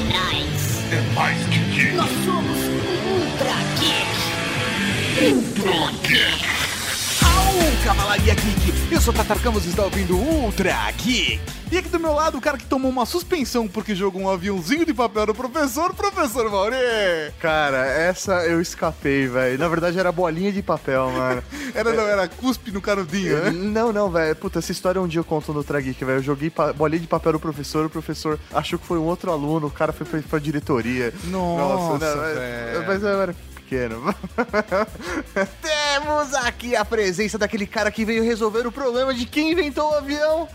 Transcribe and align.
atrás. 0.00 0.84
É 0.92 1.00
mais 1.14 1.38
que 1.48 1.58
geek. 1.58 1.96
Nós 1.96 2.10
somos 2.24 2.58
Ultra 3.06 3.56
Geek. 3.78 4.16
Ultra 5.32 5.92
Geek. 6.02 6.44
Au, 7.22 7.84
Cavalaria 7.84 8.34
Geek! 8.34 8.55
Eu 8.90 9.00
sou 9.00 9.12
o 9.12 9.16
Tatar 9.16 9.38
Campos 9.40 9.66
e 9.66 9.70
está 9.70 9.82
ouvindo 9.82 10.16
Ultra 10.16 10.72
Geek! 10.92 11.40
E 11.72 11.78
aqui 11.78 11.88
do 11.88 11.98
meu 11.98 12.12
lado, 12.12 12.38
o 12.38 12.40
cara 12.40 12.56
que 12.56 12.64
tomou 12.64 12.88
uma 12.90 13.04
suspensão 13.04 13.66
porque 13.66 13.92
jogou 13.96 14.22
um 14.22 14.30
aviãozinho 14.30 14.86
de 14.86 14.94
papel 14.94 15.26
no 15.26 15.34
professor, 15.34 15.92
professor 15.92 16.48
Mauri! 16.48 16.76
Cara, 17.40 17.84
essa 17.84 18.46
eu 18.46 18.60
escapei, 18.60 19.26
velho. 19.26 19.58
Na 19.58 19.66
verdade 19.68 19.98
era 19.98 20.12
bolinha 20.12 20.52
de 20.52 20.62
papel, 20.62 21.10
mano. 21.10 21.42
Era, 21.74 21.92
não, 21.92 22.06
era 22.06 22.26
cuspe 22.26 22.70
no 22.70 22.80
canudinho, 22.80 23.36
né? 23.38 23.50
Não, 23.50 23.92
não, 23.92 24.08
velho. 24.10 24.34
Puta, 24.36 24.60
essa 24.60 24.72
história 24.72 24.98
um 25.02 25.06
dia 25.06 25.20
eu 25.20 25.24
conto 25.24 25.52
no 25.52 25.62
Trageek, 25.62 26.02
velho. 26.04 26.18
Eu 26.20 26.22
joguei 26.22 26.50
bolinha 26.74 27.00
de 27.00 27.06
papel 27.06 27.32
no 27.34 27.40
professor, 27.40 27.84
o 27.84 27.90
professor 27.90 28.38
achou 28.54 28.78
que 28.78 28.86
foi 28.86 28.96
um 28.98 29.02
outro 29.04 29.30
aluno, 29.30 29.66
o 29.66 29.70
cara 29.70 29.92
foi 29.92 30.06
pra, 30.06 30.20
pra 30.22 30.38
diretoria. 30.38 31.12
Nossa, 31.24 31.98
não, 32.14 32.16
mas- 32.22 32.34
velho. 32.38 32.86
Mas 32.86 33.02
eu 33.02 33.20
era 33.22 33.34
pequeno. 33.66 34.14
Temos 35.60 36.32
aqui 36.34 36.76
a 36.76 36.84
presença 36.84 37.36
daquele 37.36 37.66
cara 37.66 37.90
que 37.90 38.04
veio 38.04 38.22
resolver 38.22 38.64
o 38.66 38.70
problema 38.72 39.12
de 39.12 39.26
quem 39.26 39.50
inventou 39.50 39.90
o 39.90 39.94
avião. 39.94 40.48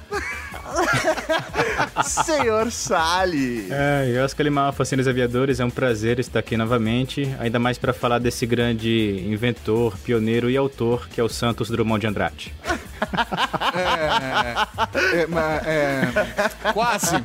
Senhor 2.06 2.72
Sally. 2.72 3.68
É, 3.70 4.10
eu, 4.16 4.24
Oscar 4.24 4.46
Lima, 4.46 4.72
Facinos 4.72 5.08
Aviadores, 5.08 5.60
é 5.60 5.66
um 5.66 5.70
prazer 5.70 6.20
estar 6.20 6.40
aqui 6.40 6.56
novamente, 6.56 7.36
ainda 7.40 7.60
mais 7.60 7.78
para 7.78 7.92
falar 7.92 8.20
desse 8.20 8.46
grande 8.46 9.24
inventor, 9.28 9.98
pioneiro 9.98 10.50
e 10.50 10.56
autor 10.56 11.10
que 11.10 11.20
é 11.20 11.24
o 11.24 11.30
Santos 11.30 11.70
Drummond 11.70 12.02
de 12.02 12.08
Andrade. 12.08 12.54
É, 13.74 15.26
mas, 15.28 15.68
é, 15.68 16.72
quase. 16.72 17.16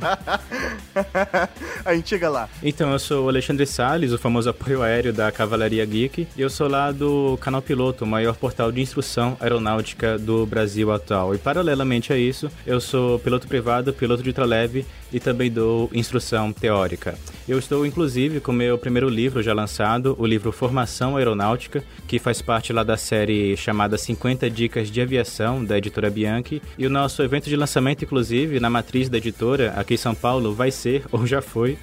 A 1.85 1.93
gente 1.93 2.09
chega 2.09 2.29
lá. 2.29 2.49
Então, 2.63 2.91
eu 2.91 2.99
sou 2.99 3.25
o 3.25 3.29
Alexandre 3.29 3.65
Salles, 3.65 4.11
o 4.11 4.17
famoso 4.17 4.49
apoio 4.49 4.81
aéreo 4.81 5.13
da 5.13 5.31
Cavalaria 5.31 5.76
Geek, 5.85 6.27
e 6.35 6.41
eu 6.41 6.49
sou 6.49 6.67
lá 6.67 6.91
do 6.91 7.37
Canal 7.41 7.61
Piloto, 7.61 8.03
o 8.03 8.07
maior 8.07 8.35
portal 8.35 8.71
de 8.71 8.81
instrução 8.81 9.37
aeronáutica 9.39 10.17
do 10.17 10.45
Brasil 10.45 10.91
atual. 10.91 11.35
E 11.35 11.37
paralelamente 11.37 12.11
a 12.11 12.17
isso, 12.17 12.49
eu 12.65 12.79
sou 12.79 13.19
piloto 13.19 13.47
privado, 13.47 13.93
piloto 13.93 14.23
de 14.23 14.29
ultraleve 14.29 14.85
e 15.11 15.19
também 15.19 15.51
dou 15.51 15.89
instrução 15.93 16.51
teórica. 16.51 17.17
Eu 17.47 17.57
estou, 17.57 17.85
inclusive, 17.85 18.41
com 18.41 18.51
meu 18.51 18.77
primeiro 18.77 19.07
livro 19.07 19.41
já 19.41 19.53
lançado, 19.53 20.15
o 20.19 20.25
livro 20.25 20.51
Formação 20.51 21.15
Aeronáutica, 21.15 21.81
que 22.05 22.19
faz 22.19 22.41
parte 22.41 22.73
lá 22.73 22.83
da 22.83 22.97
série 22.97 23.55
chamada 23.55 23.97
50 23.97 24.49
Dicas 24.49 24.91
de 24.91 25.01
Aviação, 25.01 25.63
da 25.63 25.77
editora 25.77 26.09
Bianchi. 26.09 26.61
E 26.77 26.85
o 26.85 26.89
nosso 26.89 27.23
evento 27.23 27.47
de 27.47 27.55
lançamento, 27.55 28.03
inclusive, 28.03 28.59
na 28.59 28.69
matriz 28.69 29.07
da 29.07 29.17
editora, 29.17 29.73
aqui 29.77 29.93
em 29.93 29.97
São 29.97 30.13
Paulo, 30.13 30.53
vai 30.53 30.71
ser, 30.71 31.05
ou 31.11 31.25
já 31.25 31.41
foi, 31.41 31.77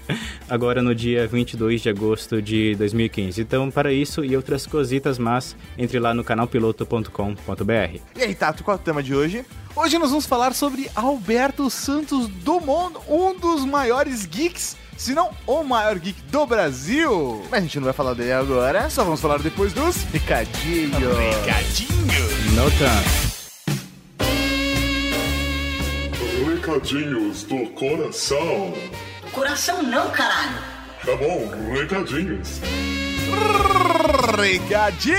agora 0.48 0.82
no 0.82 0.94
dia 0.94 1.26
22 1.26 1.80
de 1.80 1.88
agosto 1.88 2.42
de 2.42 2.74
2015. 2.74 3.40
Então, 3.40 3.70
para 3.70 3.83
isso 3.92 4.24
e 4.24 4.36
outras 4.36 4.66
cositas 4.66 5.18
más, 5.18 5.56
entre 5.78 5.98
lá 5.98 6.12
no 6.14 6.24
canalpiloto.com.br. 6.24 7.98
E 8.16 8.22
aí, 8.22 8.34
Tato, 8.34 8.62
qual 8.64 8.76
é 8.76 8.80
o 8.80 8.82
tema 8.82 9.02
de 9.02 9.14
hoje? 9.14 9.44
Hoje 9.76 9.98
nós 9.98 10.10
vamos 10.10 10.26
falar 10.26 10.54
sobre 10.54 10.88
Alberto 10.94 11.68
Santos 11.68 12.28
Dumont, 12.28 12.96
um 13.08 13.34
dos 13.38 13.64
maiores 13.64 14.24
geeks, 14.24 14.76
se 14.96 15.14
não 15.14 15.30
o 15.46 15.64
maior 15.64 15.98
geek 15.98 16.22
do 16.30 16.46
Brasil. 16.46 17.42
Mas 17.50 17.58
a 17.60 17.62
gente 17.62 17.76
não 17.78 17.84
vai 17.84 17.92
falar 17.92 18.14
dele 18.14 18.32
agora. 18.32 18.88
Só 18.90 19.02
vamos 19.02 19.20
falar 19.20 19.38
depois 19.40 19.72
dos 19.72 19.96
Recadinho. 20.12 20.92
recadinhos. 21.16 22.54
No 22.54 22.70
tanto. 22.78 23.24
Recadinhos 26.46 27.42
do 27.44 27.66
coração. 27.70 28.72
Coração 29.32 29.82
não, 29.82 30.10
caralho. 30.10 30.58
Tá 31.04 31.16
bom, 31.16 31.50
recadinhos. 31.72 32.60
Recadinhos, 34.36 35.14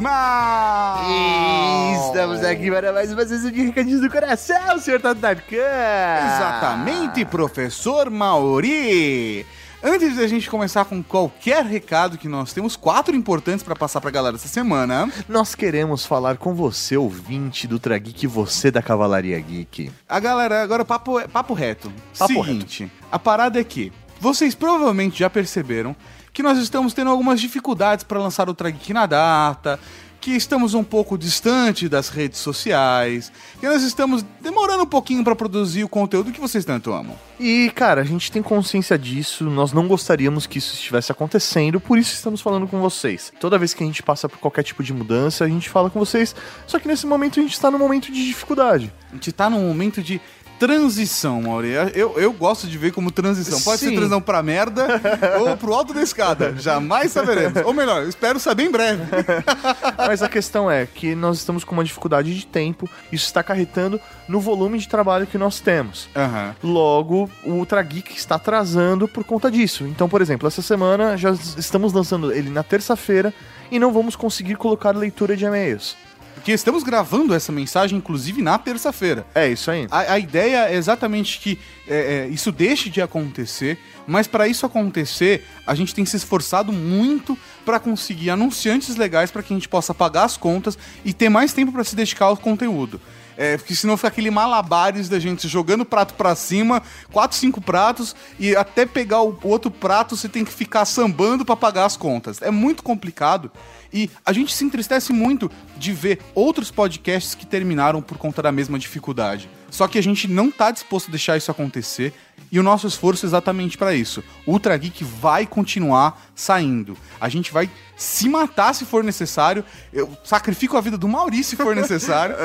mas... 0.00 1.06
E 1.08 2.06
estamos 2.06 2.42
aqui 2.44 2.70
para 2.70 2.92
mais 2.92 3.12
uma 3.12 3.26
sessão 3.26 3.50
de 3.50 3.62
recadinhos 3.62 4.00
do 4.00 4.10
coração, 4.10 4.78
senhor 4.78 5.00
Tato 5.00 5.20
Darkan. 5.20 5.56
Exatamente, 5.56 7.24
professor 7.24 8.10
Mauri. 8.10 9.46
Antes 9.84 10.14
de 10.14 10.22
a 10.22 10.28
gente 10.28 10.48
começar 10.48 10.84
com 10.84 11.02
qualquer 11.02 11.64
recado 11.64 12.16
que 12.16 12.28
nós 12.28 12.52
temos, 12.52 12.76
quatro 12.76 13.16
importantes 13.16 13.64
para 13.64 13.74
passar 13.74 14.00
pra 14.00 14.12
galera 14.12 14.36
essa 14.36 14.46
semana. 14.46 15.10
Nós 15.28 15.56
queremos 15.56 16.06
falar 16.06 16.36
com 16.36 16.54
você, 16.54 16.96
ouvinte 16.96 17.66
do 17.66 17.80
Trageek, 17.80 18.26
você 18.28 18.70
da 18.70 18.80
Cavalaria 18.80 19.40
Geek. 19.40 19.90
A 20.08 20.20
galera, 20.20 20.62
agora 20.62 20.84
papo, 20.84 21.20
papo 21.28 21.52
reto. 21.52 21.92
Papo 22.16 22.32
Seguinte, 22.32 22.88
a 23.10 23.18
parada 23.18 23.58
é 23.60 23.64
que 23.64 23.92
vocês 24.20 24.54
provavelmente 24.54 25.18
já 25.18 25.28
perceberam 25.28 25.96
que 26.32 26.42
nós 26.42 26.58
estamos 26.58 26.94
tendo 26.94 27.10
algumas 27.10 27.40
dificuldades 27.40 28.04
para 28.04 28.18
lançar 28.18 28.48
o 28.48 28.54
Trageek 28.54 28.92
na 28.92 29.06
data, 29.06 29.78
que 30.22 30.30
estamos 30.30 30.72
um 30.72 30.84
pouco 30.84 31.18
distante 31.18 31.88
das 31.88 32.08
redes 32.08 32.38
sociais, 32.38 33.32
que 33.58 33.66
nós 33.66 33.82
estamos 33.82 34.24
demorando 34.40 34.84
um 34.84 34.86
pouquinho 34.86 35.24
para 35.24 35.34
produzir 35.34 35.82
o 35.82 35.88
conteúdo 35.88 36.30
que 36.30 36.40
vocês 36.40 36.64
tanto 36.64 36.92
amam. 36.92 37.18
E, 37.40 37.72
cara, 37.74 38.02
a 38.02 38.04
gente 38.04 38.30
tem 38.30 38.40
consciência 38.40 38.96
disso, 38.96 39.42
nós 39.44 39.72
não 39.72 39.88
gostaríamos 39.88 40.46
que 40.46 40.58
isso 40.58 40.74
estivesse 40.74 41.10
acontecendo, 41.10 41.80
por 41.80 41.98
isso 41.98 42.14
estamos 42.14 42.40
falando 42.40 42.68
com 42.68 42.80
vocês. 42.80 43.32
Toda 43.40 43.58
vez 43.58 43.74
que 43.74 43.82
a 43.82 43.86
gente 43.86 44.00
passa 44.00 44.28
por 44.28 44.38
qualquer 44.38 44.62
tipo 44.62 44.84
de 44.84 44.92
mudança, 44.92 45.44
a 45.44 45.48
gente 45.48 45.68
fala 45.68 45.90
com 45.90 45.98
vocês, 45.98 46.36
só 46.68 46.78
que 46.78 46.86
nesse 46.86 47.04
momento 47.04 47.40
a 47.40 47.42
gente 47.42 47.54
está 47.54 47.68
num 47.68 47.78
momento 47.78 48.12
de 48.12 48.24
dificuldade. 48.24 48.92
A 49.10 49.14
gente 49.14 49.32
tá 49.32 49.50
num 49.50 49.66
momento 49.66 50.00
de 50.00 50.20
transição, 50.62 51.42
Mauri. 51.42 51.72
Eu, 51.92 52.16
eu 52.20 52.32
gosto 52.32 52.68
de 52.68 52.78
ver 52.78 52.92
como 52.92 53.10
transição. 53.10 53.60
Pode 53.62 53.80
ser 53.80 53.88
Sim. 53.88 53.96
transição 53.96 54.20
pra 54.20 54.40
merda 54.44 54.86
ou 55.42 55.56
pro 55.56 55.74
alto 55.74 55.92
da 55.92 56.00
escada. 56.00 56.54
Jamais 56.56 57.10
saberemos. 57.10 57.64
Ou 57.64 57.74
melhor, 57.74 58.06
espero 58.06 58.38
saber 58.38 58.66
em 58.66 58.70
breve. 58.70 59.02
Mas 59.98 60.22
a 60.22 60.28
questão 60.28 60.70
é 60.70 60.86
que 60.86 61.16
nós 61.16 61.38
estamos 61.38 61.64
com 61.64 61.74
uma 61.74 61.82
dificuldade 61.82 62.32
de 62.32 62.46
tempo, 62.46 62.88
isso 63.10 63.24
está 63.24 63.40
acarretando 63.40 64.00
no 64.28 64.38
volume 64.38 64.78
de 64.78 64.86
trabalho 64.86 65.26
que 65.26 65.36
nós 65.36 65.58
temos. 65.58 66.08
Aham. 66.14 66.54
Logo, 66.62 67.28
o 67.42 67.54
Ultra 67.54 67.82
Geek 67.82 68.16
está 68.16 68.36
atrasando 68.36 69.08
por 69.08 69.24
conta 69.24 69.50
disso. 69.50 69.84
Então, 69.88 70.08
por 70.08 70.22
exemplo, 70.22 70.46
essa 70.46 70.62
semana 70.62 71.16
já 71.16 71.32
estamos 71.32 71.92
lançando 71.92 72.30
ele 72.30 72.50
na 72.50 72.62
terça-feira 72.62 73.34
e 73.68 73.80
não 73.80 73.92
vamos 73.92 74.14
conseguir 74.14 74.54
colocar 74.54 74.96
leitura 74.96 75.36
de 75.36 75.44
e-mails. 75.44 75.96
Porque 76.34 76.52
estamos 76.52 76.82
gravando 76.82 77.34
essa 77.34 77.52
mensagem, 77.52 77.98
inclusive, 77.98 78.42
na 78.42 78.58
terça-feira. 78.58 79.26
É 79.34 79.48
isso 79.48 79.70
aí. 79.70 79.86
A, 79.90 80.14
a 80.14 80.18
ideia 80.18 80.68
é 80.68 80.74
exatamente 80.74 81.38
que 81.38 81.58
é, 81.86 82.26
é, 82.26 82.28
isso 82.28 82.50
deixe 82.50 82.90
de 82.90 83.00
acontecer, 83.00 83.78
mas 84.06 84.26
para 84.26 84.48
isso 84.48 84.66
acontecer, 84.66 85.44
a 85.66 85.74
gente 85.74 85.94
tem 85.94 86.04
se 86.04 86.16
esforçado 86.16 86.72
muito 86.72 87.38
para 87.64 87.78
conseguir 87.78 88.30
anunciantes 88.30 88.96
legais 88.96 89.30
para 89.30 89.42
que 89.42 89.52
a 89.52 89.56
gente 89.56 89.68
possa 89.68 89.94
pagar 89.94 90.24
as 90.24 90.36
contas 90.36 90.76
e 91.04 91.12
ter 91.12 91.28
mais 91.28 91.52
tempo 91.52 91.70
para 91.70 91.84
se 91.84 91.94
dedicar 91.94 92.26
ao 92.26 92.36
conteúdo. 92.36 93.00
É, 93.42 93.56
porque 93.56 93.74
senão 93.74 93.96
fica 93.96 94.06
aquele 94.06 94.30
malabares 94.30 95.08
da 95.08 95.18
gente 95.18 95.48
jogando 95.48 95.84
prato 95.84 96.14
pra 96.14 96.32
cima, 96.36 96.80
quatro, 97.10 97.36
cinco 97.36 97.60
pratos, 97.60 98.14
e 98.38 98.54
até 98.54 98.86
pegar 98.86 99.20
o 99.22 99.36
outro 99.42 99.68
prato 99.68 100.16
você 100.16 100.28
tem 100.28 100.44
que 100.44 100.52
ficar 100.52 100.84
sambando 100.84 101.44
pra 101.44 101.56
pagar 101.56 101.86
as 101.86 101.96
contas. 101.96 102.40
É 102.40 102.52
muito 102.52 102.84
complicado. 102.84 103.50
E 103.92 104.08
a 104.24 104.32
gente 104.32 104.54
se 104.54 104.64
entristece 104.64 105.12
muito 105.12 105.50
de 105.76 105.92
ver 105.92 106.20
outros 106.36 106.70
podcasts 106.70 107.34
que 107.34 107.44
terminaram 107.44 108.00
por 108.00 108.16
conta 108.16 108.40
da 108.40 108.52
mesma 108.52 108.78
dificuldade. 108.78 109.50
Só 109.72 109.88
que 109.88 109.98
a 109.98 110.02
gente 110.02 110.28
não 110.28 110.48
tá 110.48 110.70
disposto 110.70 111.08
a 111.08 111.10
deixar 111.10 111.36
isso 111.36 111.50
acontecer 111.50 112.14
e 112.50 112.58
o 112.58 112.62
nosso 112.62 112.86
esforço 112.86 113.24
é 113.24 113.28
exatamente 113.28 113.78
para 113.78 113.94
isso. 113.94 114.22
O 114.46 114.52
Ultra 114.52 114.76
Geek 114.76 115.04
vai 115.04 115.46
continuar 115.46 116.30
saindo. 116.34 116.96
A 117.20 117.28
gente 117.28 117.52
vai 117.52 117.70
se 117.96 118.28
matar 118.28 118.74
se 118.74 118.84
for 118.84 119.04
necessário. 119.04 119.64
Eu 119.92 120.10
sacrifico 120.24 120.76
a 120.76 120.80
vida 120.80 120.98
do 120.98 121.06
Maurício 121.06 121.56
se 121.56 121.62
for 121.62 121.74
necessário. 121.76 122.34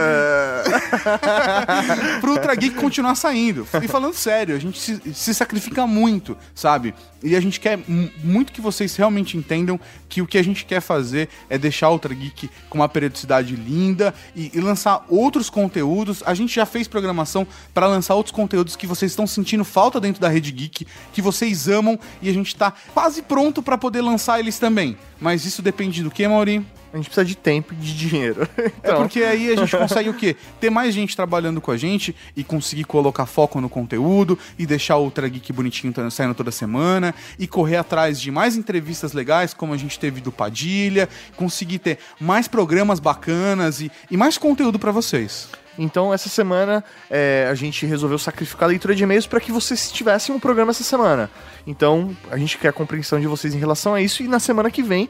pro 2.21 2.31
Ultra 2.31 2.55
Geek 2.55 2.75
continuar 2.75 3.15
saindo. 3.15 3.67
E 3.81 3.88
falando 3.88 4.13
sério, 4.13 4.55
a 4.55 4.59
gente 4.59 4.79
se, 4.79 5.01
se 5.13 5.33
sacrifica 5.33 5.88
muito, 5.88 6.38
sabe? 6.53 6.94
E 7.23 7.35
a 7.35 7.39
gente 7.39 7.59
quer 7.59 7.77
mu- 7.88 8.09
muito 8.23 8.53
que 8.53 8.61
vocês 8.61 8.95
realmente 8.95 9.38
entendam 9.38 9.79
que 10.07 10.21
o 10.21 10.27
que 10.27 10.38
a 10.38 10.44
gente 10.44 10.65
quer 10.65 10.81
fazer 10.81 11.29
é 11.49 11.57
deixar 11.57 11.89
o 11.89 11.94
Ultra 11.94 12.13
Geek 12.13 12.49
com 12.69 12.77
uma 12.77 12.89
periodicidade 12.89 13.55
linda 13.55 14.13
e, 14.35 14.51
e 14.53 14.59
lançar 14.59 15.05
outros 15.09 15.49
conteúdos. 15.49 16.21
A 16.25 16.33
gente 16.33 16.53
já 16.53 16.65
fez 16.65 16.88
programação 16.88 17.47
para 17.73 17.88
lançar 17.88 18.13
outros 18.15 18.33
conteúdos 18.33 18.75
que 18.75 18.85
vocês 18.85 19.11
estão 19.11 19.25
sentindo 19.25 19.65
falta 19.65 19.86
dentro 19.99 20.21
da 20.21 20.27
Rede 20.27 20.51
Geek, 20.51 20.85
que 21.13 21.21
vocês 21.21 21.67
amam 21.67 21.99
e 22.21 22.29
a 22.29 22.33
gente 22.33 22.55
tá 22.55 22.73
quase 22.93 23.21
pronto 23.21 23.61
para 23.63 23.77
poder 23.77 24.01
lançar 24.01 24.39
eles 24.39 24.59
também. 24.59 24.97
Mas 25.19 25.45
isso 25.45 25.61
depende 25.61 26.03
do 26.03 26.11
que, 26.11 26.27
Mauri? 26.27 26.65
A 26.93 26.97
gente 26.97 27.07
precisa 27.07 27.25
de 27.25 27.35
tempo 27.35 27.73
e 27.73 27.75
de 27.75 27.95
dinheiro. 27.95 28.47
É 28.57 28.89
Então, 28.89 29.01
porque 29.01 29.21
aí 29.21 29.51
a 29.51 29.55
gente 29.55 29.75
consegue 29.75 30.09
o 30.09 30.13
quê? 30.13 30.35
Ter 30.59 30.69
mais 30.69 30.93
gente 30.93 31.15
trabalhando 31.15 31.59
com 31.59 31.71
a 31.71 31.77
gente 31.77 32.15
e 32.35 32.43
conseguir 32.43 32.85
colocar 32.85 33.25
foco 33.25 33.59
no 33.59 33.69
conteúdo 33.69 34.37
e 34.57 34.65
deixar 34.65 34.97
o 34.97 35.03
Ultra 35.03 35.27
Geek 35.27 35.51
bonitinho 35.51 35.93
saindo 36.09 36.33
toda 36.33 36.51
semana 36.51 37.13
e 37.37 37.47
correr 37.47 37.77
atrás 37.77 38.19
de 38.19 38.31
mais 38.31 38.55
entrevistas 38.55 39.13
legais, 39.13 39.53
como 39.53 39.73
a 39.73 39.77
gente 39.77 39.99
teve 39.99 40.21
do 40.21 40.31
Padilha, 40.31 41.09
conseguir 41.35 41.79
ter 41.79 41.99
mais 42.19 42.47
programas 42.47 42.99
bacanas 42.99 43.81
e, 43.81 43.91
e 44.09 44.17
mais 44.17 44.37
conteúdo 44.37 44.79
pra 44.79 44.91
vocês. 44.91 45.49
Então, 45.77 46.13
essa 46.13 46.29
semana 46.29 46.83
é, 47.09 47.47
a 47.50 47.56
gente 47.56 47.85
resolveu 47.85 48.18
sacrificar 48.18 48.65
a 48.65 48.68
leitura 48.69 48.95
de 48.95 49.03
e-mails 49.03 49.27
para 49.27 49.39
que 49.39 49.51
vocês 49.51 49.91
tivessem 49.91 50.33
um 50.33 50.39
programa 50.39 50.71
essa 50.71 50.83
semana. 50.83 51.29
Então, 51.65 52.15
a 52.31 52.38
gente 52.38 52.57
quer 52.57 52.69
a 52.69 52.74
compreensão 52.74 53.19
de 53.19 53.27
vocês 53.27 53.53
em 53.53 53.59
relação 53.59 53.94
a 53.94 54.01
isso. 54.01 54.24
E 54.24 54.27
na 54.27 54.39
semana 54.39 54.71
que 54.71 54.81
vem, 54.81 55.09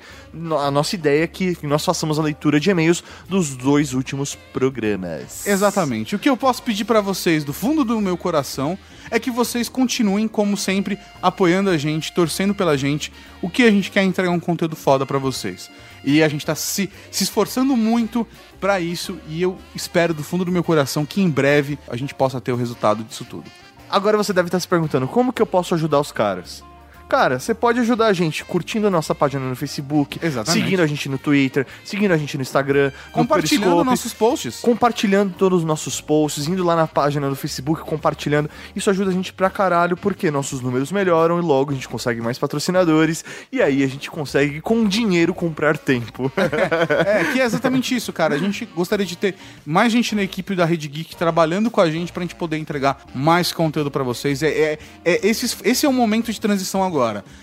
a 0.59 0.71
nossa 0.71 0.95
ideia 0.95 1.23
é 1.23 1.27
que 1.27 1.57
nós 1.63 1.85
façamos 1.85 2.19
a 2.19 2.23
leitura 2.23 2.59
de 2.59 2.69
e-mails 2.69 3.03
dos 3.29 3.55
dois 3.55 3.93
últimos 3.93 4.35
programas. 4.35 5.45
Exatamente. 5.45 6.15
O 6.15 6.19
que 6.19 6.29
eu 6.29 6.35
posso 6.35 6.63
pedir 6.63 6.85
pra 6.85 7.01
vocês 7.01 7.43
do 7.43 7.53
fundo 7.53 7.83
do 7.83 8.01
meu 8.01 8.17
coração 8.17 8.77
é 9.09 9.19
que 9.19 9.31
vocês 9.31 9.69
continuem, 9.69 10.27
como 10.27 10.57
sempre, 10.57 10.97
apoiando 11.21 11.69
a 11.69 11.77
gente, 11.77 12.11
torcendo 12.11 12.53
pela 12.53 12.77
gente. 12.77 13.11
O 13.41 13.49
que 13.49 13.63
a 13.63 13.71
gente 13.71 13.91
quer 13.91 14.01
é 14.01 14.03
entregar 14.03 14.31
um 14.31 14.39
conteúdo 14.39 14.75
foda 14.75 15.05
pra 15.05 15.17
vocês. 15.17 15.69
E 16.03 16.23
a 16.23 16.27
gente 16.27 16.45
tá 16.45 16.55
se, 16.55 16.89
se 17.11 17.23
esforçando 17.23 17.75
muito 17.75 18.25
pra 18.59 18.79
isso. 18.79 19.19
E 19.27 19.41
eu 19.41 19.57
espero 19.75 20.13
do 20.13 20.23
fundo 20.23 20.45
do 20.45 20.51
meu 20.51 20.63
coração 20.63 21.05
que 21.05 21.21
em 21.21 21.29
breve 21.29 21.77
a 21.87 21.95
gente 21.95 22.13
possa 22.13 22.39
ter 22.41 22.51
o 22.51 22.55
resultado 22.55 23.03
disso 23.03 23.25
tudo. 23.25 23.49
Agora 23.89 24.17
você 24.17 24.33
deve 24.33 24.47
estar 24.47 24.59
se 24.59 24.67
perguntando, 24.67 25.07
como 25.07 25.31
que 25.31 25.41
eu 25.41 25.45
posso 25.45 25.73
ajudar 25.73 25.99
os 25.99 26.11
caras? 26.11 26.63
Cara, 27.07 27.39
você 27.39 27.53
pode 27.53 27.79
ajudar 27.79 28.07
a 28.07 28.13
gente 28.13 28.43
curtindo 28.43 28.87
a 28.87 28.89
nossa 28.89 29.15
página 29.15 29.47
no 29.47 29.55
Facebook, 29.55 30.19
Exatamente. 30.21 30.63
seguindo 30.63 30.81
a 30.81 30.87
gente 30.87 31.07
no 31.07 31.17
Twitter, 31.17 31.65
seguindo 31.85 32.11
a 32.11 32.17
gente 32.17 32.35
no 32.35 32.41
Instagram, 32.41 32.91
no 33.07 33.11
Compartilhando 33.13 33.63
Periscope, 33.63 33.85
nossos 33.89 34.13
posts. 34.13 34.59
compartilhando 34.61 35.33
todos 35.33 35.59
os 35.59 35.65
nossos 35.65 36.01
posts, 36.01 36.47
indo 36.47 36.65
lá 36.65 36.75
na 36.75 36.85
página 36.85 37.29
do 37.29 37.35
Facebook, 37.35 37.81
compartilhando. 37.81 38.49
Isso 38.75 38.89
ajuda 38.89 39.09
a 39.09 39.13
gente 39.13 39.31
pra 39.31 39.49
caralho, 39.49 39.95
porque 39.95 40.29
nossos 40.29 40.59
números 40.59 40.91
melhoram 40.91 41.39
e 41.39 41.41
logo 41.41 41.71
a 41.71 41.73
gente 41.73 41.87
consegue 41.87 42.19
mais 42.19 42.37
patrocinadores 42.37 43.23
e 43.51 43.61
aí 43.61 43.83
a 43.83 43.87
gente 43.87 44.11
consegue 44.11 44.59
com 44.59 44.85
dinheiro 44.85 45.33
comprar 45.33 45.77
tempo. 45.77 46.31
É, 47.07 47.23
que 47.31 47.39
é 47.39 47.45
exatamente 47.45 47.95
isso, 47.95 48.11
cara. 48.11 48.35
A 48.35 48.37
gente 48.37 48.65
gostaria 48.65 49.05
de 49.05 49.15
ter 49.15 49.35
mais 49.65 49.91
gente 49.91 50.15
na 50.15 50.23
equipe 50.23 50.55
da 50.55 50.65
Rede 50.65 50.87
Geek 50.87 51.15
trabalhando 51.15 51.69
com 51.69 51.79
a 51.79 51.89
gente 51.89 52.11
pra 52.11 52.21
gente 52.21 52.35
poder 52.35 52.57
entregar 52.57 53.01
mais 53.13 53.51
conteúdo 53.51 53.91
pra 53.91 54.03
vocês. 54.03 54.41
É, 54.41 54.47
é, 54.47 54.79
é 55.05 55.27
esse, 55.27 55.55
esse 55.63 55.85
é 55.85 55.89
o 55.89 55.93
momento 55.93 56.31
de 56.31 56.39
transição 56.39 56.83
agora. 56.83 56.96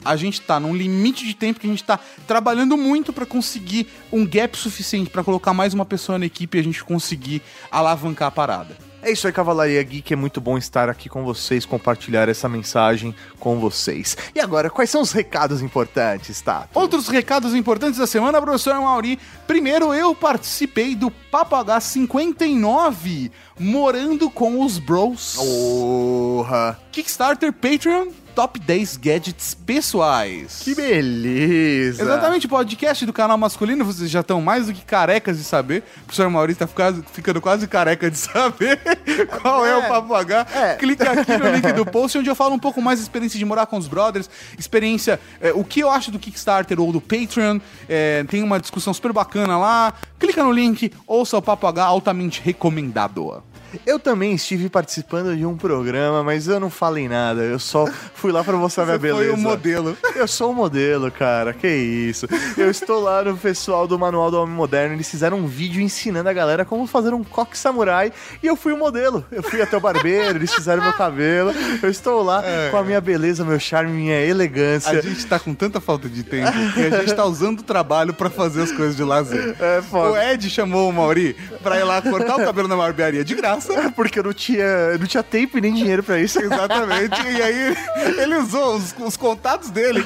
A 0.05 0.17
gente 0.17 0.41
tá 0.41 0.59
num 0.59 0.75
limite 0.75 1.25
de 1.25 1.35
tempo 1.35 1.61
que 1.61 1.67
a 1.67 1.71
gente 1.71 1.85
tá 1.85 1.99
trabalhando 2.27 2.77
muito 2.77 3.13
pra 3.13 3.27
conseguir 3.27 3.87
um 4.13 4.27
gap 4.27 4.57
suficiente 4.57 5.11
pra 5.11 5.25
colocar 5.25 5.53
mais 5.53 5.75
uma 5.75 5.85
pessoa 5.85 6.19
na 6.19 6.27
equipe 6.27 6.57
e 6.57 6.61
a 6.61 6.65
gente 6.65 6.83
conseguir 6.85 7.43
alavancar 7.71 8.29
a 8.29 8.31
parada. 8.31 8.77
É 9.05 9.13
isso 9.13 9.27
aí, 9.27 9.33
Cavalaria 9.35 9.83
Geek. 9.83 10.15
É 10.15 10.17
muito 10.17 10.41
bom 10.41 10.57
estar 10.57 10.89
aqui 10.89 11.11
com 11.11 11.23
vocês, 11.25 11.67
compartilhar 11.67 12.27
essa 12.27 12.49
mensagem 12.49 13.15
com 13.39 13.61
vocês. 13.61 14.17
E 14.35 14.41
agora, 14.41 14.71
quais 14.71 14.89
são 14.89 15.03
os 15.03 15.13
recados 15.13 15.61
importantes, 15.61 16.41
tá? 16.41 16.67
Outros 16.73 17.07
recados 17.09 17.55
importantes 17.55 17.99
da 17.99 18.07
semana, 18.07 18.41
professor 18.41 18.75
Mauri. 18.81 19.19
Primeiro, 19.47 19.93
eu 19.93 20.15
participei 20.15 20.95
do 20.95 21.11
Papo 21.11 21.55
H59, 21.55 23.31
morando 23.61 24.31
com 24.31 24.65
os 24.65 24.79
bros. 24.79 25.35
Porra! 25.37 26.81
Kickstarter, 26.91 27.53
Patreon, 27.53 28.07
Top 28.35 28.59
10 28.59 28.97
Gadgets 28.97 29.55
Pessoais. 29.55 30.61
Que 30.65 30.75
beleza! 30.75 32.03
Exatamente, 32.03 32.49
podcast 32.49 33.07
do 33.07 33.13
canal 33.13 33.39
masculino, 33.39 33.85
vocês 33.85 34.11
já 34.11 34.21
estão 34.21 34.43
mais 34.43 34.67
do 34.67 34.73
que 34.73 34.85
carecas 34.85 35.39
de 35.39 35.45
saber. 35.45 35.85
O 35.99 36.07
professor 36.07 36.29
Maurício 36.29 36.59
tá 36.59 36.67
ficando, 36.67 37.05
ficando 37.13 37.41
quase 37.41 37.69
careca 37.69 38.11
de 38.11 38.19
saber 38.19 38.81
qual 39.41 39.65
é, 39.65 39.71
É. 39.71 39.77
o 39.77 39.83
Papo 39.89 40.13
H. 40.15 40.47
É. 40.53 40.75
Clica 40.75 41.13
aqui 41.13 41.37
no 41.37 41.49
link 41.49 41.73
do 41.73 41.87
post, 41.87 42.19
onde 42.19 42.29
eu 42.29 42.35
falo 42.35 42.55
um 42.55 42.59
pouco 42.59 42.83
mais 42.83 42.99
da 42.99 43.05
experiência 43.05 43.39
de 43.39 43.45
morar 43.45 43.67
com 43.67 43.77
os 43.79 43.87
brothers, 43.87 44.29
experiência, 44.59 45.21
é, 45.41 45.53
o 45.53 45.63
que 45.63 45.79
eu 45.81 45.89
acho 45.91 46.11
do 46.11 46.19
Kickstarter 46.19 46.81
ou 46.81 46.93
do 46.93 47.01
Patreon. 47.01 47.61
É, 47.89 48.25
tem 48.25 48.43
uma 48.43 48.59
discussão 48.59 48.93
super 48.93 49.13
bacana 49.13 49.57
lá. 49.57 49.95
Clica 50.19 50.43
no 50.43 50.51
link, 50.51 50.93
ouça 51.07 51.39
o 51.39 51.43
Papo 51.43 51.67
H, 51.69 51.85
altamente 51.85 52.41
recomendado. 52.45 53.43
Eu 53.87 53.99
também 53.99 54.35
estive 54.35 54.69
participando 54.69 55.37
de 55.37 55.45
um 55.45 55.57
programa, 55.57 56.23
mas 56.23 56.49
eu 56.49 56.59
não 56.59 56.71
falei 56.71 57.09
nada. 57.09 57.43
Eu 57.43 57.59
só 57.59 57.87
fui 58.15 58.33
lá 58.33 58.43
pra 58.43 58.57
mostrar 58.57 58.85
minha 58.85 58.99
Você 58.99 59.09
foi 59.09 59.19
beleza. 59.19 59.35
o 59.35 59.41
modelo. 59.41 59.97
Eu 60.15 60.29
sou 60.29 60.51
o 60.51 60.55
modelo, 60.55 61.11
cara. 61.11 61.53
Que 61.53 61.69
isso. 61.69 62.27
Eu 62.57 62.71
estou 62.71 63.01
lá 63.01 63.23
no 63.23 63.37
pessoal 63.37 63.87
do 63.87 63.99
Manual 63.99 64.31
do 64.31 64.41
Homem 64.41 64.55
Moderno. 64.55 64.95
Eles 64.95 65.11
fizeram 65.11 65.39
um 65.39 65.47
vídeo 65.47 65.81
ensinando 65.81 66.29
a 66.29 66.33
galera 66.33 66.65
como 66.65 66.87
fazer 66.87 67.15
um 67.15 67.25
coque 67.25 67.57
samurai. 67.57 68.13
E 68.43 68.47
eu 68.47 68.57
fui 68.57 68.73
o 68.73 68.77
modelo. 68.77 69.25
Eu 69.31 69.43
fui 69.43 69.61
até 69.61 69.77
o 69.77 69.81
barbeiro, 69.81 70.39
eles 70.39 70.53
fizeram 70.53 70.83
meu 70.83 70.93
cabelo. 70.93 71.53
Eu 71.83 71.91
estou 71.91 72.23
lá 72.23 72.43
com 72.71 72.77
a 72.77 72.83
minha 72.83 73.01
beleza, 73.01 73.45
meu 73.45 73.59
charme, 73.59 73.93
minha 73.93 74.21
elegância. 74.21 74.91
A 74.99 75.01
gente 75.01 75.27
tá 75.27 75.39
com 75.39 75.55
tanta 75.55 75.81
falta 75.81 76.09
de 76.09 76.23
tempo 76.23 76.51
que 76.75 76.81
a 76.81 77.01
gente 77.01 77.15
tá 77.15 77.25
usando 77.25 77.61
o 77.61 77.63
trabalho 77.63 78.13
pra 78.13 78.31
fazer 78.31 78.63
as 78.63 78.73
coisas 78.73 78.97
de 78.97 79.03
lazer. 79.03 79.57
É 79.61 79.83
foda. 79.83 80.13
O 80.13 80.17
Ed 80.17 80.49
chamou 80.51 80.89
o 80.89 80.93
Mauri 80.93 81.35
pra 81.63 81.79
ir 81.79 81.85
lá 81.85 82.01
cortar 82.03 82.37
o 82.37 82.45
cabelo 82.45 82.69
na 82.69 82.77
barbearia 82.77 83.25
de 83.25 83.35
graça. 83.35 83.64
Porque 83.95 84.19
eu 84.19 84.25
não 84.25 84.33
tinha, 84.33 84.99
não 84.99 85.07
tinha 85.07 85.23
tempo 85.23 85.59
e 85.59 85.61
nem 85.61 85.73
dinheiro 85.73 86.03
pra 86.03 86.19
isso. 86.19 86.41
Exatamente. 86.43 87.21
E 87.23 87.43
aí 87.43 87.77
ele 88.19 88.37
usou 88.37 88.77
os, 88.77 88.95
os 88.99 89.17
contatos 89.17 89.71
dele 89.71 90.05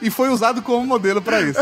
e 0.00 0.10
foi 0.10 0.28
usado 0.28 0.62
como 0.62 0.86
modelo 0.86 1.20
pra 1.22 1.40
isso. 1.40 1.60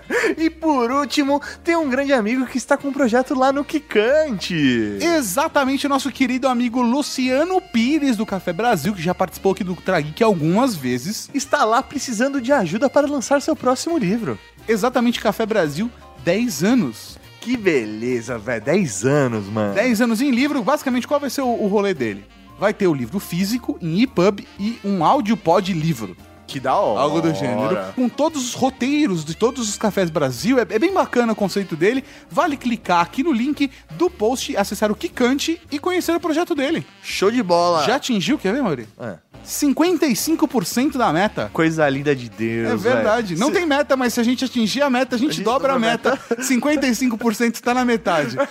e 0.38 0.50
por 0.50 0.92
último, 0.92 1.42
tem 1.64 1.76
um 1.76 1.90
grande 1.90 2.14
amigo 2.14 2.46
que 2.46 2.58
está 2.58 2.78
com 2.78 2.90
um 2.90 2.94
projeto 2.94 3.38
lá 3.38 3.52
no 3.52 3.64
Kikante. 3.64 4.98
Exatamente, 5.02 5.86
o 5.86 5.90
nosso 5.90 6.12
querido 6.12 6.48
amigo 6.48 6.82
Luciano 6.82 7.62
Pires 7.62 8.18
do 8.18 8.26
Café 8.26 8.54
Brasil, 8.54 8.94
que 8.94 9.02
já 9.02 9.14
participou 9.14 9.52
aqui 9.52 9.64
do 9.64 9.76
Trageek 9.76 10.24
algumas 10.24 10.76
vezes. 10.76 11.30
Está 11.34 11.64
lá 11.64 11.82
precisando 11.82 12.42
de 12.42 12.52
ajuda 12.52 12.90
para 12.90 13.08
lançar 13.08 13.42
seu 13.42 13.56
próximo 13.56 13.98
livro. 13.98 14.38
Exatamente, 14.68 15.20
Café 15.20 15.46
Brasil, 15.46 15.90
10 16.24 16.64
anos. 16.64 17.18
Que 17.42 17.56
beleza, 17.56 18.40
velho. 18.40 18.64
10 18.64 19.06
anos, 19.06 19.46
mano. 19.46 19.76
10 19.76 20.02
anos 20.02 20.22
em 20.22 20.32
livro, 20.32 20.64
basicamente 20.64 21.08
qual 21.08 21.20
vai 21.20 21.30
ser 21.30 21.42
o, 21.42 21.48
o 21.48 21.68
rolê 21.68 21.94
dele? 21.94 22.26
Vai 22.58 22.74
ter 22.74 22.88
o 22.88 22.94
livro 22.94 23.20
físico 23.20 23.78
em 23.82 24.02
EPUB 24.02 24.48
e 24.60 24.80
um 24.84 25.04
audiopod 25.06 25.72
livro. 25.74 26.16
Que 26.48 26.60
da 26.60 26.76
hora. 26.76 27.02
Algo 27.02 27.22
do 27.22 27.34
gênero. 27.34 27.78
Com 27.96 28.08
todos 28.08 28.50
os 28.50 28.54
roteiros 28.54 29.26
de 29.26 29.36
todos 29.36 29.68
os 29.70 29.78
cafés 29.78 30.10
Brasil. 30.10 30.60
É, 30.60 30.62
é 30.62 30.80
bem 30.80 30.94
bacana 30.94 31.34
o 31.34 31.36
conceito 31.36 31.76
dele. 31.76 32.04
Vale 32.30 32.56
clicar 32.56 33.02
aqui 33.02 33.24
no 33.24 33.32
link 33.32 33.70
do 33.92 34.10
post, 34.10 34.56
acessar 34.56 34.92
o 34.92 34.96
Kikante 34.96 35.60
e 35.72 35.80
conhecer 35.80 36.16
o 36.16 36.20
projeto 36.20 36.54
dele. 36.56 36.86
Show 37.04 37.32
de 37.32 37.42
bola. 37.42 37.84
Já 37.84 37.96
atingiu, 37.96 38.38
quer 38.38 38.54
ver, 38.54 38.62
Mauri? 38.62 38.88
É. 39.00 39.16
55% 39.46 40.98
da 40.98 41.14
meta. 41.14 41.50
Coisa 41.54 41.88
linda 41.88 42.16
de 42.16 42.30
Deus. 42.30 42.72
É 42.72 42.76
verdade. 42.76 43.28
velho. 43.36 43.40
Não 43.40 43.48
Se- 43.48 43.54
tem 43.54 43.66
meta, 43.66 43.96
mas 43.96 44.14
se 44.14 44.20
a 44.20 44.24
gente 44.24 44.44
atingir 44.44 44.82
a 44.82 44.90
meta, 44.90 45.16
a 45.16 45.20
gente, 45.20 45.36
gente 45.36 45.44
dobra 45.44 45.74
a 45.74 45.76
dobra 45.76 45.88
a 45.88 45.92
meta. 45.92 46.20
55% 46.42 47.60
tá 47.62 47.74
na 47.74 47.86
metade. 47.86 48.36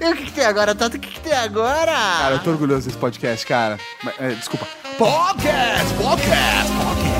E 0.00 0.12
o 0.12 0.16
que, 0.16 0.24
que 0.26 0.32
tem 0.32 0.44
agora, 0.44 0.74
Tato? 0.74 0.96
O 0.96 1.00
que, 1.00 1.08
que 1.10 1.20
tem 1.20 1.32
agora? 1.32 1.92
Cara, 1.92 2.34
eu 2.36 2.38
tô 2.42 2.50
orgulhoso 2.50 2.86
desse 2.86 2.98
podcast, 2.98 3.44
cara. 3.46 3.78
Mas, 4.02 4.14
é, 4.18 4.28
desculpa. 4.30 4.66
Podcast, 5.00 5.94
podcast, 5.94 6.72
podcast. 6.76 7.10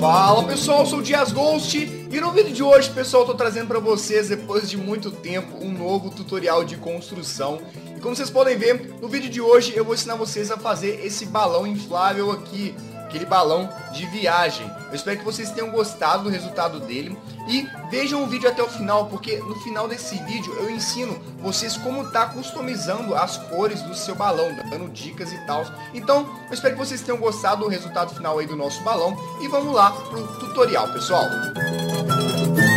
Fala 0.00 0.42
pessoal, 0.42 0.80
eu 0.80 0.86
sou 0.86 0.98
o 0.98 1.02
Dias 1.02 1.30
Ghost 1.30 1.78
e 1.78 2.20
no 2.20 2.32
vídeo 2.32 2.52
de 2.52 2.64
hoje, 2.64 2.90
pessoal, 2.90 3.22
eu 3.22 3.28
tô 3.28 3.34
trazendo 3.34 3.68
pra 3.68 3.78
vocês, 3.78 4.28
depois 4.28 4.68
de 4.68 4.76
muito 4.76 5.12
tempo, 5.12 5.56
um 5.64 5.70
novo 5.70 6.10
tutorial 6.10 6.64
de 6.64 6.76
construção. 6.78 7.60
E 7.96 8.00
como 8.00 8.16
vocês 8.16 8.28
podem 8.28 8.58
ver, 8.58 8.92
no 9.00 9.06
vídeo 9.06 9.30
de 9.30 9.40
hoje 9.40 9.72
eu 9.76 9.84
vou 9.84 9.94
ensinar 9.94 10.16
vocês 10.16 10.50
a 10.50 10.56
fazer 10.56 11.06
esse 11.06 11.26
balão 11.26 11.64
inflável 11.64 12.32
aqui, 12.32 12.74
aquele 13.14 13.26
balão 13.26 13.68
de 13.92 14.04
viagem. 14.06 14.68
Eu 14.88 14.94
espero 14.94 15.18
que 15.18 15.24
vocês 15.24 15.50
tenham 15.52 15.70
gostado 15.70 16.24
do 16.24 16.28
resultado 16.28 16.80
dele 16.80 17.16
e 17.48 17.68
vejam 17.88 18.24
o 18.24 18.26
vídeo 18.26 18.48
até 18.48 18.60
o 18.60 18.68
final, 18.68 19.06
porque 19.06 19.36
no 19.36 19.54
final 19.60 19.86
desse 19.86 20.16
vídeo 20.24 20.52
eu 20.54 20.68
ensino 20.68 21.16
vocês 21.38 21.76
como 21.76 22.10
tá 22.10 22.26
customizando 22.26 23.14
as 23.14 23.36
cores 23.36 23.80
do 23.82 23.94
seu 23.94 24.16
balão, 24.16 24.48
dando 24.68 24.90
dicas 24.90 25.32
e 25.32 25.38
tal. 25.46 25.64
Então, 25.94 26.28
eu 26.48 26.54
espero 26.54 26.74
que 26.74 26.84
vocês 26.84 27.02
tenham 27.02 27.20
gostado 27.20 27.62
do 27.62 27.68
resultado 27.68 28.12
final 28.14 28.38
aí 28.38 28.46
do 28.46 28.56
nosso 28.56 28.82
balão 28.82 29.16
e 29.40 29.46
vamos 29.46 29.72
lá 29.72 29.92
pro 29.92 30.26
tutorial, 30.38 30.88
pessoal. 30.92 31.24
Beleza! 31.54 32.73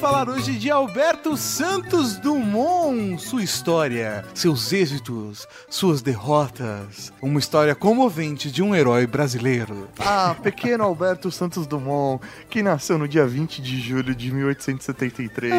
Vamos 0.00 0.12
falar 0.16 0.28
hoje 0.28 0.52
de 0.56 0.70
Alberto 0.70 1.36
Santos 1.36 2.16
Dumont, 2.18 3.18
sua 3.20 3.42
história, 3.42 4.24
seus 4.32 4.72
êxitos, 4.72 5.44
suas 5.68 6.00
derrotas, 6.00 7.12
uma 7.20 7.40
história 7.40 7.74
comovente 7.74 8.48
de 8.48 8.62
um 8.62 8.76
herói 8.76 9.08
brasileiro. 9.08 9.88
Ah, 9.98 10.36
pequeno 10.40 10.84
Alberto 10.84 11.32
Santos 11.32 11.66
Dumont, 11.66 12.22
que 12.48 12.62
nasceu 12.62 12.96
no 12.96 13.08
dia 13.08 13.26
20 13.26 13.60
de 13.60 13.80
julho 13.80 14.14
de 14.14 14.30
1873. 14.32 15.52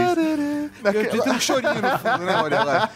Eu 0.85 1.09
tenho 1.23 1.35
um 1.35 1.39
chorinho 1.41 1.73
no 1.81 1.99
fundo, 1.99 2.25
né, 2.25 2.35
olha 2.41 2.63
lá. 2.63 2.89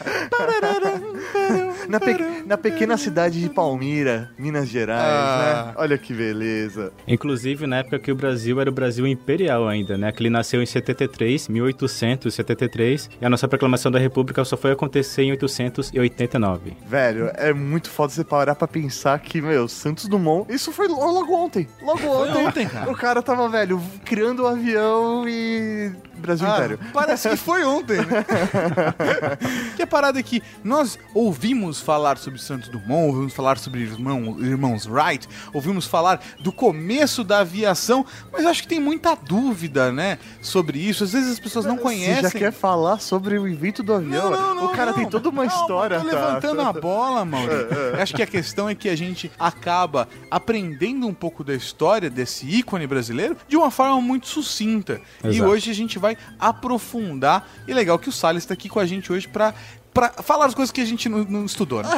Na, 1.89 1.99
pe- 1.99 2.43
na 2.45 2.57
pequena 2.57 2.95
cidade 2.95 3.41
de 3.41 3.49
Palmira, 3.49 4.31
Minas 4.37 4.69
Gerais, 4.69 5.03
Ah. 5.03 5.63
né? 5.67 5.73
Olha 5.75 5.97
que 5.97 6.13
beleza. 6.13 6.93
Inclusive 7.05 7.67
na 7.67 7.77
época 7.79 7.99
que 7.99 8.09
o 8.11 8.15
Brasil 8.15 8.61
era 8.61 8.69
o 8.69 8.73
Brasil 8.73 9.05
imperial 9.05 9.67
ainda, 9.67 9.97
né? 9.97 10.09
Que 10.13 10.21
ele 10.21 10.29
nasceu 10.29 10.63
em 10.63 10.65
73, 10.65 11.32
1873, 11.49 13.09
e 13.21 13.25
a 13.25 13.29
nossa 13.29 13.47
proclamação 13.47 13.91
da 13.91 13.99
República 13.99 14.43
só 14.45 14.55
foi 14.57 14.71
acontecer 14.71 15.23
em 15.23 15.31
889. 15.31 16.75
Velho, 16.87 17.31
é 17.35 17.53
muito 17.53 17.89
foda 17.89 18.11
você 18.13 18.23
parar 18.23 18.55
pra 18.55 18.67
pensar 18.67 19.19
que, 19.19 19.41
meu, 19.41 19.67
Santos 19.67 20.07
Dumont, 20.07 20.51
isso 20.53 20.71
foi 20.71 20.87
lo- 20.87 20.95
logo 21.11 21.33
ontem. 21.33 21.67
Logo 21.81 22.05
ontem. 22.07 22.47
ontem, 22.47 22.67
cara. 22.67 22.91
O 22.91 22.95
cara 22.95 23.21
tava, 23.21 23.47
velho, 23.49 23.81
criando 24.05 24.43
o 24.43 24.47
avião 24.47 25.27
e. 25.27 25.91
Brasil 26.15 26.47
Ah, 26.47 26.55
Império. 26.55 26.79
parece 26.93 27.27
que 27.29 27.35
foi 27.35 27.65
ontem, 27.65 27.97
né? 27.97 28.23
que 29.75 29.81
a 29.81 29.87
parada 29.87 30.17
é 30.19 30.23
que 30.23 30.41
nós 30.63 30.97
ouvimos 31.13 31.81
falar 31.81 32.17
sobre 32.17 32.39
Santos 32.39 32.69
Dumont, 32.69 33.07
ouvimos 33.13 33.33
falar 33.33 33.57
sobre 33.57 33.81
irmão, 33.81 34.37
irmãos 34.39 34.85
Wright, 34.87 35.27
ouvimos 35.53 35.85
falar 35.85 36.21
do 36.39 36.49
começo 36.51 37.25
da 37.25 37.39
aviação, 37.39 38.05
mas 38.31 38.45
acho 38.45 38.61
que 38.61 38.69
tem 38.69 38.79
muita 38.79 39.15
dúvida, 39.15 39.91
né, 39.91 40.17
sobre 40.41 40.79
isso. 40.79 41.03
Às 41.03 41.11
vezes 41.11 41.22
as 41.31 41.39
pessoas 41.39 41.65
não 41.65 41.77
conhecem. 41.77 42.15
Você 42.15 42.21
já 42.21 42.31
quer 42.31 42.51
falar 42.51 42.99
sobre 42.99 43.37
o 43.37 43.47
invento 43.47 43.81
do 43.83 43.93
avião? 43.93 44.63
o 44.65 44.69
cara 44.69 44.93
tem 44.93 45.09
toda 45.09 45.29
uma 45.29 45.45
Não, 45.45 45.51
história, 45.51 45.97
tá? 45.99 46.03
levantando 46.03 46.61
a 46.61 46.73
bola, 46.73 47.25
Mauro. 47.25 47.51
Acho 48.01 48.15
que 48.15 48.21
a 48.21 48.27
questão 48.27 48.67
é 48.69 48.75
que 48.75 48.89
a 48.89 48.95
gente 48.95 49.31
acaba 49.39 50.07
aprendendo 50.29 51.07
um 51.07 51.13
pouco 51.13 51.43
da 51.43 51.53
história 51.53 52.09
desse 52.09 52.45
ícone 52.47 52.87
brasileiro 52.87 53.37
de 53.47 53.55
uma 53.57 53.69
forma 53.71 53.99
muito 54.01 54.27
sucinta. 54.27 55.01
E 55.23 55.27
Exato. 55.27 55.49
hoje 55.49 55.71
a 55.71 55.73
gente 55.73 55.99
vai 55.99 56.17
aprofundar. 56.39 57.47
E 57.67 57.73
legal 57.73 57.99
que 57.99 58.09
o 58.09 58.11
Salles 58.11 58.43
está 58.43 58.53
aqui 58.53 58.69
com 58.69 58.79
a 58.79 58.85
gente 58.85 59.11
hoje 59.11 59.27
para 59.27 59.53
Pra 59.93 60.09
falar 60.09 60.47
as 60.47 60.55
coisas 60.55 60.71
que 60.71 60.81
a 60.81 60.85
gente 60.85 61.07
não, 61.07 61.19
não 61.23 61.45
estudou, 61.45 61.83
né? 61.83 61.89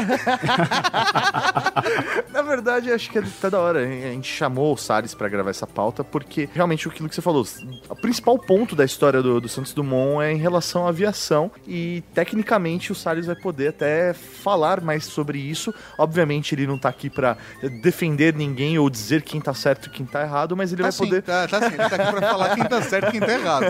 Na 2.32 2.42
verdade, 2.42 2.92
acho 2.92 3.10
que 3.10 3.18
é 3.18 3.22
até 3.22 3.50
da 3.50 3.60
hora. 3.60 3.80
A 3.80 3.86
gente 3.86 4.32
chamou 4.32 4.74
o 4.74 4.78
Salles 4.78 5.14
pra 5.14 5.30
gravar 5.30 5.50
essa 5.50 5.66
pauta 5.66 6.04
porque 6.04 6.50
realmente 6.54 6.88
aquilo 6.88 7.08
que 7.08 7.16
você 7.16 7.22
falou, 7.22 7.46
o 7.90 7.96
principal 7.96 8.38
ponto 8.38 8.76
da 8.76 8.84
história 8.84 9.22
do, 9.22 9.40
do 9.40 9.48
Santos 9.48 9.74
Dumont 9.74 10.24
é 10.26 10.34
em 10.34 10.38
relação 10.38 10.86
à 10.86 10.90
aviação 10.90 11.50
e 11.68 12.04
tecnicamente 12.14 12.92
o 12.92 12.96
Salles 12.96 13.26
vai 13.26 13.36
poder 13.36 13.70
até 13.70 14.14
falar 14.14 14.82
mais 14.82 15.06
sobre 15.06 15.40
isso. 15.40 15.74
Obviamente 15.98 16.54
ele 16.54 16.68
não 16.68 16.78
tá 16.78 16.90
aqui 16.90 17.10
pra 17.10 17.38
defender 17.82 18.34
ninguém 18.34 18.78
ou 18.78 18.90
dizer 18.90 19.22
quem 19.22 19.40
tá 19.40 19.54
certo 19.54 19.88
e 19.88 19.90
quem 19.90 20.06
tá 20.06 20.22
errado, 20.22 20.56
mas 20.56 20.72
ele 20.72 20.82
Tá 20.82 20.90
vai 20.90 20.92
sim, 20.92 21.06
poder 21.06 21.22
tá, 21.24 21.48
tá 21.48 21.60
sim. 21.60 21.66
Ele 21.68 21.90
tá 21.90 21.96
aqui 21.96 22.12
pra 22.12 22.30
falar 22.30 22.56
quem 22.56 22.64
tá 22.66 22.82
certo 22.82 23.08
e 23.08 23.12
quem 23.12 23.22
tá 23.22 23.34
errado. 23.34 23.66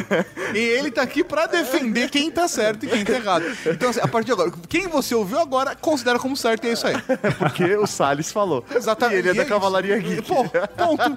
E 0.53 0.57
ele 0.57 0.91
tá 0.91 1.01
aqui 1.01 1.23
pra 1.23 1.45
defender 1.45 2.09
quem 2.09 2.31
tá 2.31 2.47
certo 2.47 2.85
e 2.85 2.89
quem 2.89 3.05
tá 3.05 3.13
errado. 3.13 3.45
Então, 3.65 3.89
assim, 3.89 3.99
a 4.01 4.07
partir 4.15 4.27
de 4.27 4.31
agora, 4.31 4.51
quem 4.69 4.87
você 4.87 5.13
ouviu 5.13 5.39
agora, 5.39 5.75
considera 5.75 6.17
como 6.17 6.37
certo 6.37 6.65
e 6.65 6.69
é 6.69 6.73
isso 6.73 6.87
aí. 6.87 6.95
porque 7.37 7.75
o 7.75 7.85
Salles 7.85 8.31
falou. 8.31 8.63
Exatamente. 8.73 9.15
E 9.15 9.19
ele 9.19 9.29
é 9.29 9.31
E 9.31 9.35
da 9.35 9.43
isso. 9.43 9.51
Cavalaria 9.51 9.97
Geek. 9.97 10.21
Pô, 10.21 10.45
ponto. 10.45 11.15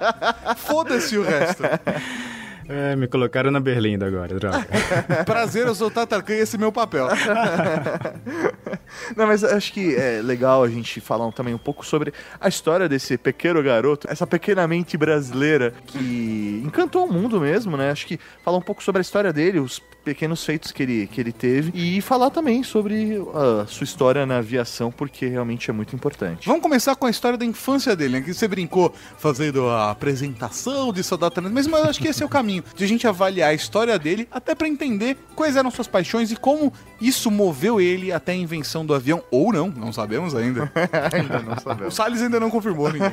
Foda-se 0.57 1.17
o 1.17 1.23
resto. 1.23 1.63
É, 2.71 2.95
me 2.95 3.09
colocaram 3.09 3.51
na 3.51 3.61
berlinda 3.61 4.07
agora, 4.07 4.39
droga. 4.39 4.67
Prazer, 5.25 5.67
eu 5.67 5.75
sou 5.75 5.87
o 5.87 5.91
Tatarkan 5.91 6.35
e 6.35 6.41
esse 6.41 6.57
é 6.57 6.59
meu 6.59 6.71
papel. 6.71 7.09
Não, 9.17 9.27
mas 9.27 9.43
acho 9.43 9.73
que 9.73 9.97
é 9.97 10.21
legal 10.23 10.63
a 10.63 10.69
gente 10.69 11.01
falar 11.01 11.33
também 11.33 11.55
um 11.55 11.59
pouco 11.59 11.87
sobre 11.87 12.13
a 12.39 12.47
história 12.47 12.87
desse 12.87 13.17
pequeno 13.17 13.63
garoto, 13.63 14.07
essa 14.11 14.27
pequena 14.27 14.69
mente 14.69 14.99
brasileira 14.99 15.73
que 15.87 16.63
encantou 16.63 17.07
o 17.07 17.11
mundo 17.11 17.41
mesmo, 17.41 17.75
né? 17.75 17.91
Acho 17.91 18.07
que 18.07 18.21
falar 18.45 18.59
um 18.59 18.63
pouco 18.63 18.83
sobre 18.83 18.99
a 18.99 19.03
história 19.03 19.33
dele, 19.33 19.61
os 19.61 19.81
pequenos 20.09 20.43
feitos 20.43 20.73
que 20.73 20.83
ele, 20.83 21.07
que 21.07 21.21
ele 21.21 21.33
teve 21.33 21.71
e 21.75 22.01
falar 22.01 22.31
também 22.31 22.63
sobre 22.63 23.19
a 23.35 23.67
sua 23.67 23.85
história 23.85 24.25
na 24.25 24.39
aviação, 24.39 24.91
porque 24.91 25.27
realmente 25.27 25.69
é 25.69 25.73
muito 25.73 25.95
importante. 25.95 26.47
Vamos 26.47 26.63
começar 26.63 26.97
com 26.97 27.05
a 27.05 27.11
história 27.11 27.37
da 27.37 27.45
infância 27.45 27.95
dele, 27.95 28.15
né? 28.15 28.21
Que 28.23 28.33
você 28.33 28.49
brincou 28.49 28.95
fazendo 29.19 29.69
a 29.69 29.91
apresentação 29.91 30.95
de 30.95 31.03
Soldado 31.03 31.35
Tenente, 31.35 31.53
mas 31.53 31.67
eu 31.67 31.91
acho 31.91 32.01
que 32.01 32.09
esse 32.09 32.23
é 32.23 32.27
o 32.27 32.29
caminho, 32.29 32.65
de 32.75 32.85
a 32.85 32.89
gente 32.89 33.07
avaliar 33.07 33.51
a 33.51 33.55
história 33.55 33.99
dele, 33.99 34.27
até 34.31 34.55
pra 34.55 34.67
entender 34.67 35.19
quais 35.37 35.57
eram 35.57 35.71
suas 35.71 35.87
paixões 35.87 36.33
e 36.33 36.37
como 36.37 36.73
isso 37.01 37.31
moveu 37.31 37.79
ele 37.79 38.11
até 38.11 38.33
a 38.33 38.37
invenção 38.37 38.87
do 38.87 38.95
avião, 38.95 39.23
ou 39.31 39.53
não, 39.53 39.69
não 39.69 39.93
sabemos 39.93 40.35
ainda. 40.35 40.73
Ainda 41.13 41.41
não 41.41 41.53
O 41.53 41.61
sabemos. 41.61 41.95
Salles 41.95 42.23
ainda 42.23 42.41
não 42.41 42.51
confirmou 42.51 42.91
ninguém. 42.91 43.11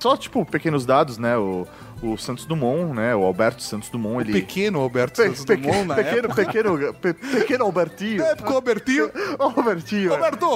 Só, 0.00 0.16
tipo, 0.16 0.44
pequenos 0.46 0.86
dados, 0.86 1.18
né? 1.18 1.36
O, 1.36 1.66
o 2.02 2.16
Santos 2.18 2.44
Dumont, 2.44 2.94
né? 2.94 3.14
O 3.14 3.24
Alberto 3.24 3.62
Santos 3.62 3.88
Dumont, 3.88 4.16
O 4.18 4.20
ele... 4.20 4.32
pequeno 4.32 4.80
Alberto 4.80 5.16
Santos 5.22 5.44
Dumont, 5.44 5.84
na 5.86 5.94
pequeno, 5.94 6.18
época. 6.28 6.44
pequeno, 6.44 6.94
pe- 6.94 7.14
pequeno 7.14 7.64
Albertinho. 7.64 8.22
É, 8.22 8.34
porque 8.34 8.52
o 8.52 8.56
Albertinho... 8.56 9.10
Albertinho. 9.38 10.12
Alberto! 10.14 10.46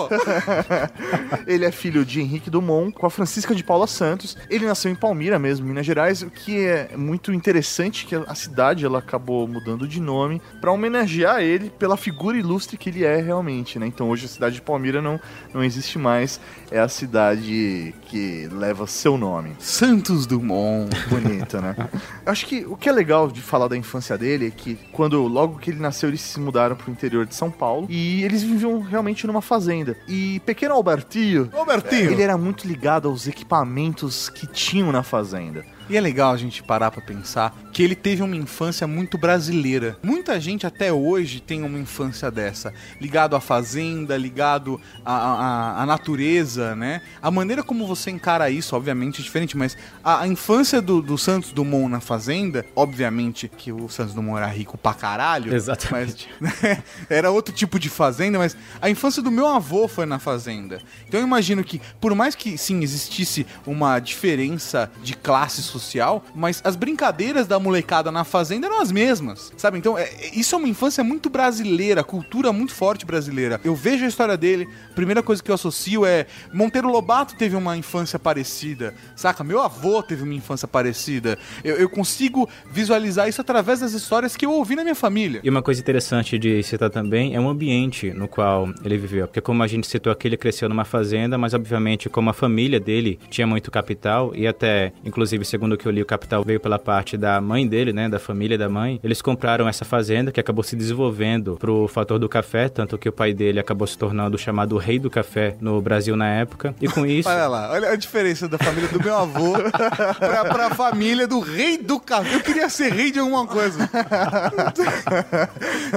Ele 1.46 1.64
é 1.64 1.70
filho 1.72 2.04
de 2.04 2.20
Henrique 2.20 2.50
Dumont 2.50 2.92
com 2.92 3.06
a 3.06 3.10
Francisca 3.10 3.54
de 3.54 3.64
Paula 3.64 3.86
Santos. 3.86 4.36
Ele 4.48 4.66
nasceu 4.66 4.90
em 4.90 4.94
Palmira 4.94 5.38
mesmo, 5.38 5.66
Minas 5.66 5.86
Gerais, 5.86 6.22
o 6.22 6.30
que 6.30 6.64
é 6.64 6.90
muito 6.96 7.32
interessante 7.32 8.06
que 8.06 8.14
a 8.14 8.34
cidade 8.34 8.84
ela 8.84 8.98
acabou 8.98 9.46
mudando 9.48 9.86
de 9.88 10.00
nome 10.00 10.40
para 10.60 10.70
homenagear 10.72 11.40
ele 11.40 11.70
pela 11.70 11.96
figura 11.96 12.36
ilustre 12.36 12.76
que 12.76 12.90
ele 12.90 13.04
é 13.04 13.16
realmente, 13.20 13.78
né? 13.78 13.86
Então 13.86 14.08
hoje 14.10 14.26
a 14.26 14.28
cidade 14.28 14.56
de 14.56 14.62
Palmira 14.62 15.00
não, 15.00 15.18
não 15.54 15.62
existe 15.64 15.98
mais, 15.98 16.40
é 16.70 16.78
a 16.78 16.88
cidade 16.88 17.94
que 18.02 18.48
leva 18.52 18.86
seu 18.86 19.16
nome. 19.16 19.54
Santos 19.58 20.26
Dumont. 20.26 20.90
Bonito, 21.08 21.29
né? 21.60 21.76
Eu 22.24 22.32
acho 22.32 22.46
que 22.46 22.64
o 22.64 22.76
que 22.76 22.88
é 22.88 22.92
legal 22.92 23.28
de 23.28 23.40
falar 23.40 23.68
da 23.68 23.76
infância 23.76 24.16
dele 24.16 24.48
é 24.48 24.50
que 24.50 24.76
quando 24.92 25.22
logo 25.26 25.58
que 25.58 25.70
ele 25.70 25.80
nasceu 25.80 26.08
eles 26.08 26.20
se 26.20 26.40
mudaram 26.40 26.76
pro 26.76 26.90
interior 26.90 27.26
de 27.26 27.34
São 27.34 27.50
Paulo 27.50 27.86
e 27.88 28.22
eles 28.24 28.42
viviam 28.42 28.80
realmente 28.80 29.26
numa 29.26 29.42
fazenda. 29.42 29.96
E 30.08 30.40
pequeno 30.40 30.74
Albertinho, 30.74 31.50
Albertinho! 31.52 32.10
ele 32.10 32.22
era 32.22 32.36
muito 32.36 32.66
ligado 32.66 33.08
aos 33.08 33.26
equipamentos 33.26 34.28
que 34.28 34.46
tinham 34.46 34.92
na 34.92 35.02
fazenda. 35.02 35.64
E 35.90 35.96
é 35.96 36.00
legal 36.00 36.32
a 36.32 36.36
gente 36.36 36.62
parar 36.62 36.92
pra 36.92 37.02
pensar 37.02 37.52
que 37.72 37.82
ele 37.82 37.96
teve 37.96 38.22
uma 38.22 38.36
infância 38.36 38.86
muito 38.86 39.18
brasileira. 39.18 39.98
Muita 40.04 40.38
gente 40.40 40.64
até 40.64 40.92
hoje 40.92 41.40
tem 41.40 41.64
uma 41.64 41.78
infância 41.80 42.30
dessa, 42.30 42.72
ligado 43.00 43.34
à 43.34 43.40
fazenda, 43.40 44.16
ligado 44.16 44.80
à, 45.04 45.12
à- 45.16 45.82
à 45.82 45.86
natureza, 45.86 46.76
né? 46.76 47.02
A 47.20 47.28
maneira 47.28 47.64
como 47.64 47.88
você 47.88 48.08
encara 48.08 48.48
isso, 48.50 48.76
obviamente, 48.76 49.20
é 49.20 49.24
diferente, 49.24 49.56
mas 49.56 49.76
a, 50.04 50.20
a 50.20 50.28
infância 50.28 50.80
do, 50.80 51.02
do 51.02 51.18
Santos 51.18 51.50
Dumont 51.50 51.88
na 51.90 51.98
fazenda, 52.00 52.64
obviamente 52.76 53.48
que 53.48 53.72
o 53.72 53.88
Santos 53.88 54.14
Dumont 54.14 54.38
era 54.38 54.46
rico 54.46 54.78
pra 54.78 54.94
caralho. 54.94 55.52
Exatamente. 55.52 56.28
Mas, 56.40 56.62
né, 56.62 56.84
era 57.10 57.32
outro 57.32 57.52
tipo 57.52 57.80
de 57.80 57.88
fazenda, 57.88 58.38
mas 58.38 58.56
a 58.80 58.88
infância 58.88 59.20
do 59.20 59.30
meu 59.30 59.48
avô 59.48 59.88
foi 59.88 60.06
na 60.06 60.20
fazenda. 60.20 60.80
Então 61.08 61.18
eu 61.18 61.26
imagino 61.26 61.64
que, 61.64 61.80
por 62.00 62.14
mais 62.14 62.36
que 62.36 62.56
sim 62.56 62.80
existisse 62.80 63.44
uma 63.66 63.98
diferença 63.98 64.88
de 65.02 65.14
classe 65.16 65.60
social 65.62 65.79
social, 65.80 66.24
mas 66.34 66.60
as 66.64 66.76
brincadeiras 66.76 67.46
da 67.46 67.58
molecada 67.58 68.10
na 68.12 68.24
fazenda 68.24 68.66
eram 68.66 68.80
as 68.80 68.92
mesmas, 68.92 69.52
sabe? 69.56 69.78
Então, 69.78 69.96
é- 69.98 70.04
é- 70.04 70.30
isso 70.34 70.54
é 70.54 70.58
uma 70.58 70.68
infância 70.68 71.02
muito 71.02 71.28
brasileira, 71.30 72.04
cultura 72.04 72.52
muito 72.52 72.74
forte 72.74 73.04
brasileira. 73.06 73.60
Eu 73.64 73.74
vejo 73.74 74.04
a 74.04 74.08
história 74.08 74.36
dele, 74.36 74.68
primeira 74.94 75.22
coisa 75.22 75.42
que 75.42 75.50
eu 75.50 75.54
associo 75.54 76.04
é 76.04 76.26
Monteiro 76.52 76.88
Lobato 76.90 77.34
teve 77.36 77.56
uma 77.56 77.76
infância 77.76 78.18
parecida, 78.18 78.94
saca? 79.16 79.42
Meu 79.42 79.60
avô 79.60 80.02
teve 80.02 80.22
uma 80.22 80.34
infância 80.34 80.68
parecida. 80.68 81.38
Eu, 81.64 81.76
eu 81.76 81.88
consigo 81.88 82.48
visualizar 82.70 83.28
isso 83.28 83.40
através 83.40 83.80
das 83.80 83.92
histórias 83.92 84.36
que 84.36 84.44
eu 84.46 84.52
ouvi 84.52 84.76
na 84.76 84.82
minha 84.82 84.94
família. 84.94 85.40
E 85.42 85.50
uma 85.50 85.62
coisa 85.62 85.80
interessante 85.80 86.38
de 86.38 86.62
citar 86.62 86.90
também 86.90 87.34
é 87.34 87.40
o 87.40 87.48
ambiente 87.48 88.10
no 88.12 88.28
qual 88.28 88.68
ele 88.84 88.96
viveu. 88.98 89.26
Porque 89.26 89.40
como 89.40 89.62
a 89.62 89.66
gente 89.66 89.86
citou 89.86 90.12
aqui, 90.12 90.28
ele 90.28 90.36
cresceu 90.36 90.68
numa 90.68 90.84
fazenda, 90.84 91.36
mas 91.38 91.54
obviamente 91.54 92.08
como 92.08 92.30
a 92.30 92.32
família 92.32 92.78
dele 92.80 93.18
tinha 93.30 93.46
muito 93.46 93.70
capital 93.70 94.32
e 94.34 94.46
até, 94.46 94.92
inclusive, 95.04 95.44
segundo 95.60 95.74
o 95.74 95.76
que 95.76 95.86
eu 95.86 95.92
li, 95.92 96.00
o 96.00 96.06
capital 96.06 96.42
veio 96.42 96.58
pela 96.58 96.78
parte 96.78 97.18
da 97.18 97.38
mãe 97.38 97.68
dele, 97.68 97.92
né, 97.92 98.08
da 98.08 98.18
família 98.18 98.56
da 98.56 98.66
mãe. 98.66 98.98
Eles 99.04 99.20
compraram 99.20 99.68
essa 99.68 99.84
fazenda 99.84 100.32
que 100.32 100.40
acabou 100.40 100.64
se 100.64 100.74
desenvolvendo 100.74 101.58
pro 101.60 101.86
fator 101.86 102.18
do 102.18 102.30
café, 102.30 102.66
tanto 102.70 102.96
que 102.96 103.10
o 103.10 103.12
pai 103.12 103.34
dele 103.34 103.60
acabou 103.60 103.86
se 103.86 103.98
tornando 103.98 104.36
o 104.36 104.38
chamado 104.38 104.78
rei 104.78 104.98
do 104.98 105.10
café 105.10 105.54
no 105.60 105.78
Brasil 105.82 106.16
na 106.16 106.30
época. 106.30 106.74
E 106.80 106.88
com 106.88 107.04
isso... 107.04 107.28
Olha 107.28 107.46
lá, 107.46 107.70
olha 107.72 107.90
a 107.90 107.96
diferença 107.96 108.48
da 108.48 108.56
família 108.56 108.88
do 108.88 109.04
meu 109.04 109.14
avô 109.14 109.52
pra, 110.18 110.44
pra 110.46 110.70
família 110.70 111.26
do 111.26 111.40
rei 111.40 111.76
do 111.76 112.00
café. 112.00 112.36
Eu 112.36 112.40
queria 112.40 112.70
ser 112.70 112.90
rei 112.90 113.10
de 113.10 113.18
alguma 113.18 113.46
coisa. 113.46 113.86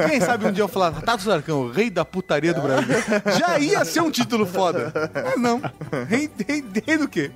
Quem 0.09 0.19
sabe 0.19 0.45
um 0.45 0.51
dia 0.51 0.65
eu 0.65 0.67
falar, 0.67 0.91
Tato 1.03 1.23
Zarcão, 1.23 1.71
rei 1.71 1.89
da 1.89 2.03
putaria 2.03 2.53
do 2.53 2.61
Brasil. 2.61 2.95
Já 3.39 3.57
ia 3.59 3.85
ser 3.85 4.01
um 4.01 4.11
título 4.11 4.45
foda. 4.45 4.91
Mas 5.13 5.41
não. 5.41 5.61
Rei, 6.09 6.29
rei, 6.45 6.65
rei 6.85 6.97
do 6.97 7.07
quê? 7.07 7.31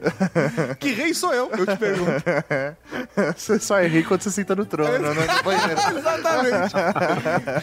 Que 0.78 0.92
rei 0.92 1.14
sou 1.14 1.34
eu? 1.34 1.50
Eu 1.58 1.66
te 1.66 1.78
pergunto. 1.78 2.17
Você 3.36 3.60
só 3.60 3.80
é 3.80 3.88
rei 3.88 4.04
quando 4.04 4.22
você 4.22 4.32
senta 4.32 4.56
no 4.56 4.66
trono, 4.66 5.14
né? 5.14 5.28
Exatamente. 5.98 6.74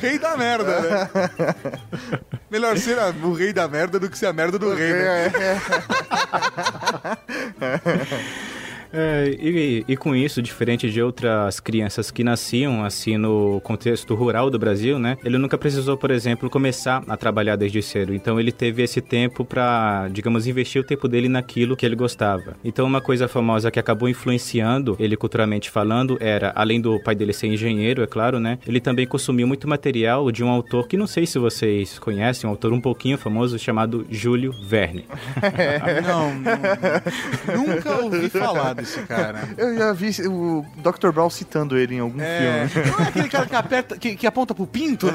Rei 0.00 0.18
da 0.18 0.36
merda, 0.36 0.80
né? 0.80 1.10
Melhor 2.50 2.76
ser 2.78 2.98
a- 2.98 3.12
o 3.22 3.32
rei 3.32 3.52
da 3.52 3.66
merda 3.68 3.98
do 3.98 4.08
que 4.10 4.16
ser 4.18 4.26
a 4.26 4.32
merda 4.32 4.58
do 4.58 4.74
rei, 4.74 4.92
né? 4.92 5.26
É, 5.26 5.56
e, 9.40 9.84
e 9.86 9.96
com 9.96 10.14
isso, 10.14 10.42
diferente 10.42 10.90
de 10.90 11.02
outras 11.02 11.60
crianças 11.60 12.10
que 12.10 12.24
nasciam 12.24 12.84
assim 12.84 13.16
no 13.16 13.60
contexto 13.62 14.14
rural 14.14 14.50
do 14.50 14.58
Brasil, 14.58 14.98
né? 14.98 15.16
Ele 15.24 15.38
nunca 15.38 15.58
precisou, 15.58 15.96
por 15.96 16.10
exemplo, 16.10 16.48
começar 16.50 17.02
a 17.08 17.16
trabalhar 17.16 17.56
desde 17.56 17.82
cedo. 17.82 18.14
Então 18.14 18.38
ele 18.38 18.52
teve 18.52 18.82
esse 18.82 19.00
tempo 19.00 19.44
para, 19.44 20.08
digamos, 20.08 20.46
investir 20.46 20.80
o 20.80 20.84
tempo 20.84 21.08
dele 21.08 21.28
naquilo 21.28 21.76
que 21.76 21.84
ele 21.84 21.96
gostava. 21.96 22.56
Então 22.64 22.86
uma 22.86 23.00
coisa 23.00 23.28
famosa 23.28 23.70
que 23.70 23.80
acabou 23.80 24.08
influenciando 24.08 24.96
ele 24.98 25.16
culturalmente 25.16 25.70
falando 25.70 26.16
era, 26.20 26.52
além 26.54 26.80
do 26.80 27.00
pai 27.00 27.14
dele 27.14 27.32
ser 27.32 27.48
engenheiro, 27.48 28.02
é 28.02 28.06
claro, 28.06 28.38
né? 28.38 28.58
Ele 28.66 28.80
também 28.80 29.06
consumiu 29.06 29.46
muito 29.46 29.68
material 29.68 30.30
de 30.30 30.44
um 30.44 30.48
autor 30.48 30.86
que 30.86 30.96
não 30.96 31.06
sei 31.06 31.26
se 31.26 31.38
vocês 31.38 31.98
conhecem, 31.98 32.48
um 32.48 32.52
autor 32.52 32.72
um 32.72 32.80
pouquinho 32.80 33.18
famoso 33.18 33.58
chamado 33.58 34.06
Júlio 34.10 34.52
Verne. 34.62 35.06
Não, 36.04 36.34
não, 36.34 37.66
nunca 37.66 38.02
ouvi 38.02 38.28
falar 38.28 38.74
desse 38.84 39.00
cara. 39.02 39.48
Eu 39.56 39.76
já 39.76 39.92
vi 39.92 40.10
o 40.28 40.64
Dr. 40.76 41.10
Brown 41.10 41.30
citando 41.30 41.76
ele 41.76 41.96
em 41.96 42.00
algum 42.00 42.20
É, 42.20 42.68
filme. 42.68 42.90
não 42.90 42.98
é 43.04 43.08
aquele 43.08 43.28
cara 43.28 43.46
que, 43.46 43.54
aperta, 43.56 43.96
que, 43.98 44.16
que 44.16 44.26
aponta 44.26 44.54
pro 44.54 44.66
pinto? 44.66 45.08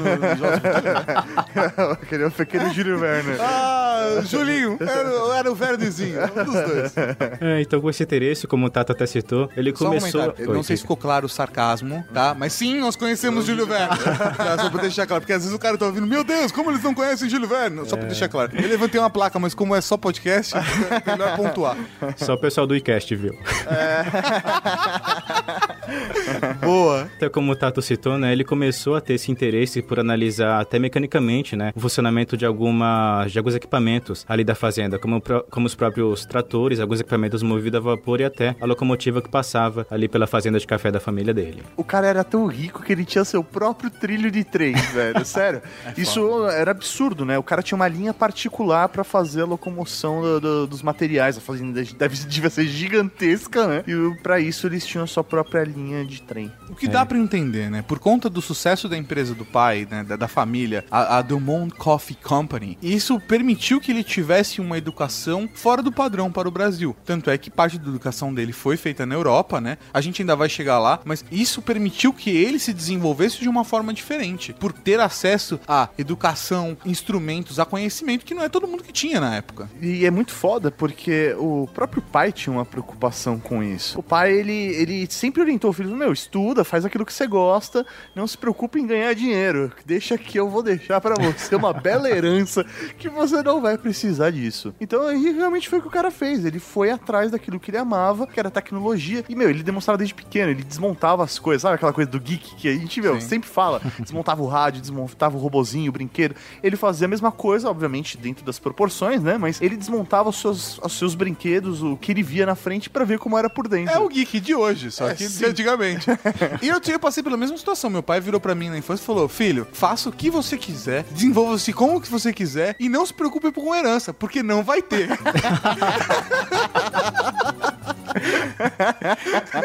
Aquele 2.02 2.24
é 2.24 2.30
pequeno 2.30 2.72
Júlio 2.72 3.00
Werner. 3.00 3.36
Ah, 3.40 4.20
Julinho, 4.24 4.76
era, 4.80 5.38
era 5.38 5.50
o 5.50 5.54
Verdezinho, 5.54 6.18
um 6.22 6.44
dos 6.44 6.54
dois. 6.54 6.94
É, 7.40 7.60
então 7.60 7.80
com 7.80 7.88
esse 7.88 8.02
interesse, 8.02 8.46
como 8.46 8.66
o 8.66 8.70
Tato 8.70 8.92
até 8.92 9.06
citou, 9.06 9.48
ele 9.56 9.74
Só 9.74 9.84
um 9.84 9.88
começou... 9.88 10.34
Oi, 10.38 10.46
não 10.48 10.62
sei 10.62 10.76
se 10.76 10.82
ficou 10.82 10.96
claro 10.96 11.26
o 11.26 11.28
sarcasmo, 11.28 12.04
tá? 12.12 12.34
Mas 12.36 12.52
sim, 12.52 12.78
nós 12.80 12.96
conhecemos 12.96 13.46
Júlio 13.46 13.66
Verne. 13.66 13.96
Tá, 14.36 14.58
só 14.58 14.70
pra 14.70 14.82
deixar 14.82 15.06
claro, 15.06 15.20
porque 15.22 15.32
às 15.32 15.42
vezes 15.42 15.54
o 15.54 15.58
cara 15.58 15.78
tá 15.78 15.86
ouvindo, 15.86 16.06
meu 16.06 16.24
Deus, 16.24 16.52
como 16.52 16.70
eles 16.70 16.82
não 16.82 16.94
conhecem 16.94 17.28
Júlio 17.28 17.48
Verne? 17.48 17.88
Só 17.88 17.96
pra 17.96 18.06
deixar 18.06 18.28
claro. 18.28 18.52
Eu 18.54 18.68
levantei 18.68 19.00
uma 19.00 19.10
placa, 19.10 19.38
mas 19.38 19.54
como 19.54 19.74
é 19.74 19.80
só 19.80 19.96
podcast, 19.96 20.54
é 20.56 21.10
melhor 21.10 21.36
pontuar. 21.36 21.76
Só 22.16 22.34
o 22.34 22.38
pessoal 22.38 22.66
do 22.66 22.74
iCast 22.76 23.14
viu. 23.16 23.38
Boa. 26.60 27.02
Até 27.16 27.28
como 27.28 27.52
o 27.52 27.56
Tato 27.56 27.82
citou, 27.82 28.18
né, 28.18 28.32
ele 28.32 28.44
começou 28.44 28.94
a 28.94 29.00
ter 29.00 29.14
esse 29.14 29.30
interesse 29.30 29.82
por 29.82 29.98
analisar 29.98 30.60
até 30.60 30.78
mecanicamente, 30.78 31.56
né, 31.56 31.72
o 31.74 31.80
funcionamento 31.80 32.36
de, 32.36 32.46
alguma, 32.46 33.26
de 33.28 33.38
alguns 33.38 33.54
equipamentos 33.54 34.24
ali 34.28 34.44
da 34.44 34.54
fazenda, 34.54 34.98
como, 34.98 35.22
como 35.50 35.66
os 35.66 35.74
próprios 35.74 36.24
tratores, 36.24 36.80
alguns 36.80 37.00
equipamentos 37.00 37.42
movidos 37.42 37.78
a 37.78 37.82
vapor 37.82 38.20
e 38.20 38.24
até 38.24 38.54
a 38.60 38.66
locomotiva 38.66 39.20
que 39.22 39.28
passava 39.28 39.86
ali 39.90 40.08
pela 40.08 40.26
fazenda 40.26 40.58
de 40.58 40.66
café 40.66 40.90
da 40.90 41.00
família 41.00 41.32
dele. 41.34 41.62
O 41.76 41.84
cara 41.84 42.06
era 42.06 42.24
tão 42.24 42.46
rico 42.46 42.82
que 42.82 42.92
ele 42.92 43.04
tinha 43.04 43.24
seu 43.24 43.42
próprio 43.42 43.90
trilho 43.90 44.30
de 44.30 44.44
trem, 44.44 44.74
velho. 44.92 45.24
Sério. 45.24 45.62
Isso 45.96 46.46
era 46.48 46.70
absurdo, 46.70 47.24
né? 47.24 47.38
O 47.38 47.42
cara 47.42 47.62
tinha 47.62 47.76
uma 47.76 47.88
linha 47.88 48.12
particular 48.14 48.88
pra 48.88 49.04
fazer 49.04 49.42
a 49.42 49.46
locomoção 49.46 50.20
do- 50.22 50.40
do- 50.40 50.66
dos 50.66 50.82
materiais. 50.82 51.36
A 51.36 51.40
fazenda 51.40 51.82
deve, 51.98 52.16
devia 52.26 52.50
ser 52.50 52.64
gigantesca, 52.66 53.39
né? 53.66 53.84
E 53.86 54.22
pra 54.22 54.40
isso 54.40 54.66
eles 54.66 54.84
tinham 54.86 55.04
a 55.04 55.06
sua 55.06 55.24
própria 55.24 55.64
linha 55.64 56.04
de 56.04 56.22
trem. 56.22 56.50
O 56.68 56.74
que 56.74 56.88
dá 56.88 57.04
pra 57.04 57.18
entender, 57.18 57.70
né? 57.70 57.82
Por 57.82 57.98
conta 57.98 58.28
do 58.28 58.42
sucesso 58.42 58.88
da 58.88 58.96
empresa 58.96 59.34
do 59.34 59.44
pai, 59.44 59.86
né, 59.90 60.04
da, 60.04 60.16
da 60.16 60.28
família, 60.28 60.84
a, 60.90 61.18
a 61.18 61.22
Dumont 61.22 61.74
Coffee 61.76 62.16
Company, 62.16 62.78
isso 62.82 63.18
permitiu 63.20 63.80
que 63.80 63.90
ele 63.90 64.04
tivesse 64.04 64.60
uma 64.60 64.78
educação 64.78 65.48
fora 65.54 65.82
do 65.82 65.92
padrão 65.92 66.30
para 66.30 66.48
o 66.48 66.50
Brasil. 66.50 66.96
Tanto 67.04 67.30
é 67.30 67.38
que 67.38 67.50
parte 67.50 67.78
da 67.78 67.88
educação 67.88 68.32
dele 68.32 68.52
foi 68.52 68.76
feita 68.76 69.06
na 69.06 69.14
Europa, 69.14 69.60
né? 69.60 69.78
A 69.92 70.00
gente 70.00 70.22
ainda 70.22 70.36
vai 70.36 70.48
chegar 70.48 70.78
lá, 70.78 71.00
mas 71.04 71.24
isso 71.30 71.62
permitiu 71.62 72.12
que 72.12 72.30
ele 72.30 72.58
se 72.58 72.72
desenvolvesse 72.72 73.40
de 73.40 73.48
uma 73.48 73.64
forma 73.64 73.92
diferente, 73.92 74.52
por 74.52 74.72
ter 74.72 75.00
acesso 75.00 75.60
a 75.66 75.88
educação, 75.98 76.76
instrumentos, 76.84 77.58
a 77.58 77.64
conhecimento 77.64 78.24
que 78.24 78.34
não 78.34 78.42
é 78.42 78.48
todo 78.48 78.66
mundo 78.66 78.82
que 78.82 78.92
tinha 78.92 79.20
na 79.20 79.36
época. 79.36 79.68
E 79.80 80.04
é 80.04 80.10
muito 80.10 80.32
foda 80.32 80.70
porque 80.70 81.34
o 81.38 81.68
próprio 81.72 82.02
pai 82.02 82.32
tinha 82.32 82.52
uma 82.52 82.64
preocupação 82.64 83.29
com 83.38 83.62
isso. 83.62 83.98
O 83.98 84.02
pai, 84.02 84.32
ele, 84.32 84.52
ele 84.52 85.06
sempre 85.10 85.42
orientou 85.42 85.70
o 85.70 85.72
filho, 85.72 85.94
meu, 85.94 86.12
estuda, 86.12 86.64
faz 86.64 86.84
aquilo 86.84 87.04
que 87.04 87.12
você 87.12 87.26
gosta, 87.26 87.86
não 88.14 88.26
se 88.26 88.36
preocupe 88.36 88.80
em 88.80 88.86
ganhar 88.86 89.14
dinheiro. 89.14 89.72
Deixa 89.84 90.16
que 90.16 90.38
eu 90.38 90.48
vou 90.48 90.62
deixar 90.62 91.00
pra 91.00 91.14
você 91.14 91.54
uma 91.54 91.72
bela 91.72 92.10
herança 92.10 92.64
que 92.98 93.08
você 93.08 93.42
não 93.42 93.60
vai 93.60 93.76
precisar 93.76 94.30
disso. 94.30 94.74
Então 94.80 95.06
aí 95.06 95.32
realmente 95.32 95.68
foi 95.68 95.78
o 95.78 95.82
que 95.82 95.88
o 95.88 95.90
cara 95.90 96.10
fez. 96.10 96.44
Ele 96.44 96.58
foi 96.58 96.90
atrás 96.90 97.30
daquilo 97.30 97.60
que 97.60 97.70
ele 97.70 97.78
amava, 97.78 98.26
que 98.26 98.38
era 98.38 98.50
tecnologia. 98.50 99.24
E, 99.28 99.34
meu, 99.34 99.50
ele 99.50 99.62
demonstrava 99.62 99.98
desde 99.98 100.14
pequeno, 100.14 100.50
ele 100.50 100.62
desmontava 100.62 101.22
as 101.22 101.38
coisas, 101.38 101.62
sabe 101.62 101.74
aquela 101.74 101.92
coisa 101.92 102.10
do 102.10 102.20
geek 102.20 102.54
que 102.56 102.68
a 102.68 102.72
gente, 102.72 103.00
meu, 103.00 103.20
Sim. 103.20 103.28
sempre 103.28 103.48
fala. 103.48 103.80
Desmontava 103.98 104.42
o 104.42 104.46
rádio, 104.46 104.80
desmontava 104.80 105.36
o 105.36 105.40
robozinho, 105.40 105.90
o 105.90 105.92
brinquedo. 105.92 106.34
Ele 106.62 106.76
fazia 106.76 107.06
a 107.06 107.08
mesma 107.08 107.30
coisa, 107.30 107.68
obviamente, 107.68 108.16
dentro 108.16 108.44
das 108.44 108.58
proporções, 108.58 109.22
né? 109.22 109.38
Mas 109.38 109.60
ele 109.60 109.76
desmontava 109.76 110.28
os 110.28 110.40
seus, 110.40 110.78
os 110.78 110.92
seus 110.92 111.14
brinquedos, 111.14 111.82
o 111.82 111.96
que 111.96 112.12
ele 112.12 112.22
via 112.22 112.46
na 112.46 112.54
frente 112.54 112.90
pra 112.90 113.04
ver 113.04 113.18
como 113.20 113.38
era 113.38 113.48
por 113.48 113.68
dentro. 113.68 113.94
É 113.94 113.98
o 113.98 114.08
geek 114.08 114.40
de 114.40 114.54
hoje, 114.54 114.90
só 114.90 115.08
É, 115.10 115.14
que 115.14 115.24
de 115.24 115.30
sim. 115.30 115.44
antigamente. 115.46 116.06
e 116.60 116.68
eu, 116.68 116.80
eu 116.84 116.98
passei 116.98 117.22
pela 117.22 117.36
mesma 117.36 117.56
situação. 117.56 117.88
Meu 117.90 118.02
pai 118.02 118.20
virou 118.20 118.40
pra 118.40 118.54
mim 118.54 118.68
na 118.70 118.78
infância 118.78 119.02
e 119.02 119.06
falou: 119.06 119.28
Filho, 119.28 119.66
faça 119.72 120.08
o 120.08 120.12
que 120.12 120.28
você 120.30 120.56
quiser, 120.56 121.04
desenvolva-se 121.04 121.72
como 121.72 122.00
que 122.00 122.10
você 122.10 122.32
quiser 122.32 122.74
e 122.80 122.88
não 122.88 123.06
se 123.06 123.14
preocupe 123.14 123.52
com 123.52 123.74
herança, 123.74 124.12
porque 124.12 124.42
não 124.42 124.62
vai 124.64 124.82
ter. 124.82 125.08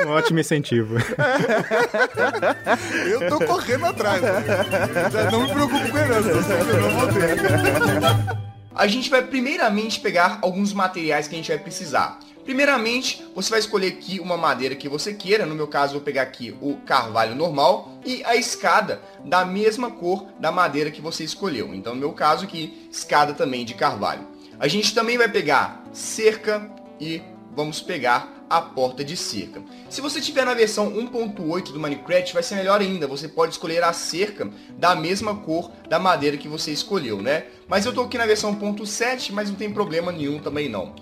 Um 0.06 0.10
ótimo 0.10 0.39
incentivo. 0.39 0.96
eu 3.10 3.30
tô 3.30 3.39
correndo 3.46 3.86
atrás. 3.86 4.22
né? 4.22 4.44
Já 5.12 5.32
não 5.32 5.41
me 5.41 5.52
preocupo 5.54 5.89
com 5.89 5.98
herança, 5.98 6.30
eu 6.30 6.44
sei 6.44 6.58
que 6.58 6.70
eu 6.70 6.82
não 6.82 6.89
vou 6.91 7.08
ter. 7.08 7.38
A 8.76 8.88
gente 8.88 9.10
vai 9.10 9.24
primeiramente 9.24 10.00
pegar 10.00 10.39
alguns 10.41 10.74
materiais 10.74 11.28
que 11.28 11.36
a 11.36 11.38
gente 11.38 11.48
vai 11.48 11.58
precisar. 11.58 12.20
Primeiramente, 12.45 13.25
você 13.34 13.49
vai 13.49 13.60
escolher 13.60 13.88
aqui 13.88 14.19
uma 14.19 14.38
madeira 14.38 14.75
que 14.75 14.88
você 14.88 15.15
queira. 15.15 15.47
No 15.47 15.55
meu 15.55 15.67
caso, 15.67 15.93
eu 15.93 15.97
vou 15.97 16.05
pegar 16.05 16.21
aqui 16.21 16.55
o 16.62 16.75
carvalho 16.86 17.36
normal 17.36 17.99
e 18.05 18.23
a 18.23 18.36
escada 18.36 19.01
da 19.25 19.43
mesma 19.43 19.89
cor 19.89 20.27
da 20.39 20.51
madeira 20.51 20.91
que 20.91 21.01
você 21.01 21.23
escolheu. 21.23 21.73
Então, 21.73 21.95
no 21.95 21.99
meu 21.99 22.13
caso 22.13 22.45
aqui, 22.45 22.88
escada 22.91 23.34
também 23.34 23.65
de 23.65 23.73
carvalho. 23.73 24.27
A 24.60 24.67
gente 24.67 24.93
também 24.93 25.17
vai 25.17 25.27
pegar 25.27 25.84
cerca 25.91 26.69
e 27.01 27.19
vamos 27.55 27.81
pegar 27.81 28.45
a 28.47 28.62
porta 28.62 29.03
de 29.03 29.17
cerca. 29.17 29.63
Se 29.89 29.99
você 29.99 30.21
tiver 30.21 30.45
na 30.45 30.53
versão 30.53 30.91
1.8 30.91 31.71
do 31.71 31.79
Minecraft, 31.79 32.31
vai 32.31 32.43
ser 32.43 32.55
melhor 32.55 32.79
ainda. 32.79 33.08
Você 33.08 33.27
pode 33.27 33.53
escolher 33.53 33.84
a 33.84 33.91
cerca 33.91 34.47
da 34.77 34.95
mesma 34.95 35.36
cor 35.36 35.71
da 35.89 35.97
madeira 35.97 36.38
que 36.38 36.47
você 36.47 36.71
escolheu, 36.71 37.23
né? 37.23 37.45
Mas 37.67 37.88
eu 37.88 37.93
tô 37.93 38.01
aqui 38.01 38.19
na 38.19 38.25
versão 38.27 38.55
1.7, 38.55 39.31
mas 39.31 39.49
não 39.49 39.55
tem 39.55 39.73
problema 39.73 40.12
nenhum 40.12 40.38
também 40.38 40.69
não. 40.69 40.93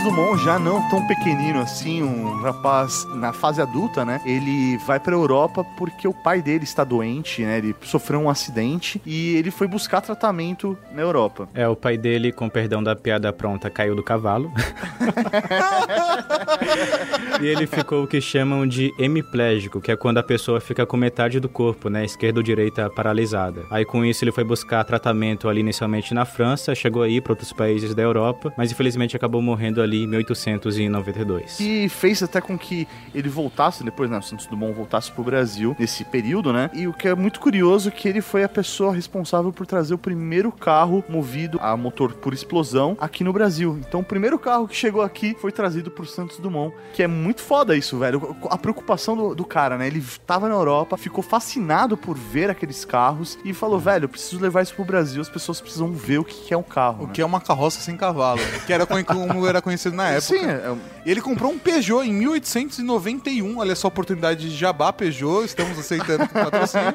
Santos 0.00 0.02
Dumont, 0.02 0.42
já 0.42 0.58
não 0.58 0.88
tão 0.88 1.06
pequenino 1.06 1.60
assim, 1.60 2.02
um 2.02 2.40
rapaz 2.40 3.06
na 3.14 3.32
fase 3.32 3.60
adulta, 3.60 4.04
né? 4.04 4.20
Ele 4.24 4.78
vai 4.78 4.98
pra 4.98 5.12
Europa 5.12 5.64
porque 5.76 6.08
o 6.08 6.14
pai 6.14 6.42
dele 6.42 6.64
está 6.64 6.84
doente, 6.84 7.42
né? 7.42 7.58
Ele 7.58 7.74
sofreu 7.82 8.20
um 8.20 8.30
acidente 8.30 9.00
e 9.04 9.36
ele 9.36 9.50
foi 9.50 9.66
buscar 9.66 10.00
tratamento 10.00 10.78
na 10.92 11.02
Europa. 11.02 11.48
É, 11.54 11.68
o 11.68 11.76
pai 11.76 11.98
dele, 11.98 12.32
com 12.32 12.48
perdão 12.48 12.82
da 12.82 12.96
piada 12.96 13.30
pronta, 13.32 13.68
caiu 13.68 13.94
do 13.94 14.02
cavalo. 14.02 14.50
e 17.40 17.46
ele 17.46 17.66
ficou 17.66 18.04
o 18.04 18.06
que 18.06 18.20
chamam 18.20 18.66
de 18.66 18.92
hemiplégico, 18.98 19.80
que 19.80 19.92
é 19.92 19.96
quando 19.96 20.18
a 20.18 20.22
pessoa 20.22 20.60
fica 20.60 20.86
com 20.86 20.96
metade 20.96 21.40
do 21.40 21.48
corpo, 21.48 21.88
né, 21.88 22.04
esquerda 22.04 22.38
ou 22.38 22.42
direita 22.42 22.88
paralisada. 22.90 23.64
Aí 23.70 23.84
com 23.84 24.04
isso 24.04 24.24
ele 24.24 24.32
foi 24.32 24.44
buscar 24.44 24.84
tratamento 24.84 25.48
ali 25.48 25.60
inicialmente 25.60 26.14
na 26.14 26.24
França, 26.24 26.74
chegou 26.74 27.02
aí 27.02 27.20
para 27.20 27.32
outros 27.32 27.52
países 27.52 27.94
da 27.94 28.02
Europa, 28.02 28.52
mas 28.56 28.72
infelizmente 28.72 29.16
acabou 29.16 29.42
morrendo 29.42 29.82
ali 29.82 29.89
em 29.96 30.06
1892. 30.06 31.60
E 31.60 31.88
fez 31.88 32.22
até 32.22 32.40
com 32.40 32.58
que 32.58 32.86
ele 33.14 33.28
voltasse, 33.28 33.82
depois, 33.84 34.10
né, 34.10 34.18
o 34.18 34.22
Santos 34.22 34.46
Dumont 34.46 34.72
voltasse 34.74 35.10
pro 35.12 35.22
Brasil 35.22 35.76
nesse 35.78 36.04
período, 36.04 36.52
né? 36.52 36.70
E 36.72 36.86
o 36.86 36.92
que 36.92 37.08
é 37.08 37.14
muito 37.14 37.40
curioso 37.40 37.88
é 37.88 37.92
que 37.92 38.08
ele 38.08 38.20
foi 38.20 38.44
a 38.44 38.48
pessoa 38.48 38.92
responsável 38.94 39.52
por 39.52 39.66
trazer 39.66 39.94
o 39.94 39.98
primeiro 39.98 40.50
carro 40.52 41.04
movido 41.08 41.58
a 41.62 41.76
motor 41.76 42.12
por 42.14 42.32
explosão 42.32 42.96
aqui 43.00 43.24
no 43.24 43.32
Brasil. 43.32 43.78
Então 43.86 44.00
o 44.00 44.04
primeiro 44.04 44.38
carro 44.38 44.66
que 44.68 44.76
chegou 44.76 45.02
aqui 45.02 45.36
foi 45.40 45.52
trazido 45.52 45.90
por 45.90 46.06
Santos 46.06 46.38
Dumont, 46.38 46.74
que 46.92 47.02
é 47.02 47.06
muito 47.06 47.40
foda 47.40 47.76
isso, 47.76 47.98
velho. 47.98 48.36
A 48.50 48.58
preocupação 48.58 49.16
do, 49.16 49.34
do 49.34 49.44
cara, 49.44 49.76
né? 49.76 49.86
Ele 49.86 50.04
tava 50.26 50.48
na 50.48 50.54
Europa, 50.54 50.96
ficou 50.96 51.22
fascinado 51.22 51.96
por 51.96 52.16
ver 52.16 52.50
aqueles 52.50 52.84
carros 52.84 53.38
e 53.44 53.52
falou, 53.52 53.78
velho, 53.78 54.04
eu 54.04 54.08
preciso 54.08 54.40
levar 54.40 54.62
isso 54.62 54.74
pro 54.74 54.84
Brasil, 54.84 55.20
as 55.20 55.28
pessoas 55.28 55.60
precisam 55.60 55.92
ver 55.92 56.18
o 56.18 56.24
que 56.24 56.52
é 56.52 56.56
um 56.56 56.62
carro. 56.62 57.04
O 57.04 57.06
né? 57.06 57.12
que 57.12 57.20
é 57.22 57.24
uma 57.24 57.40
carroça 57.40 57.80
sem 57.80 57.96
cavalo, 57.96 58.40
que 58.66 58.72
era 58.72 58.86
co- 58.86 59.04
como 59.04 59.46
era 59.46 59.60
conhecido 59.62 59.79
na 59.88 60.10
época. 60.10 60.20
Sim, 60.20 60.44
é, 60.44 60.76
E 61.06 61.10
ele 61.10 61.20
comprou 61.20 61.52
um 61.52 61.58
Peugeot 61.58 62.02
em 62.04 62.12
1891. 62.12 63.58
Olha 63.58 63.74
só 63.74 63.86
a 63.86 63.90
oportunidade 63.90 64.50
de 64.50 64.56
jabá 64.56 64.92
Peugeot. 64.92 65.44
Estamos 65.44 65.78
aceitando 65.78 66.28
patrocínio. 66.28 66.92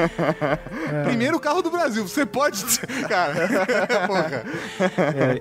Primeiro 1.04 1.38
carro 1.38 1.60
do 1.62 1.70
Brasil. 1.70 2.06
Você 2.06 2.24
pode. 2.24 2.64
Cara, 3.08 3.48
porra. 4.06 4.44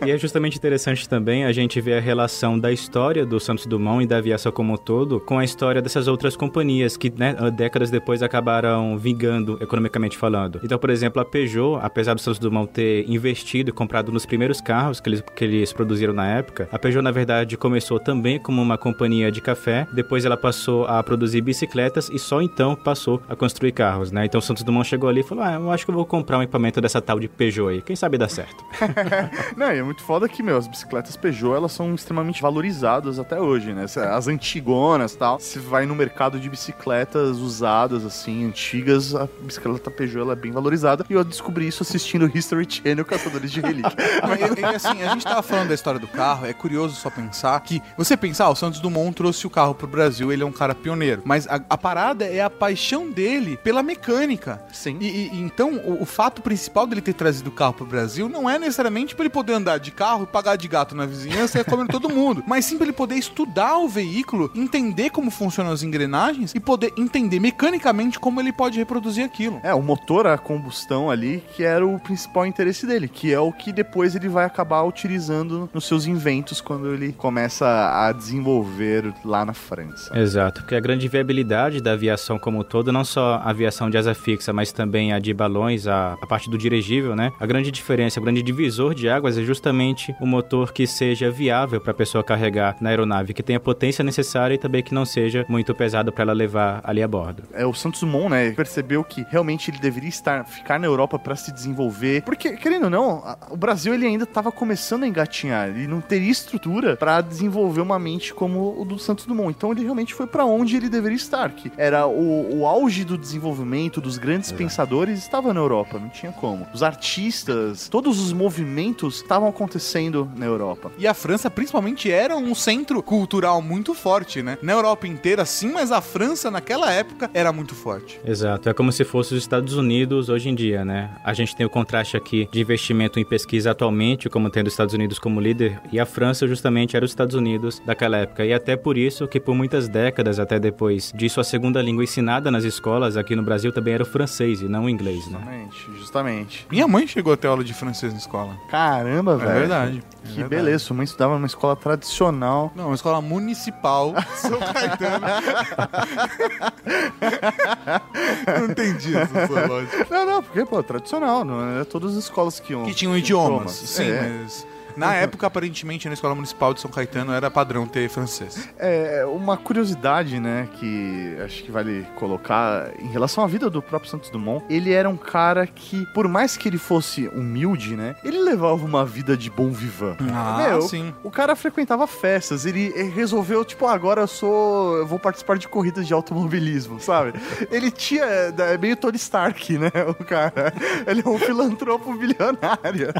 É, 0.02 0.08
e 0.08 0.12
é 0.12 0.17
justamente 0.17 0.58
interessante 0.58 1.08
também 1.08 1.45
a 1.45 1.52
gente 1.52 1.80
ver 1.80 1.98
a 1.98 2.02
relação 2.02 2.60
da 2.60 2.72
história 2.72 3.26
do 3.26 3.39
Santos 3.39 3.65
Dumont 3.65 4.04
e 4.04 4.08
da 4.08 4.17
aviação 4.17 4.52
como 4.52 4.74
um 4.74 4.78
todo 4.78 5.19
com 5.19 5.38
a 5.38 5.43
história 5.43 5.82
dessas 5.82 6.08
outras 6.08 6.36
companhias 6.36 6.98
que, 6.98 7.10
né, 7.10 7.36
décadas 7.52 7.89
depois 7.89 8.24
acabaram 8.24 8.98
vingando 8.98 9.58
economicamente 9.62 10.17
falando. 10.17 10.60
Então, 10.63 10.78
por 10.78 10.89
exemplo, 10.89 11.22
a 11.22 11.26
Peugeot, 11.26 11.80
apesar 11.82 12.13
do 12.13 12.22
Santos 12.22 12.39
Dumont 12.39 12.72
ter 12.72 13.10
investido 13.10 13.69
e 13.69 13.74
comprado 13.74 14.12
nos 14.12 14.26
primeiros 14.26 14.60
carros 14.62 15.00
que 15.00 15.10
eles, 15.10 15.24
que 15.36 15.43
eles 15.43 15.72
produziram 15.74 16.13
na 16.13 16.28
época, 16.28 16.48
a 16.71 16.79
Peugeot, 16.79 17.01
na 17.01 17.12
verdade, 17.12 17.57
começou 17.57 17.99
também 17.99 18.39
como 18.39 18.62
uma 18.62 18.77
companhia 18.77 19.31
de 19.31 19.41
café, 19.41 19.88
depois 19.93 20.25
ela 20.25 20.38
passou 20.38 20.85
a 20.85 21.01
produzir 21.03 21.41
bicicletas 21.41 22.09
e 22.09 22.19
só 22.19 22.41
então 22.41 22.75
passou 22.75 23.21
a 23.29 23.35
construir 23.35 23.71
carros, 23.71 24.12
né? 24.12 24.25
Então, 24.25 24.39
o 24.39 24.41
Santos 24.41 24.63
Dumont 24.63 24.88
chegou 24.88 25.09
ali 25.09 25.21
e 25.21 25.23
falou, 25.23 25.43
ah, 25.43 25.53
eu 25.53 25.71
acho 25.71 25.85
que 25.85 25.91
eu 25.91 25.95
vou 25.95 26.05
comprar 26.05 26.38
um 26.38 26.43
equipamento 26.43 26.81
dessa 26.81 27.01
tal 27.01 27.19
de 27.19 27.27
Peugeot 27.27 27.69
aí, 27.69 27.81
quem 27.81 27.95
sabe 27.95 28.17
dá 28.17 28.27
certo. 28.27 28.63
Não, 29.55 29.71
e 29.71 29.77
é 29.77 29.83
muito 29.83 30.03
foda 30.03 30.27
que, 30.27 30.41
meu, 30.41 30.57
as 30.57 30.67
bicicletas 30.67 31.15
Peugeot, 31.15 31.55
elas 31.55 31.71
são 31.71 31.93
extremamente 31.93 32.41
valorizadas 32.41 33.19
até 33.19 33.39
hoje, 33.39 33.73
né? 33.73 33.85
As 34.12 34.27
antigonas 34.27 35.13
e 35.13 35.17
tal. 35.17 35.39
Se 35.39 35.59
vai 35.59 35.85
no 35.85 35.95
mercado 35.95 36.39
de 36.39 36.49
bicicletas 36.49 37.38
usadas, 37.38 38.05
assim, 38.05 38.45
antigas, 38.45 39.15
a 39.15 39.27
bicicleta 39.41 39.91
Peugeot, 39.91 40.21
ela 40.21 40.33
é 40.33 40.35
bem 40.35 40.51
valorizada. 40.51 41.05
E 41.09 41.13
eu 41.13 41.23
descobri 41.23 41.67
isso 41.67 41.83
assistindo 41.83 42.29
History 42.33 42.65
Channel 42.69 43.05
Caçadores 43.05 43.51
de 43.51 43.62
Relíquia. 43.62 43.93
Mas, 44.27 44.39
e, 44.57 44.62
e, 44.62 44.65
assim, 44.65 45.03
a 45.03 45.13
gente 45.13 45.23
tava 45.23 45.41
falando 45.41 45.69
da 45.69 45.75
história 45.75 45.99
do 45.99 46.07
carro, 46.07 46.38
é 46.47 46.54
curioso 46.54 46.95
só 46.95 47.10
pensar 47.10 47.60
que 47.62 47.82
você 47.97 48.15
pensar, 48.17 48.45
ah, 48.45 48.49
o 48.52 48.56
Santos 48.56 48.80
Dumont 48.80 49.15
trouxe 49.15 49.45
o 49.47 49.49
carro 49.49 49.73
pro 49.75 49.88
Brasil, 49.88 50.32
ele 50.32 50.43
é 50.43 50.45
um 50.45 50.52
cara 50.52 50.73
pioneiro. 50.75 51.21
Mas 51.25 51.47
a, 51.47 51.56
a 51.69 51.78
parada 51.78 52.25
é 52.25 52.41
a 52.41 52.49
paixão 52.49 53.10
dele 53.10 53.58
pela 53.58 53.82
mecânica. 53.84 54.62
Sim. 54.71 54.97
E, 54.99 55.08
e- 55.08 55.39
então, 55.41 55.73
o, 55.75 56.04
o 56.04 56.06
fato 56.06 56.41
principal 56.41 56.86
dele 56.88 57.02
ter 57.02 57.13
trazido 57.13 57.49
o 57.49 57.54
carro 57.54 57.73
pro 57.73 57.86
Brasil 57.86 58.28
não 58.30 58.49
é 58.49 58.58
necessariamente 58.60 59.15
pra 59.15 59.23
ele 59.25 59.30
poder 59.34 59.54
andar 59.54 59.78
de 59.80 59.91
carro 59.91 60.23
e 60.23 60.28
pagar 60.28 60.56
de 60.56 60.67
gato 60.67 60.95
na 60.95 61.06
vizinhança 61.06 61.60
e 61.60 61.63
comer 61.63 61.88
todo 61.88 62.10
mundo, 62.10 62.43
mas 62.47 62.65
sim 62.65 62.78
pra 62.78 62.86
ele 62.86 62.93
poder 62.93 63.15
estudar 63.15 63.78
o 63.78 63.88
veículo, 63.88 64.52
entender 64.56 65.10
como 65.10 65.32
funcionam 65.32 65.71
as 65.71 65.84
engrenagens 65.84 66.54
e 66.56 66.60
poder 66.60 66.93
entender 66.97 67.39
mecanicamente 67.39 68.19
como 68.19 68.39
ele 68.39 68.52
pode 68.52 68.78
reproduzir 68.80 69.23
aquilo. 69.25 69.60
É, 69.63 69.73
o 69.73 69.82
motor 69.82 70.28
a 70.28 70.38
combustão 70.38 71.10
ali, 71.10 71.43
que 71.56 71.63
era 71.63 71.86
o 71.86 71.99
principal 71.99 72.45
interesse 72.45 72.86
dele, 72.86 73.08
que 73.08 73.32
é 73.34 73.39
o 73.39 73.52
que 73.52 73.71
depois 73.71 74.15
ele 74.15 74.28
vai 74.30 74.45
acabar 74.45 74.84
utilizando 74.84 75.69
nos 75.73 75.86
seus 75.86 76.06
inventos 76.06 76.28
quando 76.63 76.93
ele 76.93 77.11
começa 77.11 77.65
a 77.67 78.11
desenvolver 78.11 79.13
lá 79.25 79.43
na 79.43 79.53
França. 79.53 80.15
Exato, 80.17 80.61
porque 80.61 80.75
a 80.75 80.79
grande 80.79 81.07
viabilidade 81.07 81.81
da 81.81 81.93
aviação 81.93 82.37
como 82.37 82.59
um 82.59 82.63
todo, 82.63 82.91
não 82.91 83.03
só 83.03 83.35
a 83.43 83.49
aviação 83.49 83.89
de 83.89 83.97
asa 83.97 84.13
fixa, 84.13 84.53
mas 84.53 84.71
também 84.71 85.11
a 85.11 85.19
de 85.19 85.33
balões, 85.33 85.87
a, 85.87 86.13
a 86.21 86.27
parte 86.27 86.49
do 86.49 86.57
dirigível, 86.57 87.15
né? 87.15 87.31
A 87.39 87.45
grande 87.45 87.71
diferença, 87.71 88.19
o 88.19 88.23
grande 88.23 88.41
divisor 88.43 88.93
de 88.93 89.09
águas 89.09 89.37
é 89.37 89.41
justamente 89.41 90.15
o 90.19 90.25
motor 90.25 90.71
que 90.71 90.85
seja 90.85 91.31
viável 91.31 91.81
para 91.81 91.91
a 91.91 91.95
pessoa 91.95 92.23
carregar 92.23 92.75
na 92.79 92.89
aeronave, 92.89 93.33
que 93.33 93.41
tenha 93.43 93.57
a 93.57 93.61
potência 93.61 94.03
necessária 94.03 94.53
e 94.55 94.57
também 94.57 94.83
que 94.83 94.93
não 94.93 95.05
seja 95.05 95.45
muito 95.49 95.73
pesado 95.73 96.11
para 96.11 96.23
ela 96.23 96.33
levar 96.33 96.81
ali 96.83 97.01
a 97.01 97.07
bordo. 97.07 97.43
É, 97.53 97.65
o 97.65 97.73
Santos 97.73 98.01
Dumont, 98.01 98.29
né, 98.29 98.51
percebeu 98.51 99.03
que 99.03 99.25
realmente 99.29 99.71
ele 99.71 99.79
deveria 99.79 100.09
estar 100.09 100.45
ficar 100.45 100.79
na 100.79 100.85
Europa 100.87 101.17
para 101.17 101.35
se 101.35 101.51
desenvolver, 101.51 102.21
porque 102.23 102.55
querendo 102.57 102.83
ou 102.85 102.89
não, 102.89 103.23
a- 103.25 103.37
o 103.49 103.57
Brasil 103.57 103.93
ele 103.93 104.05
ainda 104.05 104.23
estava 104.23 104.51
começando 104.51 105.03
a 105.03 105.07
engatinhar, 105.07 105.69
ele 105.69 105.87
não 105.87 106.01
teria 106.01 106.18
estrutura 106.27 106.95
para 106.95 107.21
desenvolver 107.21 107.82
uma 107.82 107.99
mente 107.99 108.34
como 108.34 108.79
o 108.79 108.86
do 108.86 108.97
Santos 108.99 109.25
Dumont. 109.25 109.55
Então 109.55 109.71
ele 109.71 109.84
realmente 109.84 110.13
foi 110.13 110.27
para 110.27 110.45
onde 110.45 110.75
ele 110.75 110.89
deveria 110.89 111.15
estar, 111.15 111.51
que 111.51 111.71
era 111.77 112.08
o, 112.08 112.60
o 112.60 112.65
auge 112.65 113.03
do 113.03 113.17
desenvolvimento 113.17 114.01
dos 114.01 114.17
grandes 114.17 114.51
pensadores 114.51 115.19
estava 115.19 115.53
na 115.53 115.60
Europa, 115.60 115.99
não 115.99 116.10
tinha 116.10 116.32
como. 116.32 116.67
Os 116.73 116.84
artistas, 116.84 117.88
todos 117.89 118.19
os 118.19 118.34
movimentos 118.34 119.17
estavam 119.17 119.47
acontecendo 119.47 120.29
na 120.36 120.45
Europa. 120.45 120.91
E 120.97 121.08
a 121.08 121.13
França, 121.13 121.49
principalmente, 121.49 122.12
era 122.12 122.36
um 122.36 122.55
centro 122.55 123.01
cultural 123.01 123.62
muito 123.62 123.93
forte, 123.93 124.41
né? 124.41 124.58
Na 124.62 124.73
Europa 124.73 125.08
inteira, 125.08 125.45
sim, 125.45 125.71
mas 125.71 125.91
a 125.91 126.01
França, 126.01 126.49
naquela 126.49 126.91
época, 126.91 127.29
era 127.34 127.51
muito 127.51 127.75
forte. 127.75 128.19
Exato, 128.25 128.69
é 128.69 128.73
como 128.73 128.91
se 128.91 129.03
fosse 129.03 129.34
os 129.34 129.39
Estados 129.39 129.73
Unidos 129.73 130.29
hoje 130.29 130.49
em 130.49 130.55
dia, 130.55 130.84
né? 130.84 131.12
A 131.23 131.34
gente 131.34 131.55
tem 131.55 131.65
o 131.65 131.69
contraste 131.69 132.17
aqui 132.17 132.47
de 132.51 132.62
investimento 132.62 133.19
em 133.19 133.25
pesquisa 133.25 133.71
atualmente, 133.71 134.29
como 134.29 134.49
tendo 134.49 134.67
os 134.67 134.73
Estados 134.73 134.93
Unidos 134.93 135.19
como 135.19 135.39
líder, 135.39 135.79
e 135.91 135.99
a 135.99 136.05
França 136.10 136.48
justamente 136.48 136.95
era 136.95 137.06
os 137.06 137.12
Estados 137.12 137.36
Unidos 137.36 137.82
daquela 137.86 138.17
época. 138.17 138.45
E 138.45 138.54
até 138.54 138.76
por 138.76 138.98
isso 138.98 139.28
que 139.28 139.39
por 139.39 139.56
muitas 139.56 139.88
décadas, 139.88 140.39
até 140.39 140.60
depois 140.60 141.12
disso, 141.15 141.39
a 141.39 141.43
segunda 141.43 141.82
língua 141.82 142.04
ensinada 142.04 142.52
nas 142.52 142.63
escolas 142.63 143.15
aqui 143.15 143.36
no 143.36 143.43
Brasil 143.43 143.72
também 143.72 143.93
era 143.93 144.04
o 144.04 144.06
francês 144.06 144.62
e 144.62 144.67
não 144.67 144.86
o 144.86 144.89
inglês, 144.89 145.28
né? 145.28 145.39
Justamente, 145.39 146.00
justamente. 146.00 146.67
Minha 146.69 146.88
mãe 146.88 147.08
chegou 147.08 147.34
a 147.34 147.38
ter 147.38 147.48
aula 147.48 147.63
de 147.63 147.74
francês 147.74 148.12
na 148.12 148.19
escola. 148.19 148.56
Caramba, 148.69 149.34
É 149.34 149.38
velho. 149.38 149.60
verdade. 149.60 150.04
É 150.24 150.28
Que 150.28 150.34
verdade. 150.36 150.50
beleza, 150.50 150.84
sua 150.84 150.95
mãe 150.98 151.04
estudava 151.06 151.36
numa 151.36 151.48
escola 151.48 151.76
tradicional. 151.76 152.72
Não, 152.76 152.88
uma 152.88 152.95
escola 152.95 153.22
municipal, 153.22 154.13
São 154.36 154.60
Caetano. 154.60 155.26
Não 158.60 158.65
entendi 158.69 159.15
essa 159.15 159.48
sua 159.48 159.65
lógica. 159.67 160.08
Não, 160.10 160.26
não, 160.26 160.43
porque, 160.43 160.65
pô, 160.65 160.82
tradicional, 160.84 161.43
não 161.45 161.80
é 161.80 161.84
todas 161.84 162.17
as 162.17 162.24
escolas 162.26 162.60
que 162.60 162.74
iam. 162.74 162.84
Que 162.84 162.93
tinham 162.93 163.17
idiomas, 163.17 163.72
sim, 163.72 164.04
É, 164.04 164.39
mas... 164.41 164.67
Na 164.99 165.15
época, 165.15 165.47
aparentemente, 165.47 166.07
na 166.07 166.13
escola 166.13 166.35
municipal 166.35 166.73
de 166.73 166.81
São 166.81 166.91
Caetano 166.91 167.33
era 167.33 167.49
padrão 167.49 167.88
ter 167.88 168.09
francês. 168.09 168.67
é 168.77 169.25
uma 169.25 169.57
curiosidade, 169.57 170.39
né, 170.39 170.67
que 170.73 171.38
acho 171.43 171.63
que 171.63 171.71
vale 171.71 172.05
colocar 172.15 172.89
em 172.99 173.07
relação 173.07 173.43
à 173.43 173.47
vida 173.47 173.69
do 173.69 173.81
próprio 173.81 174.09
Santos 174.09 174.29
Dumont. 174.29 174.63
Ele 174.69 174.91
era 174.91 175.09
um 175.09 175.17
cara 175.17 175.65
que, 175.65 176.05
por 176.13 176.27
mais 176.27 176.57
que 176.57 176.67
ele 176.67 176.77
fosse 176.77 177.27
humilde, 177.29 177.95
né, 177.95 178.15
ele 178.23 178.39
levava 178.39 178.83
uma 178.85 179.05
vida 179.05 179.38
de 179.38 179.49
bom 179.49 179.69
vivan. 179.69 180.15
Ah, 180.33 180.57
Meu, 180.57 180.81
sim. 180.81 181.13
O 181.23 181.31
cara 181.31 181.55
frequentava 181.55 182.05
festas, 182.07 182.65
ele 182.65 182.79
ele 182.79 183.09
resolveu, 183.09 183.63
tipo, 183.65 183.85
ah, 183.85 183.93
agora 183.93 184.21
eu 184.21 184.27
sou. 184.27 184.97
Eu 184.97 185.07
vou 185.07 185.19
participar 185.19 185.57
de 185.57 185.67
corridas 185.67 186.07
de 186.07 186.13
automobilismo, 186.13 186.99
sabe? 186.99 187.33
ele 187.71 187.91
tinha. 187.91 188.23
É 188.23 188.77
meio 188.77 188.95
Tony 188.95 189.17
Stark, 189.17 189.77
né? 189.77 189.91
O 190.07 190.23
cara. 190.23 190.73
Ele 191.05 191.21
é 191.25 191.29
um 191.29 191.38
filantropo 191.39 192.13
bilionário. 192.13 193.13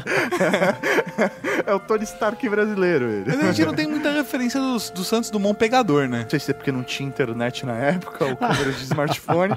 É 1.70 1.74
o 1.74 1.80
Tony 1.80 2.04
Stark 2.04 2.48
brasileiro, 2.48 3.06
ele. 3.06 3.24
Mas 3.26 3.40
a 3.40 3.52
gente 3.52 3.64
não 3.64 3.74
tem 3.74 3.86
muita 3.86 4.10
referência 4.10 4.60
dos, 4.60 4.90
do 4.90 5.04
Santos 5.04 5.30
Dumont 5.30 5.58
pegador, 5.58 6.08
né? 6.08 6.22
Não 6.22 6.30
sei 6.30 6.40
se 6.40 6.50
é 6.50 6.54
porque 6.54 6.72
não 6.72 6.82
tinha 6.82 7.08
internet 7.08 7.64
na 7.64 7.74
época, 7.74 8.24
ou 8.24 8.36
câmera 8.36 8.72
de 8.72 8.82
smartphone. 8.82 9.54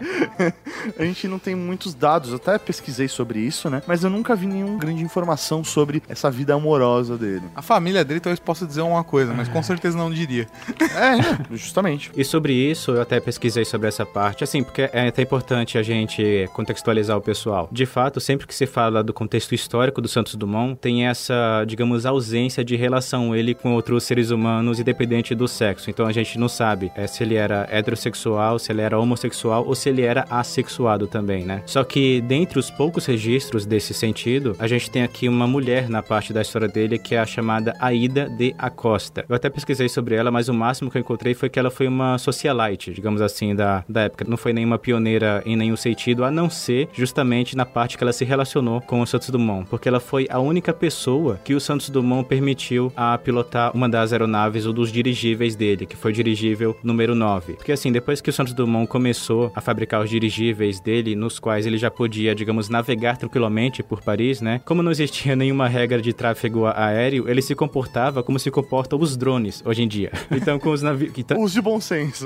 a 0.97 1.03
gente 1.03 1.27
não 1.27 1.39
tem 1.39 1.55
muitos 1.55 1.93
dados. 1.93 2.29
Eu 2.29 2.37
até 2.37 2.57
pesquisei 2.57 3.07
sobre 3.07 3.39
isso, 3.39 3.69
né? 3.69 3.81
Mas 3.87 4.03
eu 4.03 4.09
nunca 4.09 4.35
vi 4.35 4.47
nenhuma 4.47 4.77
grande 4.77 5.03
informação 5.03 5.63
sobre 5.63 6.03
essa 6.07 6.29
vida 6.29 6.53
amorosa 6.53 7.17
dele. 7.17 7.43
A 7.55 7.61
família 7.61 8.03
dele 8.05 8.19
talvez 8.19 8.39
possa 8.39 8.65
dizer 8.65 8.81
uma 8.81 9.03
coisa, 9.03 9.33
mas 9.33 9.47
com 9.47 9.61
certeza 9.63 9.97
não 9.97 10.11
diria. 10.11 10.47
É, 10.93 11.55
justamente. 11.55 12.11
E 12.15 12.23
sobre 12.23 12.53
isso, 12.53 12.91
eu 12.91 13.01
até 13.01 13.19
pesquisei 13.19 13.65
sobre 13.65 13.87
essa 13.87 14.05
parte, 14.05 14.43
assim, 14.43 14.63
porque 14.63 14.89
é 14.93 15.07
até 15.07 15.21
importante 15.21 15.77
a 15.77 15.83
gente 15.83 16.47
contextualizar 16.53 17.17
o 17.17 17.21
pessoal. 17.21 17.67
De 17.71 17.85
fato, 17.85 18.19
sempre 18.19 18.45
que 18.45 18.53
se 18.53 18.67
fala 18.67 19.03
do 19.03 19.13
contexto 19.13 19.55
histórico 19.55 20.01
do 20.01 20.07
Santos 20.07 20.35
Dumont, 20.35 20.75
tem 20.75 21.07
essa, 21.07 21.63
digamos, 21.65 22.02
digamos, 22.03 22.05
ausência 22.05 22.63
de 22.63 22.75
relação 22.75 23.35
ele 23.35 23.53
com 23.53 23.73
outros 23.73 24.03
seres 24.03 24.29
humanos, 24.29 24.79
independente 24.79 25.33
do 25.33 25.47
sexo. 25.47 25.89
Então 25.89 26.05
a 26.05 26.11
gente 26.11 26.37
não 26.37 26.47
sabe 26.47 26.91
é, 26.95 27.07
se 27.07 27.23
ele 27.23 27.35
era 27.35 27.67
heterossexual, 27.71 28.59
se 28.59 28.71
ele 28.71 28.81
era 28.81 28.99
homossexual 28.99 29.65
ou 29.65 29.75
se 29.75 29.89
ele 29.89 30.01
era 30.01 30.25
assexuado 30.29 31.07
também, 31.07 31.43
né? 31.43 31.63
Só 31.65 31.83
que 31.83 32.21
dentre 32.21 32.59
os 32.59 32.69
poucos 32.69 33.05
registros 33.05 33.65
desse 33.65 33.93
sentido, 33.93 34.55
a 34.59 34.67
gente 34.67 34.89
tem 34.89 35.03
aqui 35.03 35.27
uma 35.27 35.47
mulher 35.47 35.89
na 35.89 36.03
parte 36.03 36.33
da 36.33 36.41
história 36.41 36.67
dele 36.67 36.97
que 36.97 37.15
é 37.15 37.19
a 37.19 37.25
chamada 37.25 37.75
Aida 37.79 38.29
de 38.29 38.53
Acosta. 38.57 39.25
Eu 39.27 39.35
até 39.35 39.49
pesquisei 39.49 39.89
sobre 39.89 40.15
ela, 40.15 40.31
mas 40.31 40.49
o 40.49 40.53
máximo 40.53 40.89
que 40.89 40.97
eu 40.97 41.01
encontrei 41.01 41.33
foi 41.33 41.49
que 41.49 41.59
ela 41.59 41.71
foi 41.71 41.87
uma 41.87 42.17
socialite, 42.17 42.93
digamos 42.93 43.21
assim, 43.21 43.55
da, 43.55 43.83
da 43.87 44.01
época. 44.01 44.25
Não 44.27 44.37
foi 44.37 44.53
nenhuma 44.53 44.77
pioneira 44.77 45.41
em 45.45 45.55
nenhum 45.55 45.75
sentido, 45.75 46.23
a 46.23 46.31
não 46.31 46.49
ser 46.49 46.89
justamente 46.93 47.55
na 47.55 47.65
parte 47.65 47.97
que 47.97 48.03
ela 48.03 48.13
se 48.13 48.25
relacionou 48.25 48.81
com 48.81 49.01
o 49.01 49.07
Santos 49.07 49.29
Dumont, 49.29 49.67
porque 49.69 49.87
ela 49.87 49.99
foi 49.99 50.27
a 50.29 50.39
única 50.39 50.73
pessoa 50.73 51.39
que 51.43 51.53
o 51.53 51.59
Santos 51.59 51.82
Dumont 51.91 52.27
permitiu 52.27 52.91
a 52.95 53.17
pilotar 53.17 53.75
uma 53.75 53.89
das 53.89 54.13
aeronaves 54.13 54.65
ou 54.65 54.73
dos 54.73 54.91
dirigíveis 54.91 55.55
dele, 55.55 55.85
que 55.85 55.95
foi 55.95 56.11
o 56.11 56.13
dirigível 56.13 56.77
número 56.83 57.15
9. 57.15 57.53
Porque 57.53 57.71
assim, 57.71 57.91
depois 57.91 58.21
que 58.21 58.29
o 58.29 58.33
Santos 58.33 58.53
Dumont 58.53 58.87
começou 58.87 59.51
a 59.55 59.61
fabricar 59.61 60.01
os 60.01 60.09
dirigíveis 60.09 60.79
dele, 60.79 61.15
nos 61.15 61.39
quais 61.39 61.65
ele 61.65 61.77
já 61.77 61.89
podia, 61.89 62.35
digamos, 62.35 62.69
navegar 62.69 63.17
tranquilamente 63.17 63.81
por 63.83 64.01
Paris, 64.01 64.41
né? 64.41 64.61
Como 64.65 64.83
não 64.83 64.91
existia 64.91 65.35
nenhuma 65.35 65.67
regra 65.67 66.01
de 66.01 66.13
tráfego 66.13 66.65
aéreo, 66.65 67.29
ele 67.29 67.41
se 67.41 67.55
comportava 67.55 68.23
como 68.23 68.39
se 68.39 68.51
comportam 68.51 68.99
os 68.99 69.15
drones 69.15 69.63
hoje 69.65 69.83
em 69.83 69.87
dia. 69.87 70.11
Então, 70.43 70.59
com 70.59 70.71
os 70.71 70.81
navios. 70.81 71.13
Então... 71.17 71.39
Use 71.39 71.53
de 71.53 71.61
bom 71.61 71.79
senso. 71.79 72.25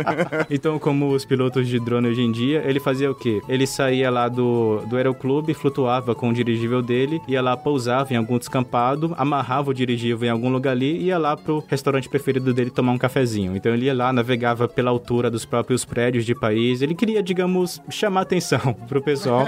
então, 0.48 0.78
como 0.78 1.10
os 1.10 1.24
pilotos 1.24 1.68
de 1.68 1.78
drone 1.78 2.08
hoje 2.08 2.22
em 2.22 2.32
dia, 2.32 2.62
ele 2.64 2.80
fazia 2.80 3.10
o 3.10 3.14
quê? 3.14 3.42
Ele 3.46 3.66
saía 3.66 4.10
lá 4.10 4.26
do, 4.26 4.80
do 4.88 4.96
aeroclube, 4.96 5.52
flutuava 5.52 6.14
com 6.14 6.30
o 6.30 6.32
dirigível 6.32 6.80
dele, 6.80 7.20
ia 7.28 7.42
lá, 7.42 7.56
pousava 7.56 8.14
em 8.14 8.16
algum 8.16 8.38
descampado, 8.38 8.97
amarrava 9.16 9.70
o 9.70 9.74
dirigível 9.74 10.26
em 10.26 10.30
algum 10.30 10.48
lugar 10.48 10.72
ali 10.72 10.96
e 10.96 11.04
ia 11.04 11.18
lá 11.18 11.36
pro 11.36 11.64
restaurante 11.68 12.08
preferido 12.08 12.52
dele 12.52 12.70
tomar 12.70 12.92
um 12.92 12.98
cafezinho. 12.98 13.56
Então 13.56 13.72
ele 13.72 13.86
ia 13.86 13.94
lá, 13.94 14.12
navegava 14.12 14.68
pela 14.68 14.90
altura 14.90 15.30
dos 15.30 15.44
próprios 15.44 15.84
prédios 15.84 16.24
de 16.24 16.34
país. 16.34 16.82
Ele 16.82 16.94
queria, 16.94 17.22
digamos, 17.22 17.80
chamar 17.88 18.22
atenção 18.22 18.74
pro 18.88 19.02
pessoal. 19.02 19.46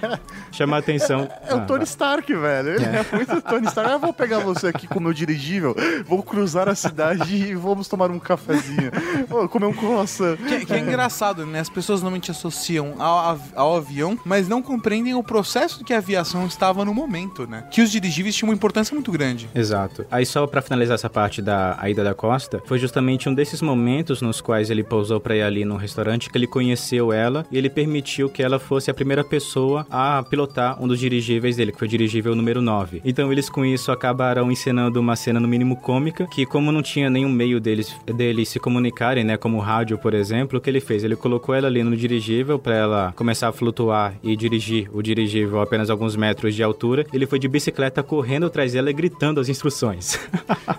chamar 0.52 0.78
atenção. 0.78 1.28
É, 1.46 1.54
o 1.54 1.66
Tony 1.66 1.84
Stark, 1.84 2.32
velho. 2.32 2.70
Ele 2.70 2.84
é. 2.84 3.06
muito 3.12 3.42
Tony 3.42 3.66
Stark. 3.66 3.92
Eu 3.92 3.98
vou 3.98 4.12
pegar 4.12 4.40
você 4.40 4.68
aqui 4.68 4.86
com 4.86 4.98
o 4.98 5.02
meu 5.02 5.12
dirigível, 5.12 5.74
vou 6.06 6.22
cruzar 6.22 6.68
a 6.68 6.74
cidade 6.74 7.34
e 7.34 7.54
vamos 7.54 7.88
tomar 7.88 8.10
um 8.10 8.18
cafezinho. 8.18 8.90
Vou 9.28 9.48
comer 9.48 9.66
um 9.66 9.72
croissant. 9.72 10.36
Que, 10.36 10.66
que 10.66 10.72
é 10.72 10.78
engraçado, 10.78 11.46
né? 11.46 11.60
As 11.60 11.68
pessoas 11.68 12.00
normalmente 12.00 12.30
associam 12.30 12.94
ao, 12.98 13.38
ao 13.54 13.76
avião, 13.76 14.18
mas 14.24 14.48
não 14.48 14.62
compreendem 14.62 15.14
o 15.14 15.22
processo 15.22 15.84
que 15.84 15.92
a 15.92 15.98
aviação 15.98 16.46
estava 16.46 16.84
no 16.84 16.94
momento, 16.94 17.46
né? 17.46 17.64
Que 17.70 17.82
os 17.82 17.90
dirigíveis 17.90 18.34
tinham 18.34 18.48
uma 18.48 18.54
importância 18.54 18.87
muito 18.94 19.12
grande. 19.12 19.48
Exato. 19.54 20.04
Aí 20.10 20.26
só 20.26 20.46
para 20.46 20.62
finalizar 20.62 20.94
essa 20.94 21.08
parte 21.08 21.40
da 21.40 21.78
ida 21.88 22.04
da 22.04 22.14
costa, 22.14 22.60
foi 22.64 22.78
justamente 22.78 23.28
um 23.28 23.34
desses 23.34 23.62
momentos 23.62 24.20
nos 24.20 24.40
quais 24.40 24.70
ele 24.70 24.84
pousou 24.84 25.20
para 25.20 25.36
ir 25.36 25.42
ali 25.42 25.64
no 25.64 25.76
restaurante 25.76 26.30
que 26.30 26.36
ele 26.36 26.46
conheceu 26.46 27.12
ela 27.12 27.46
e 27.50 27.58
ele 27.58 27.70
permitiu 27.70 28.28
que 28.28 28.42
ela 28.42 28.58
fosse 28.58 28.90
a 28.90 28.94
primeira 28.94 29.24
pessoa 29.24 29.86
a 29.90 30.22
pilotar 30.22 30.82
um 30.82 30.88
dos 30.88 30.98
dirigíveis 30.98 31.56
dele, 31.56 31.72
que 31.72 31.78
foi 31.78 31.88
o 31.88 31.90
dirigível 31.90 32.34
número 32.34 32.60
9. 32.60 33.00
Então 33.04 33.30
eles 33.32 33.48
com 33.48 33.64
isso 33.64 33.92
acabaram 33.92 34.50
encenando 34.50 35.00
uma 35.00 35.16
cena 35.16 35.40
no 35.40 35.48
mínimo 35.48 35.76
cômica, 35.76 36.26
que 36.26 36.44
como 36.44 36.72
não 36.72 36.82
tinha 36.82 37.08
nenhum 37.08 37.28
meio 37.28 37.60
deles, 37.60 37.94
deles 38.06 38.48
se 38.48 38.58
comunicarem, 38.58 39.24
né, 39.24 39.36
como 39.36 39.58
rádio, 39.58 39.98
por 39.98 40.14
exemplo, 40.14 40.58
o 40.58 40.60
que 40.60 40.68
ele 40.68 40.80
fez? 40.80 41.04
Ele 41.04 41.16
colocou 41.16 41.54
ela 41.54 41.68
ali 41.68 41.82
no 41.82 41.96
dirigível 41.96 42.58
para 42.58 42.74
ela 42.74 43.12
começar 43.16 43.48
a 43.48 43.52
flutuar 43.52 44.14
e 44.22 44.36
dirigir 44.36 44.88
o 44.92 45.02
dirigível 45.02 45.60
a 45.60 45.62
apenas 45.68 45.90
alguns 45.90 46.16
metros 46.16 46.54
de 46.54 46.62
altura. 46.62 47.06
Ele 47.12 47.26
foi 47.26 47.38
de 47.38 47.46
bicicleta 47.46 48.02
correndo 48.02 48.46
atrás 48.46 48.74
dela 48.78 48.90
e 48.90 48.92
gritando 48.92 49.40
as 49.40 49.48
instruções. 49.48 50.18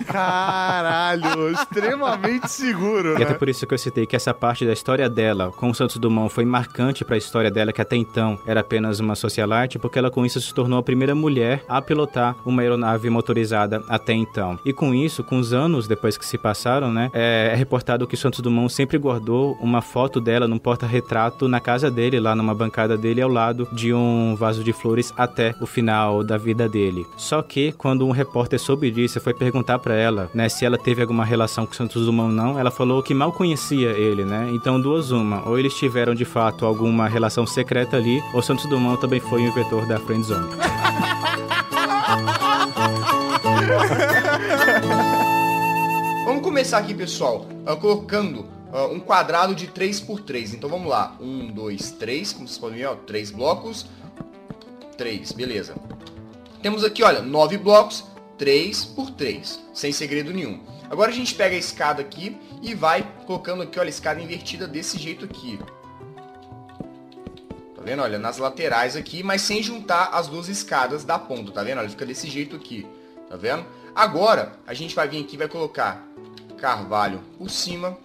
Caralho, 0.07 1.51
extremamente 1.51 2.49
seguro, 2.49 3.15
E 3.15 3.19
né? 3.19 3.25
até 3.25 3.33
por 3.33 3.49
isso 3.49 3.67
que 3.67 3.73
eu 3.73 3.77
citei 3.77 4.05
que 4.05 4.15
essa 4.15 4.33
parte 4.33 4.65
da 4.65 4.71
história 4.71 5.09
dela 5.09 5.51
com 5.51 5.69
o 5.69 5.75
Santos 5.75 5.97
Dumont 5.97 6.33
foi 6.33 6.45
marcante 6.45 7.03
para 7.03 7.15
a 7.15 7.17
história 7.17 7.51
dela, 7.51 7.73
que 7.73 7.81
até 7.81 7.95
então 7.97 8.39
era 8.45 8.61
apenas 8.61 8.99
uma 9.01 9.15
socialite, 9.15 9.77
porque 9.77 9.99
ela 9.99 10.09
com 10.09 10.25
isso 10.25 10.39
se 10.39 10.53
tornou 10.53 10.79
a 10.79 10.83
primeira 10.83 11.13
mulher 11.13 11.63
a 11.67 11.81
pilotar 11.81 12.35
uma 12.45 12.61
aeronave 12.61 13.09
motorizada 13.09 13.83
até 13.89 14.13
então. 14.13 14.57
E 14.63 14.71
com 14.71 14.93
isso, 14.95 15.23
com 15.23 15.37
os 15.37 15.51
anos 15.53 15.87
depois 15.87 16.17
que 16.17 16.25
se 16.25 16.37
passaram, 16.37 16.91
né, 16.91 17.09
é, 17.13 17.49
é 17.51 17.55
reportado 17.55 18.07
que 18.07 18.15
o 18.15 18.17
Santos 18.17 18.39
Dumont 18.39 18.71
sempre 18.71 18.97
guardou 18.97 19.57
uma 19.61 19.81
foto 19.81 20.21
dela 20.21 20.47
num 20.47 20.57
porta-retrato 20.57 21.47
na 21.47 21.59
casa 21.59 21.91
dele, 21.91 22.19
lá 22.19 22.33
numa 22.35 22.55
bancada 22.55 22.97
dele, 22.97 23.21
ao 23.21 23.29
lado 23.29 23.67
de 23.73 23.93
um 23.93 24.35
vaso 24.35 24.63
de 24.63 24.71
flores 24.71 25.13
até 25.17 25.53
o 25.59 25.65
final 25.65 26.23
da 26.23 26.37
vida 26.37 26.69
dele. 26.69 27.05
Só 27.17 27.41
que 27.41 27.71
quando 27.73 27.88
um 27.97 28.11
repórter 28.11 28.59
soube 28.59 28.91
disso, 28.91 29.19
foi 29.19 29.33
perguntar 29.33 29.79
para 29.79 29.95
ela, 29.95 30.29
né, 30.33 30.49
se 30.49 30.65
ela 30.65 30.77
teve 30.77 31.01
alguma 31.01 31.25
relação 31.25 31.65
com 31.65 31.73
Santos 31.73 32.05
Dumont 32.05 32.29
ou 32.29 32.35
não, 32.35 32.59
ela 32.59 32.71
falou 32.71 33.01
que 33.01 33.13
mal 33.13 33.31
conhecia 33.31 33.91
ele, 33.91 34.25
né? 34.25 34.49
Então 34.53 34.79
duas 34.79 35.11
uma, 35.11 35.47
ou 35.47 35.57
eles 35.57 35.73
tiveram 35.73 36.13
de 36.13 36.25
fato 36.25 36.65
alguma 36.65 37.07
relação 37.07 37.45
secreta 37.45 37.97
ali, 37.97 38.21
ou 38.33 38.41
Santos 38.41 38.65
Dumont 38.65 38.99
também 38.99 39.19
foi 39.19 39.41
o 39.41 39.47
inventor 39.47 39.85
da 39.85 39.99
friendzone. 39.99 40.49
Vamos 46.25 46.43
começar 46.43 46.77
aqui, 46.77 46.93
pessoal, 46.93 47.45
ah, 47.65 47.75
colocando 47.75 48.45
ah, 48.71 48.85
um 48.85 48.99
quadrado 48.99 49.55
de 49.55 49.67
3 49.67 49.99
por 49.99 50.21
3. 50.21 50.53
Então 50.53 50.69
vamos 50.69 50.87
lá. 50.87 51.15
1, 51.19 51.51
2, 51.51 51.91
3. 51.91 52.33
Como 52.33 52.47
vocês 52.47 52.57
podem 52.57 52.77
ver, 52.77 52.85
ó, 52.85 52.95
3 52.95 53.31
blocos. 53.31 53.87
3, 54.97 55.31
beleza. 55.31 55.75
Temos 56.61 56.83
aqui, 56.83 57.03
olha, 57.03 57.21
9 57.21 57.57
blocos, 57.57 58.03
3 58.37 58.85
por 58.85 59.11
3. 59.11 59.59
Sem 59.73 59.91
segredo 59.91 60.33
nenhum. 60.33 60.61
Agora 60.89 61.11
a 61.11 61.13
gente 61.13 61.35
pega 61.35 61.55
a 61.55 61.59
escada 61.59 62.01
aqui 62.01 62.37
e 62.61 62.73
vai 62.73 63.07
colocando 63.25 63.63
aqui, 63.63 63.79
olha, 63.79 63.87
a 63.87 63.89
escada 63.89 64.21
invertida 64.21 64.67
desse 64.67 64.97
jeito 64.97 65.23
aqui. 65.23 65.57
Tá 67.75 67.81
vendo? 67.83 68.01
Olha, 68.01 68.19
nas 68.19 68.37
laterais 68.37 68.95
aqui, 68.95 69.23
mas 69.23 69.41
sem 69.41 69.63
juntar 69.63 70.09
as 70.11 70.27
duas 70.27 70.49
escadas 70.49 71.05
da 71.05 71.17
ponta, 71.17 71.51
tá 71.51 71.63
vendo? 71.63 71.77
Olha, 71.79 71.89
fica 71.89 72.05
desse 72.05 72.29
jeito 72.29 72.55
aqui, 72.55 72.85
tá 73.29 73.37
vendo? 73.37 73.65
Agora, 73.95 74.53
a 74.67 74.73
gente 74.73 74.93
vai 74.95 75.07
vir 75.07 75.23
aqui 75.23 75.35
e 75.35 75.37
vai 75.37 75.47
colocar 75.47 76.05
carvalho 76.57 77.21
por 77.37 77.49
cima 77.49 77.97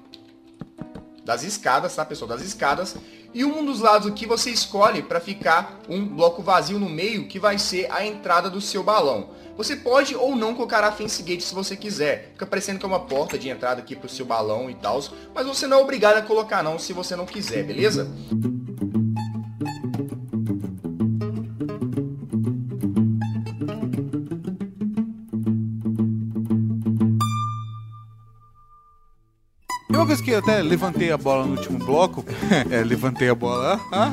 das 1.24 1.42
escadas, 1.42 1.94
tá, 1.96 2.04
pessoal? 2.04 2.28
Das 2.28 2.42
escadas. 2.42 2.96
E 3.34 3.44
um 3.44 3.64
dos 3.64 3.80
lados 3.80 4.06
aqui 4.06 4.26
você 4.26 4.50
escolhe 4.50 5.02
para 5.02 5.20
ficar 5.20 5.80
um 5.88 6.06
bloco 6.06 6.40
vazio 6.40 6.78
no 6.78 6.88
meio, 6.88 7.26
que 7.26 7.40
vai 7.40 7.58
ser 7.58 7.90
a 7.90 8.06
entrada 8.06 8.48
do 8.48 8.60
seu 8.60 8.84
balão. 8.84 9.30
Você 9.56 9.74
pode 9.74 10.14
ou 10.14 10.36
não 10.36 10.54
colocar 10.54 10.84
a 10.84 10.92
fence 10.92 11.22
gate 11.22 11.40
se 11.40 11.54
você 11.54 11.76
quiser. 11.76 12.30
Fica 12.32 12.46
parecendo 12.46 12.78
que 12.78 12.84
é 12.84 12.88
uma 12.88 13.00
porta 13.00 13.36
de 13.36 13.48
entrada 13.48 13.80
aqui 13.80 13.96
pro 13.96 14.08
seu 14.08 14.24
balão 14.24 14.70
e 14.70 14.74
tal. 14.74 15.02
Mas 15.34 15.46
você 15.46 15.66
não 15.66 15.78
é 15.78 15.80
obrigado 15.80 16.16
a 16.16 16.22
colocar 16.22 16.62
não 16.62 16.78
se 16.78 16.92
você 16.92 17.16
não 17.16 17.26
quiser, 17.26 17.64
beleza? 17.64 18.08
Coisa 30.14 30.22
que 30.22 30.30
eu 30.30 30.38
até 30.38 30.62
levantei 30.62 31.10
a 31.10 31.16
bola 31.16 31.44
no 31.44 31.56
último 31.56 31.78
bloco, 31.78 32.24
é, 32.70 32.84
levantei 32.84 33.28
a 33.28 33.34
bola, 33.34 33.80
ah, 33.90 34.12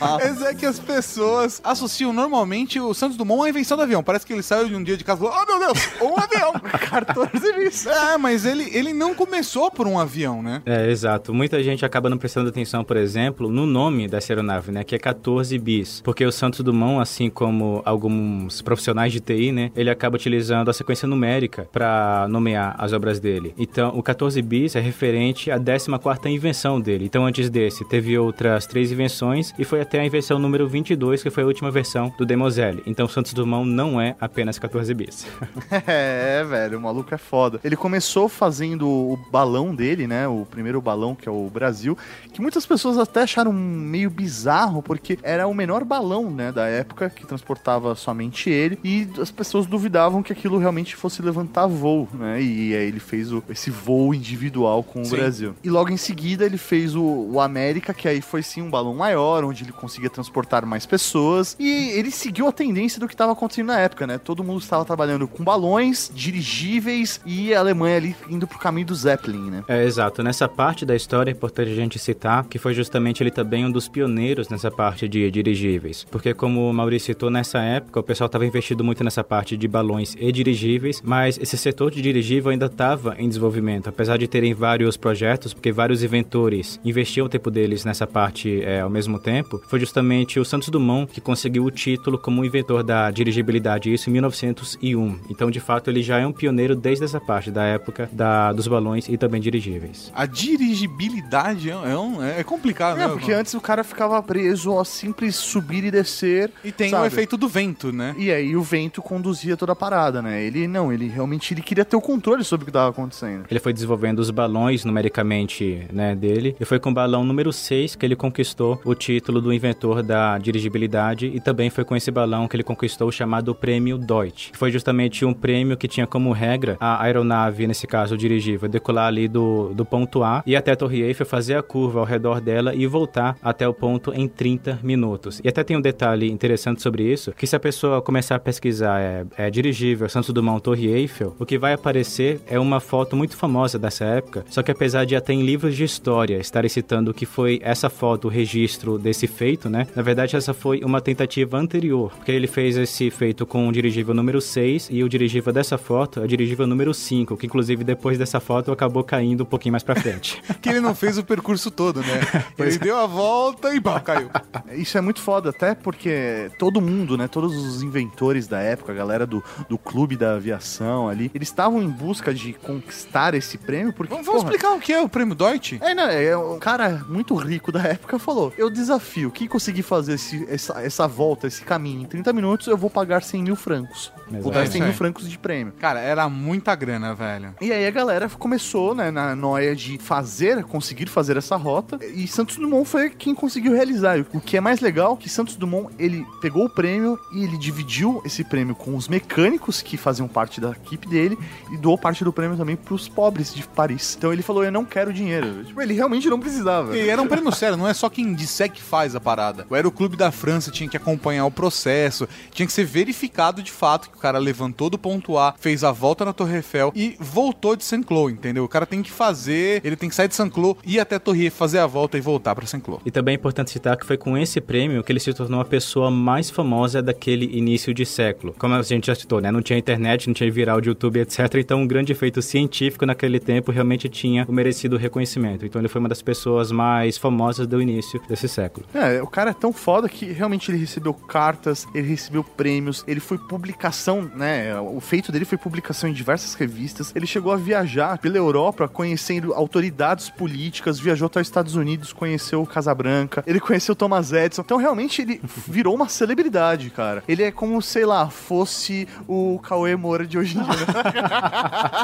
ah, 0.00 0.18
é 0.50 0.54
que 0.54 0.66
as 0.66 0.78
pessoas 0.78 1.60
associam 1.64 2.12
normalmente 2.12 2.78
o 2.80 2.92
Santos 2.92 3.16
Dumont 3.16 3.46
à 3.46 3.48
invenção 3.48 3.76
do 3.76 3.82
avião. 3.82 4.02
Parece 4.02 4.26
que 4.26 4.32
ele 4.32 4.42
saiu 4.42 4.68
de 4.68 4.74
um 4.74 4.82
dia 4.82 4.96
de 4.96 5.04
casa 5.04 5.24
e 5.24 5.28
falou, 5.28 5.42
oh 5.42 5.46
meu 5.46 5.66
Deus, 5.66 5.88
um 6.00 6.18
avião! 6.18 6.52
14 6.90 7.52
bis. 7.54 7.86
É, 7.86 8.18
mas 8.18 8.44
ele, 8.44 8.68
ele 8.76 8.92
não 8.92 9.14
começou 9.14 9.70
por 9.70 9.86
um 9.86 9.98
avião, 9.98 10.42
né? 10.42 10.60
É, 10.66 10.90
exato. 10.90 11.32
Muita 11.32 11.62
gente 11.62 11.84
acaba 11.84 12.10
não 12.10 12.18
prestando 12.18 12.48
atenção, 12.48 12.84
por 12.84 12.96
exemplo, 12.96 13.50
no 13.50 13.64
nome 13.66 14.08
dessa 14.08 14.32
aeronave, 14.32 14.72
né? 14.72 14.84
Que 14.84 14.94
é 14.94 14.98
14 14.98 15.58
bis. 15.58 16.00
Porque 16.02 16.24
o 16.24 16.32
Santos 16.32 16.60
Dumont, 16.60 17.00
assim 17.00 17.30
como 17.30 17.80
alguns 17.84 18.60
profissionais 18.60 19.12
de 19.12 19.20
TI, 19.20 19.52
né? 19.52 19.70
Ele 19.74 19.88
acaba 19.88 20.16
utilizando 20.16 20.70
a 20.70 20.72
sequência 20.72 21.08
numérica 21.08 21.68
para 21.72 22.26
nomear 22.28 22.74
as 22.78 22.92
obras 22.92 23.18
dele. 23.18 23.54
Então, 23.56 23.96
o 23.96 24.02
14 24.02 24.40
bis 24.42 24.76
é 24.76 24.81
referente 24.82 25.50
à 25.50 25.58
14ª 25.58 26.26
invenção 26.30 26.80
dele. 26.80 27.04
Então, 27.04 27.24
antes 27.24 27.48
desse, 27.48 27.84
teve 27.84 28.18
outras 28.18 28.66
três 28.66 28.92
invenções 28.92 29.54
e 29.58 29.64
foi 29.64 29.80
até 29.80 30.00
a 30.00 30.04
invenção 30.04 30.38
número 30.38 30.68
22, 30.68 31.22
que 31.22 31.30
foi 31.30 31.42
a 31.42 31.46
última 31.46 31.70
versão 31.70 32.12
do 32.18 32.26
Demoselle. 32.26 32.82
Então, 32.86 33.08
Santos 33.08 33.32
Dumont 33.32 33.68
não 33.68 34.00
é 34.00 34.14
apenas 34.20 34.58
14 34.58 34.92
bis. 34.94 35.26
É, 35.86 36.44
velho, 36.44 36.78
o 36.78 36.80
maluco 36.80 37.14
é 37.14 37.18
foda. 37.18 37.60
Ele 37.64 37.76
começou 37.76 38.28
fazendo 38.28 38.88
o 38.88 39.18
balão 39.30 39.74
dele, 39.74 40.06
né? 40.06 40.26
O 40.28 40.46
primeiro 40.48 40.80
balão, 40.80 41.14
que 41.14 41.28
é 41.28 41.32
o 41.32 41.48
Brasil, 41.52 41.96
que 42.32 42.40
muitas 42.40 42.64
pessoas 42.66 42.98
até 42.98 43.22
acharam 43.22 43.52
meio 43.52 44.10
bizarro, 44.10 44.82
porque 44.82 45.18
era 45.22 45.46
o 45.46 45.54
menor 45.54 45.84
balão, 45.84 46.30
né, 46.30 46.50
da 46.52 46.66
época, 46.66 47.10
que 47.10 47.26
transportava 47.26 47.94
somente 47.94 48.48
ele, 48.50 48.78
e 48.84 49.06
as 49.20 49.30
pessoas 49.30 49.66
duvidavam 49.66 50.22
que 50.22 50.32
aquilo 50.32 50.58
realmente 50.58 50.96
fosse 50.96 51.20
levantar 51.22 51.66
voo, 51.66 52.08
né? 52.14 52.40
E 52.40 52.74
aí 52.74 52.86
ele 52.88 53.00
fez 53.00 53.32
o- 53.32 53.42
esse 53.48 53.70
voo 53.70 54.14
individual 54.14 54.71
atual 54.72 54.82
com 54.82 55.02
o 55.02 55.04
Sim. 55.04 55.16
Brasil. 55.16 55.54
E 55.62 55.68
logo 55.68 55.90
em 55.90 55.96
seguida 55.96 56.44
ele 56.44 56.56
fez 56.56 56.94
o, 56.94 57.02
o 57.02 57.40
América, 57.40 57.92
que 57.92 58.08
aí 58.08 58.20
foi 58.20 58.42
sim 58.42 58.62
um 58.62 58.70
balão 58.70 58.94
maior, 58.94 59.44
onde 59.44 59.64
ele 59.64 59.72
conseguia 59.72 60.08
transportar 60.08 60.64
mais 60.64 60.86
pessoas. 60.86 61.56
E 61.58 61.90
ele 61.90 62.10
seguiu 62.10 62.48
a 62.48 62.52
tendência 62.52 62.98
do 62.98 63.06
que 63.06 63.14
estava 63.14 63.32
acontecendo 63.32 63.66
na 63.66 63.78
época, 63.78 64.06
né? 64.06 64.18
Todo 64.18 64.42
mundo 64.42 64.60
estava 64.60 64.84
trabalhando 64.84 65.28
com 65.28 65.44
balões, 65.44 66.10
dirigíveis 66.14 67.20
e 67.26 67.54
a 67.54 67.60
Alemanha 67.60 67.96
ali 67.96 68.16
indo 68.28 68.46
pro 68.46 68.58
caminho 68.58 68.86
do 68.86 68.94
Zeppelin, 68.94 69.50
né? 69.50 69.64
É, 69.68 69.84
exato. 69.84 70.22
Nessa 70.22 70.48
parte 70.48 70.86
da 70.86 70.96
história 70.96 71.30
é 71.30 71.32
importante 71.32 71.70
a 71.70 71.74
gente 71.74 71.98
citar 71.98 72.44
que 72.44 72.58
foi 72.58 72.74
justamente 72.74 73.22
ele 73.22 73.30
também 73.30 73.66
um 73.66 73.70
dos 73.70 73.88
pioneiros 73.88 74.48
nessa 74.48 74.70
parte 74.70 75.08
de 75.08 75.30
dirigíveis. 75.30 76.06
Porque, 76.10 76.34
como 76.34 76.70
o 76.70 76.72
Maurício 76.72 77.06
citou, 77.06 77.30
nessa 77.30 77.58
época 77.60 78.00
o 78.00 78.02
pessoal 78.02 78.26
estava 78.26 78.46
investido 78.46 78.84
muito 78.84 79.02
nessa 79.02 79.24
parte 79.24 79.56
de 79.56 79.68
balões 79.68 80.16
e 80.18 80.30
dirigíveis, 80.30 81.02
mas 81.04 81.38
esse 81.38 81.56
setor 81.56 81.90
de 81.90 82.00
dirigível 82.00 82.50
ainda 82.50 82.66
estava 82.66 83.16
em 83.18 83.28
desenvolvimento. 83.28 83.88
Apesar 83.88 84.16
de 84.16 84.28
terem 84.28 84.54
vários 84.62 84.96
projetos, 84.96 85.52
porque 85.52 85.72
vários 85.72 86.04
inventores 86.04 86.78
investiam 86.84 87.26
o 87.26 87.28
tempo 87.28 87.50
deles 87.50 87.84
nessa 87.84 88.06
parte 88.06 88.62
é, 88.62 88.80
ao 88.80 88.88
mesmo 88.88 89.18
tempo, 89.18 89.60
foi 89.66 89.80
justamente 89.80 90.38
o 90.38 90.44
Santos 90.44 90.68
Dumont 90.68 91.12
que 91.12 91.20
conseguiu 91.20 91.64
o 91.64 91.70
título 91.70 92.16
como 92.16 92.44
inventor 92.44 92.84
da 92.84 93.10
dirigibilidade, 93.10 93.92
isso 93.92 94.08
em 94.08 94.12
1901. 94.12 95.18
Então, 95.28 95.50
de 95.50 95.58
fato, 95.58 95.90
ele 95.90 96.00
já 96.00 96.18
é 96.20 96.26
um 96.26 96.32
pioneiro 96.32 96.76
desde 96.76 97.04
essa 97.04 97.20
parte 97.20 97.50
da 97.50 97.64
época 97.64 98.08
da, 98.12 98.52
dos 98.52 98.68
balões 98.68 99.08
e 99.08 99.16
também 99.18 99.40
dirigíveis. 99.40 100.12
A 100.14 100.26
dirigibilidade 100.26 101.70
é, 101.70 101.72
é 101.72 101.98
um- 101.98 102.22
é 102.22 102.44
complicado, 102.44 103.00
É, 103.00 103.06
né? 103.06 103.12
porque 103.12 103.32
antes 103.32 103.52
o 103.54 103.60
cara 103.60 103.82
ficava 103.82 104.22
preso 104.22 104.78
a 104.78 104.84
simples 104.84 105.34
subir 105.34 105.82
e 105.82 105.90
descer. 105.90 106.52
E 106.64 106.70
tem 106.70 106.90
sabe? 106.90 107.02
o 107.02 107.06
efeito 107.06 107.36
do 107.36 107.48
vento, 107.48 107.90
né? 107.92 108.14
E 108.16 108.30
aí 108.30 108.54
o 108.54 108.62
vento 108.62 109.02
conduzia 109.02 109.56
toda 109.56 109.72
a 109.72 109.76
parada, 109.76 110.22
né? 110.22 110.40
Ele 110.44 110.68
não, 110.68 110.92
ele 110.92 111.08
realmente 111.08 111.52
ele 111.52 111.62
queria 111.62 111.84
ter 111.84 111.96
o 111.96 112.00
controle 112.00 112.44
sobre 112.44 112.62
o 112.62 112.66
que 112.66 112.70
estava 112.70 112.90
acontecendo. 112.90 113.44
Ele 113.50 113.58
foi 113.58 113.72
desenvolvendo 113.72 114.20
os 114.20 114.30
balões 114.30 114.51
numericamente 114.84 115.86
né, 115.92 116.14
dele, 116.14 116.56
e 116.60 116.64
foi 116.64 116.78
com 116.78 116.90
o 116.90 116.94
balão 116.94 117.24
número 117.24 117.52
6 117.52 117.96
que 117.96 118.06
ele 118.06 118.16
conquistou 118.16 118.80
o 118.84 118.94
título 118.94 119.40
do 119.40 119.52
inventor 119.52 120.02
da 120.02 120.38
dirigibilidade, 120.38 121.26
e 121.26 121.40
também 121.40 121.70
foi 121.70 121.84
com 121.84 121.96
esse 121.96 122.10
balão 122.10 122.46
que 122.46 122.56
ele 122.56 122.62
conquistou 122.62 123.08
o 123.08 123.12
chamado 123.12 123.54
Prêmio 123.54 123.98
Deutsch. 123.98 124.50
que 124.50 124.58
Foi 124.58 124.70
justamente 124.70 125.24
um 125.24 125.32
prêmio 125.32 125.76
que 125.76 125.88
tinha 125.88 126.06
como 126.06 126.32
regra 126.32 126.76
a 126.80 127.02
aeronave, 127.02 127.66
nesse 127.66 127.86
caso 127.86 128.16
dirigível, 128.16 128.68
decolar 128.68 129.06
ali 129.06 129.28
do, 129.28 129.72
do 129.74 129.84
ponto 129.84 130.22
A 130.22 130.42
e 130.46 130.54
até 130.56 130.72
a 130.72 130.76
Torre 130.76 131.02
Eiffel, 131.02 131.26
fazer 131.26 131.56
a 131.56 131.62
curva 131.62 132.00
ao 132.00 132.06
redor 132.06 132.40
dela 132.40 132.74
e 132.74 132.86
voltar 132.86 133.36
até 133.42 133.66
o 133.66 133.74
ponto 133.74 134.12
em 134.14 134.28
30 134.28 134.80
minutos. 134.82 135.40
E 135.44 135.48
até 135.48 135.64
tem 135.64 135.76
um 135.76 135.80
detalhe 135.80 136.30
interessante 136.30 136.82
sobre 136.82 137.10
isso, 137.10 137.32
que 137.32 137.46
se 137.46 137.56
a 137.56 137.60
pessoa 137.60 138.02
começar 138.02 138.36
a 138.36 138.38
pesquisar 138.38 139.00
é, 139.00 139.24
é 139.36 139.50
dirigível 139.50 140.08
Santos 140.08 140.30
Dumont 140.30 140.62
Torre 140.62 140.88
Eiffel, 140.88 141.34
o 141.38 141.46
que 141.46 141.58
vai 141.58 141.72
aparecer 141.72 142.40
é 142.46 142.58
uma 142.58 142.80
foto 142.80 143.16
muito 143.16 143.36
famosa 143.36 143.78
dessa 143.78 144.04
época, 144.04 144.41
só 144.48 144.62
que 144.62 144.70
apesar 144.70 145.04
de 145.04 145.16
até 145.16 145.32
em 145.32 145.42
livros 145.42 145.76
de 145.76 145.84
história 145.84 146.38
estarem 146.38 146.68
citando 146.68 147.14
que 147.14 147.26
foi 147.26 147.60
essa 147.62 147.88
foto 147.88 148.26
o 148.26 148.30
registro 148.30 148.98
desse 148.98 149.26
feito, 149.26 149.68
né? 149.68 149.86
Na 149.94 150.02
verdade, 150.02 150.36
essa 150.36 150.54
foi 150.54 150.80
uma 150.82 151.00
tentativa 151.00 151.56
anterior, 151.56 152.12
porque 152.16 152.32
ele 152.32 152.46
fez 152.46 152.76
esse 152.76 153.10
feito 153.10 153.46
com 153.46 153.68
o 153.68 153.72
dirigível 153.72 154.14
número 154.14 154.40
6 154.40 154.88
e 154.90 155.02
o 155.02 155.08
dirigível 155.08 155.52
dessa 155.52 155.78
foto 155.78 156.20
é 156.20 156.24
o 156.24 156.28
dirigível 156.28 156.66
número 156.66 156.92
5, 156.92 157.36
que 157.36 157.46
inclusive 157.46 157.84
depois 157.84 158.18
dessa 158.18 158.40
foto 158.40 158.72
acabou 158.72 159.04
caindo 159.04 159.42
um 159.42 159.46
pouquinho 159.46 159.72
mais 159.72 159.82
pra 159.82 159.94
frente. 159.94 160.42
Que 160.62 160.68
ele 160.68 160.80
não 160.80 160.94
fez 160.94 161.18
o 161.18 161.24
percurso 161.24 161.70
todo, 161.72 162.00
né? 162.00 162.20
Ele 162.56 162.78
deu 162.78 162.96
a 162.96 163.06
volta 163.06 163.74
e 163.74 163.80
pá, 163.80 163.98
caiu. 163.98 164.30
Isso 164.74 164.96
é 164.96 165.00
muito 165.00 165.20
foda, 165.20 165.50
até 165.50 165.74
porque 165.74 166.50
todo 166.56 166.80
mundo, 166.80 167.16
né? 167.16 167.26
Todos 167.26 167.56
os 167.56 167.82
inventores 167.82 168.46
da 168.46 168.60
época, 168.60 168.92
a 168.92 168.94
galera 168.94 169.26
do, 169.26 169.42
do 169.68 169.76
clube 169.76 170.16
da 170.16 170.34
aviação 170.34 171.08
ali, 171.08 171.30
eles 171.34 171.48
estavam 171.48 171.82
em 171.82 171.88
busca 171.88 172.32
de 172.32 172.52
conquistar 172.52 173.34
esse 173.34 173.58
prêmio, 173.58 173.92
porque. 173.92 174.14
Vamos, 174.22 174.42
explicar 174.44 174.72
o 174.74 174.80
que 174.80 174.92
é 174.92 175.00
o 175.00 175.08
prêmio 175.08 175.34
Deutsch? 175.34 175.74
É, 175.80 175.94
não, 175.94 176.04
é 176.08 176.36
um 176.36 176.58
cara 176.58 177.04
muito 177.08 177.34
rico 177.34 177.70
da 177.72 177.82
época 177.82 178.18
falou: 178.18 178.52
Eu 178.56 178.70
desafio, 178.70 179.30
quem 179.30 179.46
conseguir 179.48 179.82
fazer 179.82 180.14
esse- 180.14 180.46
essa, 180.48 180.80
essa 180.82 181.06
volta, 181.08 181.46
esse 181.46 181.62
caminho 181.62 182.02
em 182.02 182.06
30 182.06 182.32
minutos, 182.32 182.66
eu 182.66 182.76
vou 182.76 182.88
pagar 182.90 183.22
100 183.22 183.42
mil 183.42 183.56
francos. 183.56 184.12
Vou 184.30 184.50
dar 184.52 184.60
É 184.60 184.66
100 184.66 184.68
isso 184.68 184.78
mil 184.78 184.86
aí. 184.88 184.92
francos 184.94 185.28
de 185.28 185.38
prêmio. 185.38 185.72
Cara, 185.78 186.00
era 186.00 186.28
muita 186.28 186.74
grana, 186.74 187.14
velho. 187.14 187.54
E 187.60 187.72
aí 187.72 187.86
a 187.86 187.90
galera 187.90 188.28
começou, 188.28 188.94
né, 188.94 189.10
na 189.10 189.34
noia 189.36 189.74
de 189.76 189.98
fazer, 189.98 190.64
conseguir 190.64 191.08
fazer 191.08 191.36
essa 191.36 191.56
rota, 191.56 191.98
e 192.14 192.26
Santos 192.26 192.56
Dumont 192.56 192.88
foi 192.88 193.10
quem 193.10 193.34
conseguiu 193.34 193.72
realizar. 193.72 194.18
O 194.32 194.40
que 194.40 194.56
é 194.56 194.60
mais 194.60 194.80
legal, 194.80 195.16
que 195.16 195.28
Santos 195.28 195.56
Dumont, 195.56 195.92
ele 195.98 196.26
pegou 196.40 196.64
o 196.64 196.70
prêmio 196.70 197.18
e 197.34 197.44
ele 197.44 197.58
dividiu 197.58 198.22
esse 198.24 198.42
prêmio 198.44 198.74
com 198.74 198.96
os 198.96 199.08
mecânicos 199.08 199.82
que 199.82 199.96
faziam 199.96 200.26
parte 200.28 200.60
da 200.60 200.70
equipe 200.70 201.06
dele 201.08 201.38
e 201.70 201.76
doou 201.76 201.98
parte 201.98 202.24
do 202.24 202.32
prêmio 202.32 202.56
também 202.56 202.76
pros 202.76 203.08
pobres 203.08 203.52
de 203.54 203.62
Paris. 203.68 204.11
Então 204.16 204.32
ele 204.32 204.42
falou, 204.42 204.64
eu 204.64 204.72
não 204.72 204.84
quero 204.84 205.12
dinheiro. 205.12 205.64
Tipo, 205.64 205.80
ele 205.80 205.94
realmente 205.94 206.28
não 206.28 206.40
precisava. 206.40 206.96
E 206.96 207.08
era 207.08 207.20
um 207.20 207.26
prêmio 207.26 207.52
sério, 207.54 207.76
não 207.76 207.88
é 207.88 207.94
só 207.94 208.08
quem 208.08 208.34
disser 208.34 208.70
que 208.70 208.82
faz 208.82 209.14
a 209.14 209.20
parada. 209.20 209.66
O 209.68 209.74
Aeroclube 209.74 210.16
da 210.16 210.30
França 210.30 210.70
tinha 210.70 210.88
que 210.88 210.96
acompanhar 210.96 211.44
o 211.46 211.50
processo, 211.50 212.28
tinha 212.50 212.66
que 212.66 212.72
ser 212.72 212.84
verificado 212.84 213.62
de 213.62 213.70
fato 213.70 214.10
que 214.10 214.16
o 214.16 214.20
cara 214.20 214.38
levantou 214.38 214.90
do 214.90 214.98
ponto 214.98 215.38
A, 215.38 215.54
fez 215.58 215.84
a 215.84 215.92
volta 215.92 216.24
na 216.24 216.32
Torre 216.32 216.56
Eiffel 216.56 216.92
e 216.94 217.16
voltou 217.18 217.76
de 217.76 217.84
Saint-Cloud, 217.84 218.34
entendeu? 218.34 218.64
O 218.64 218.68
cara 218.68 218.86
tem 218.86 219.02
que 219.02 219.10
fazer, 219.10 219.80
ele 219.84 219.96
tem 219.96 220.08
que 220.08 220.14
sair 220.14 220.28
de 220.28 220.34
Saint-Cloud, 220.34 220.80
ir 220.84 221.00
até 221.00 221.16
a 221.16 221.20
Torre 221.20 221.44
Eiffel, 221.44 221.58
fazer 221.58 221.78
a 221.78 221.86
volta 221.86 222.18
e 222.18 222.20
voltar 222.20 222.54
pra 222.54 222.66
Saint-Cloud. 222.66 223.02
E 223.04 223.10
também 223.10 223.32
é 223.32 223.36
importante 223.36 223.70
citar 223.70 223.96
que 223.96 224.06
foi 224.06 224.16
com 224.16 224.36
esse 224.36 224.60
prêmio 224.60 225.02
que 225.02 225.12
ele 225.12 225.20
se 225.20 225.32
tornou 225.32 225.60
a 225.60 225.64
pessoa 225.64 226.10
mais 226.10 226.50
famosa 226.50 227.02
daquele 227.02 227.56
início 227.56 227.92
de 227.94 228.04
século. 228.04 228.54
Como 228.58 228.74
a 228.74 228.82
gente 228.82 229.06
já 229.06 229.14
citou, 229.14 229.40
né? 229.40 229.50
Não 229.50 229.62
tinha 229.62 229.78
internet, 229.78 230.26
não 230.26 230.34
tinha 230.34 230.50
viral 230.50 230.80
de 230.80 230.88
YouTube, 230.88 231.20
etc. 231.20 231.54
Então, 231.56 231.80
um 231.80 231.86
grande 231.86 232.14
feito 232.14 232.42
científico 232.42 233.06
naquele 233.06 233.38
tempo 233.38 233.70
realmente 233.70 234.01
tinha 234.08 234.44
o 234.48 234.52
merecido 234.52 234.96
reconhecimento. 234.96 235.64
Então, 235.64 235.80
ele 235.80 235.88
foi 235.88 236.00
uma 236.00 236.08
das 236.08 236.22
pessoas 236.22 236.70
mais 236.70 237.16
famosas 237.18 237.66
do 237.66 237.80
início 237.80 238.20
desse 238.28 238.48
século. 238.48 238.86
É, 238.94 239.22
o 239.22 239.26
cara 239.26 239.50
é 239.50 239.54
tão 239.54 239.72
foda 239.72 240.08
que 240.08 240.26
realmente 240.32 240.70
ele 240.70 240.78
recebeu 240.78 241.14
cartas, 241.14 241.86
ele 241.94 242.08
recebeu 242.08 242.44
prêmios, 242.44 243.04
ele 243.06 243.20
foi 243.20 243.38
publicação, 243.38 244.30
né? 244.34 244.78
O 244.80 245.00
feito 245.00 245.32
dele 245.32 245.44
foi 245.44 245.58
publicação 245.58 246.08
em 246.08 246.12
diversas 246.12 246.54
revistas. 246.54 247.12
Ele 247.14 247.26
chegou 247.26 247.52
a 247.52 247.56
viajar 247.56 248.18
pela 248.18 248.36
Europa 248.36 248.88
conhecendo 248.88 249.54
autoridades 249.54 250.30
políticas, 250.30 250.98
viajou 250.98 251.26
até 251.26 251.40
os 251.40 251.46
Estados 251.46 251.74
Unidos, 251.74 252.12
conheceu 252.12 252.62
o 252.62 252.66
Casabranca, 252.66 253.42
ele 253.46 253.60
conheceu 253.60 253.94
Thomas 253.94 254.32
Edison. 254.32 254.62
Então 254.62 254.78
realmente 254.78 255.22
ele 255.22 255.40
virou 255.66 255.94
uma 255.94 256.08
celebridade, 256.08 256.90
cara. 256.90 257.22
Ele 257.26 257.42
é 257.42 257.50
como, 257.50 257.80
sei 257.80 258.04
lá, 258.04 258.28
fosse 258.28 259.08
o 259.26 259.58
Cauê 259.62 259.96
Moura 259.96 260.26
de 260.26 260.38
hoje 260.38 260.58
em 260.58 260.62
dia. 260.62 260.72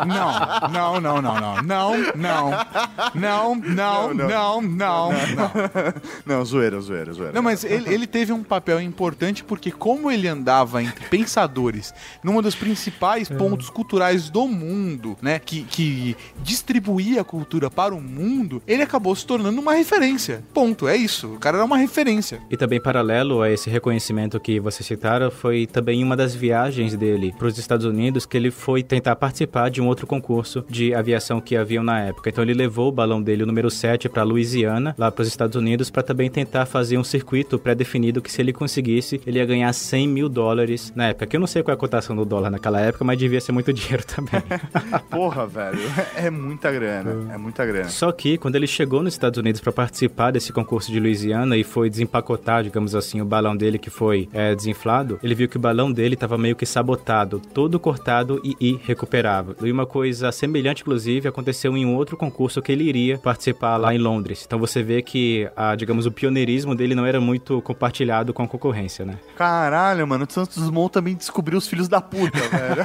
Não, 0.06 0.68
não, 0.70 1.00
não, 1.00 1.22
não, 1.22 1.40
não, 1.40 1.62
não, 1.62 1.87
não, 2.14 2.50
não, 3.14 3.54
não, 3.54 4.14
não, 4.14 4.62
não, 4.62 4.62
não. 4.62 5.12
Não, 6.24 6.44
zoeira, 6.44 6.80
zoeira, 6.80 7.12
zoeira. 7.12 7.32
Não, 7.32 7.42
mas 7.42 7.64
ele, 7.64 7.92
ele 7.92 8.06
teve 8.06 8.32
um 8.32 8.42
papel 8.42 8.80
importante 8.80 9.44
porque, 9.44 9.70
como 9.70 10.10
ele 10.10 10.28
andava 10.28 10.82
entre 10.82 11.04
pensadores 11.06 11.92
num 12.22 12.40
dos 12.40 12.54
principais 12.54 13.28
pontos 13.28 13.70
culturais 13.70 14.30
do 14.30 14.46
mundo, 14.46 15.16
né? 15.20 15.38
Que, 15.38 15.64
que 15.64 16.16
distribuía 16.42 17.20
a 17.20 17.24
cultura 17.24 17.70
para 17.70 17.94
o 17.94 18.00
mundo, 18.00 18.62
ele 18.66 18.82
acabou 18.82 19.14
se 19.14 19.26
tornando 19.26 19.60
uma 19.60 19.74
referência. 19.74 20.42
Ponto, 20.54 20.86
é 20.86 20.96
isso. 20.96 21.34
O 21.34 21.38
cara 21.38 21.56
era 21.56 21.64
uma 21.64 21.76
referência. 21.76 22.40
E 22.50 22.56
também 22.56 22.80
paralelo 22.80 23.42
a 23.42 23.50
esse 23.50 23.68
reconhecimento 23.68 24.38
que 24.38 24.60
vocês 24.60 24.86
citaram, 24.86 25.30
foi 25.30 25.66
também 25.66 26.02
uma 26.02 26.16
das 26.16 26.34
viagens 26.34 26.96
dele 26.96 27.34
para 27.36 27.48
os 27.48 27.58
Estados 27.58 27.84
Unidos 27.84 28.24
que 28.24 28.36
ele 28.36 28.50
foi 28.50 28.82
tentar 28.82 29.16
participar 29.16 29.68
de 29.70 29.80
um 29.80 29.86
outro 29.86 30.06
concurso 30.06 30.64
de 30.68 30.94
aviação 30.94 31.40
que 31.40 31.56
na 31.82 32.00
época. 32.00 32.30
Então 32.30 32.42
ele 32.42 32.54
levou 32.54 32.88
o 32.88 32.92
balão 32.92 33.22
dele, 33.22 33.42
o 33.42 33.46
número 33.46 33.70
7, 33.70 34.08
para 34.08 34.22
Louisiana, 34.22 34.94
lá 34.98 35.10
para 35.10 35.22
os 35.22 35.28
Estados 35.28 35.56
Unidos, 35.56 35.90
para 35.90 36.02
também 36.02 36.30
tentar 36.30 36.66
fazer 36.66 36.98
um 36.98 37.04
circuito 37.04 37.58
pré-definido 37.58 38.20
que 38.20 38.30
se 38.30 38.40
ele 38.40 38.52
conseguisse, 38.52 39.20
ele 39.26 39.38
ia 39.38 39.46
ganhar 39.46 39.72
100 39.72 40.08
mil 40.08 40.28
dólares 40.28 40.92
na 40.94 41.08
época. 41.08 41.26
Que 41.26 41.36
eu 41.36 41.40
não 41.40 41.46
sei 41.46 41.62
qual 41.62 41.72
é 41.72 41.74
a 41.74 41.78
cotação 41.78 42.14
do 42.14 42.24
dólar 42.24 42.50
naquela 42.50 42.80
época, 42.80 43.04
mas 43.04 43.18
devia 43.18 43.40
ser 43.40 43.52
muito 43.52 43.72
dinheiro 43.74 44.04
também. 44.04 44.42
Porra, 45.10 45.46
velho. 45.46 45.78
É 46.14 46.30
muita 46.30 46.70
grana. 46.70 47.34
É 47.34 47.38
muita 47.38 47.64
grana. 47.64 47.88
Só 47.88 48.10
que 48.12 48.38
quando 48.38 48.56
ele 48.56 48.66
chegou 48.66 49.02
nos 49.02 49.14
Estados 49.14 49.38
Unidos 49.38 49.60
para 49.60 49.72
participar 49.72 50.30
desse 50.30 50.52
concurso 50.52 50.90
de 50.90 51.00
Louisiana 51.00 51.56
e 51.56 51.64
foi 51.64 51.90
desempacotar, 51.90 52.62
digamos 52.62 52.94
assim, 52.94 53.20
o 53.20 53.24
balão 53.24 53.56
dele 53.56 53.78
que 53.78 53.90
foi 53.90 54.28
é, 54.32 54.54
desinflado, 54.54 55.18
ele 55.22 55.34
viu 55.34 55.48
que 55.48 55.56
o 55.56 55.60
balão 55.60 55.90
dele 55.92 56.14
estava 56.14 56.36
meio 56.38 56.56
que 56.56 56.66
sabotado, 56.66 57.40
todo 57.52 57.78
cortado 57.78 58.40
e 58.44 58.56
irrecuperável. 58.60 59.54
E 59.62 59.70
uma 59.70 59.86
coisa 59.86 60.30
semelhante, 60.32 60.82
inclusive, 60.82 61.28
aconteceu 61.28 61.67
em 61.76 61.84
um 61.86 61.94
outro 61.94 62.16
concurso 62.16 62.60
que 62.62 62.70
ele 62.72 62.84
iria 62.84 63.18
participar 63.18 63.76
lá 63.76 63.94
em 63.94 63.98
Londres. 63.98 64.44
Então 64.46 64.58
você 64.58 64.82
vê 64.82 65.02
que, 65.02 65.48
a, 65.56 65.74
digamos, 65.74 66.06
o 66.06 66.12
pioneirismo 66.12 66.74
dele 66.74 66.94
não 66.94 67.04
era 67.06 67.20
muito 67.20 67.60
compartilhado 67.62 68.32
com 68.32 68.42
a 68.42 68.48
concorrência, 68.48 69.04
né? 69.04 69.14
Caralho, 69.36 70.06
mano, 70.06 70.26
o 70.28 70.32
Santos 70.32 70.56
Dumont 70.64 70.92
também 70.92 71.14
descobriu 71.14 71.58
os 71.58 71.66
filhos 71.68 71.88
da 71.88 72.00
puta, 72.00 72.38
velho. 72.48 72.84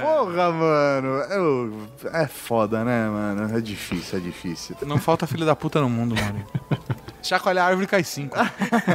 Porra, 0.00 0.50
mano. 0.52 1.08
Eu- 1.30 1.72
É 2.12 2.26
foda, 2.26 2.84
né, 2.84 3.08
mano? 3.08 3.56
É 3.56 3.60
difícil, 3.60 4.18
é 4.18 4.20
difícil. 4.20 4.76
Não 4.86 4.98
falta 4.98 5.26
filho 5.26 5.46
da 5.46 5.54
puta 5.56 5.80
no 5.80 5.88
mundo, 5.88 6.14
mano. 6.14 6.44
Chacoalhar 7.24 7.64
a 7.64 7.68
árvore 7.68 7.86
cai 7.86 8.04
cinco. 8.04 8.36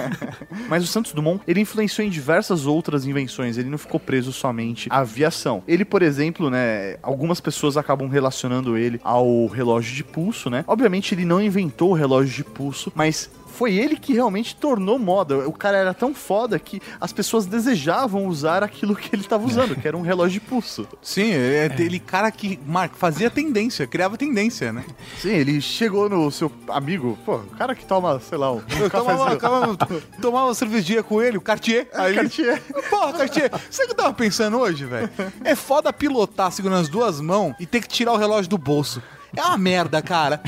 Mas 0.69 0.83
o 0.83 0.87
Santos 0.87 1.13
Dumont, 1.13 1.41
ele 1.47 1.61
influenciou 1.61 2.05
em 2.05 2.09
diversas 2.09 2.65
outras 2.65 3.05
invenções, 3.05 3.57
ele 3.57 3.69
não 3.69 3.77
ficou 3.77 3.99
preso 3.99 4.31
somente 4.31 4.87
à 4.91 4.99
aviação. 4.99 5.63
Ele, 5.67 5.83
por 5.83 6.01
exemplo, 6.01 6.49
né, 6.49 6.97
algumas 7.01 7.41
pessoas 7.41 7.77
acabam 7.77 8.07
relacionando 8.07 8.77
ele 8.77 8.99
ao 9.03 9.47
relógio 9.47 9.95
de 9.95 10.03
pulso, 10.03 10.49
né? 10.49 10.63
Obviamente 10.67 11.13
ele 11.13 11.25
não 11.25 11.41
inventou 11.41 11.91
o 11.91 11.93
relógio 11.93 12.35
de 12.35 12.43
pulso, 12.43 12.91
mas 12.95 13.29
foi 13.59 13.73
ele 13.73 13.97
que 13.97 14.13
realmente 14.13 14.55
tornou 14.55 14.97
moda. 14.97 15.45
O 15.45 15.51
cara 15.51 15.77
era 15.77 15.93
tão 15.93 16.15
foda 16.15 16.57
que 16.57 16.81
as 16.97 17.11
pessoas 17.11 17.45
desejavam 17.45 18.25
usar 18.25 18.63
aquilo 18.63 18.95
que 18.95 19.13
ele 19.13 19.21
estava 19.21 19.45
usando, 19.45 19.75
que 19.75 19.85
era 19.85 19.97
um 19.97 20.01
relógio 20.01 20.39
de 20.39 20.47
pulso. 20.47 20.87
Sim, 21.01 21.33
é 21.33 21.65
aquele 21.65 21.99
cara 21.99 22.31
que 22.31 22.57
Marco, 22.65 22.95
fazia 22.95 23.29
tendência, 23.29 23.85
criava 23.85 24.17
tendência, 24.17 24.71
né? 24.71 24.85
Sim, 25.17 25.31
ele 25.31 25.59
chegou 25.59 26.07
no 26.07 26.31
seu 26.31 26.49
amigo, 26.69 27.19
pô, 27.25 27.35
o 27.35 27.57
cara 27.57 27.75
que 27.75 27.85
toma, 27.85 28.17
sei 28.21 28.37
lá, 28.37 28.49
um 28.49 28.61
tomava, 28.89 29.77
tomava 30.21 30.45
uma 30.45 30.55
cervejinha 30.55 31.03
com 31.03 31.21
ele, 31.21 31.37
o 31.37 31.41
Cartier. 31.41 31.89
Aí, 31.93 32.15
Cartier. 32.15 32.63
Porra, 32.89 33.11
Cartier, 33.11 33.51
sabe 33.69 33.83
o 33.83 33.87
que 33.87 33.91
eu 33.91 34.05
tava 34.05 34.13
pensando 34.13 34.57
hoje, 34.57 34.85
velho? 34.85 35.09
É 35.43 35.53
foda 35.53 35.91
pilotar 35.91 36.49
segurando 36.53 36.79
as 36.79 36.87
duas 36.87 37.19
mãos 37.19 37.53
e 37.59 37.65
ter 37.65 37.81
que 37.81 37.89
tirar 37.89 38.13
o 38.13 38.17
relógio 38.17 38.49
do 38.49 38.57
bolso. 38.57 39.03
É 39.35 39.41
uma 39.43 39.57
merda, 39.57 40.01
cara. 40.01 40.41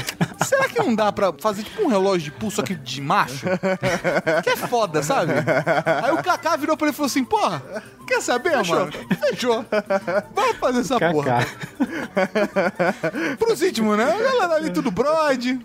Será 0.46 0.68
que 0.68 0.80
não 0.80 0.94
dá 0.96 1.12
pra 1.12 1.32
fazer 1.40 1.64
tipo 1.64 1.84
um 1.84 1.88
relógio 1.88 2.32
de 2.32 2.38
pulso 2.38 2.62
aqui 2.62 2.74
de 2.76 3.00
macho? 3.02 3.46
Que 4.44 4.50
é 4.50 4.56
foda, 4.58 5.04
sabe? 5.04 5.34
Aí 6.04 6.12
o 6.12 6.22
Kaká 6.24 6.56
virou 6.58 6.76
pra 6.76 6.88
ele 6.88 6.94
e 6.94 6.96
falou 6.96 7.08
assim: 7.08 7.24
Porra, 7.24 7.62
quer 8.08 8.22
saber, 8.22 8.62
mano? 8.66 8.92
Fechou. 9.20 9.64
Vai 10.34 10.54
fazer 10.56 10.80
essa 10.82 11.00
porra. 11.00 11.46
Kaká. 11.46 13.36
Pros 13.38 13.62
íntimos, 13.62 13.98
né? 13.98 14.06
Galera 14.06 14.56
ali 14.56 14.70
tudo 14.72 14.92
brode. 14.92 15.60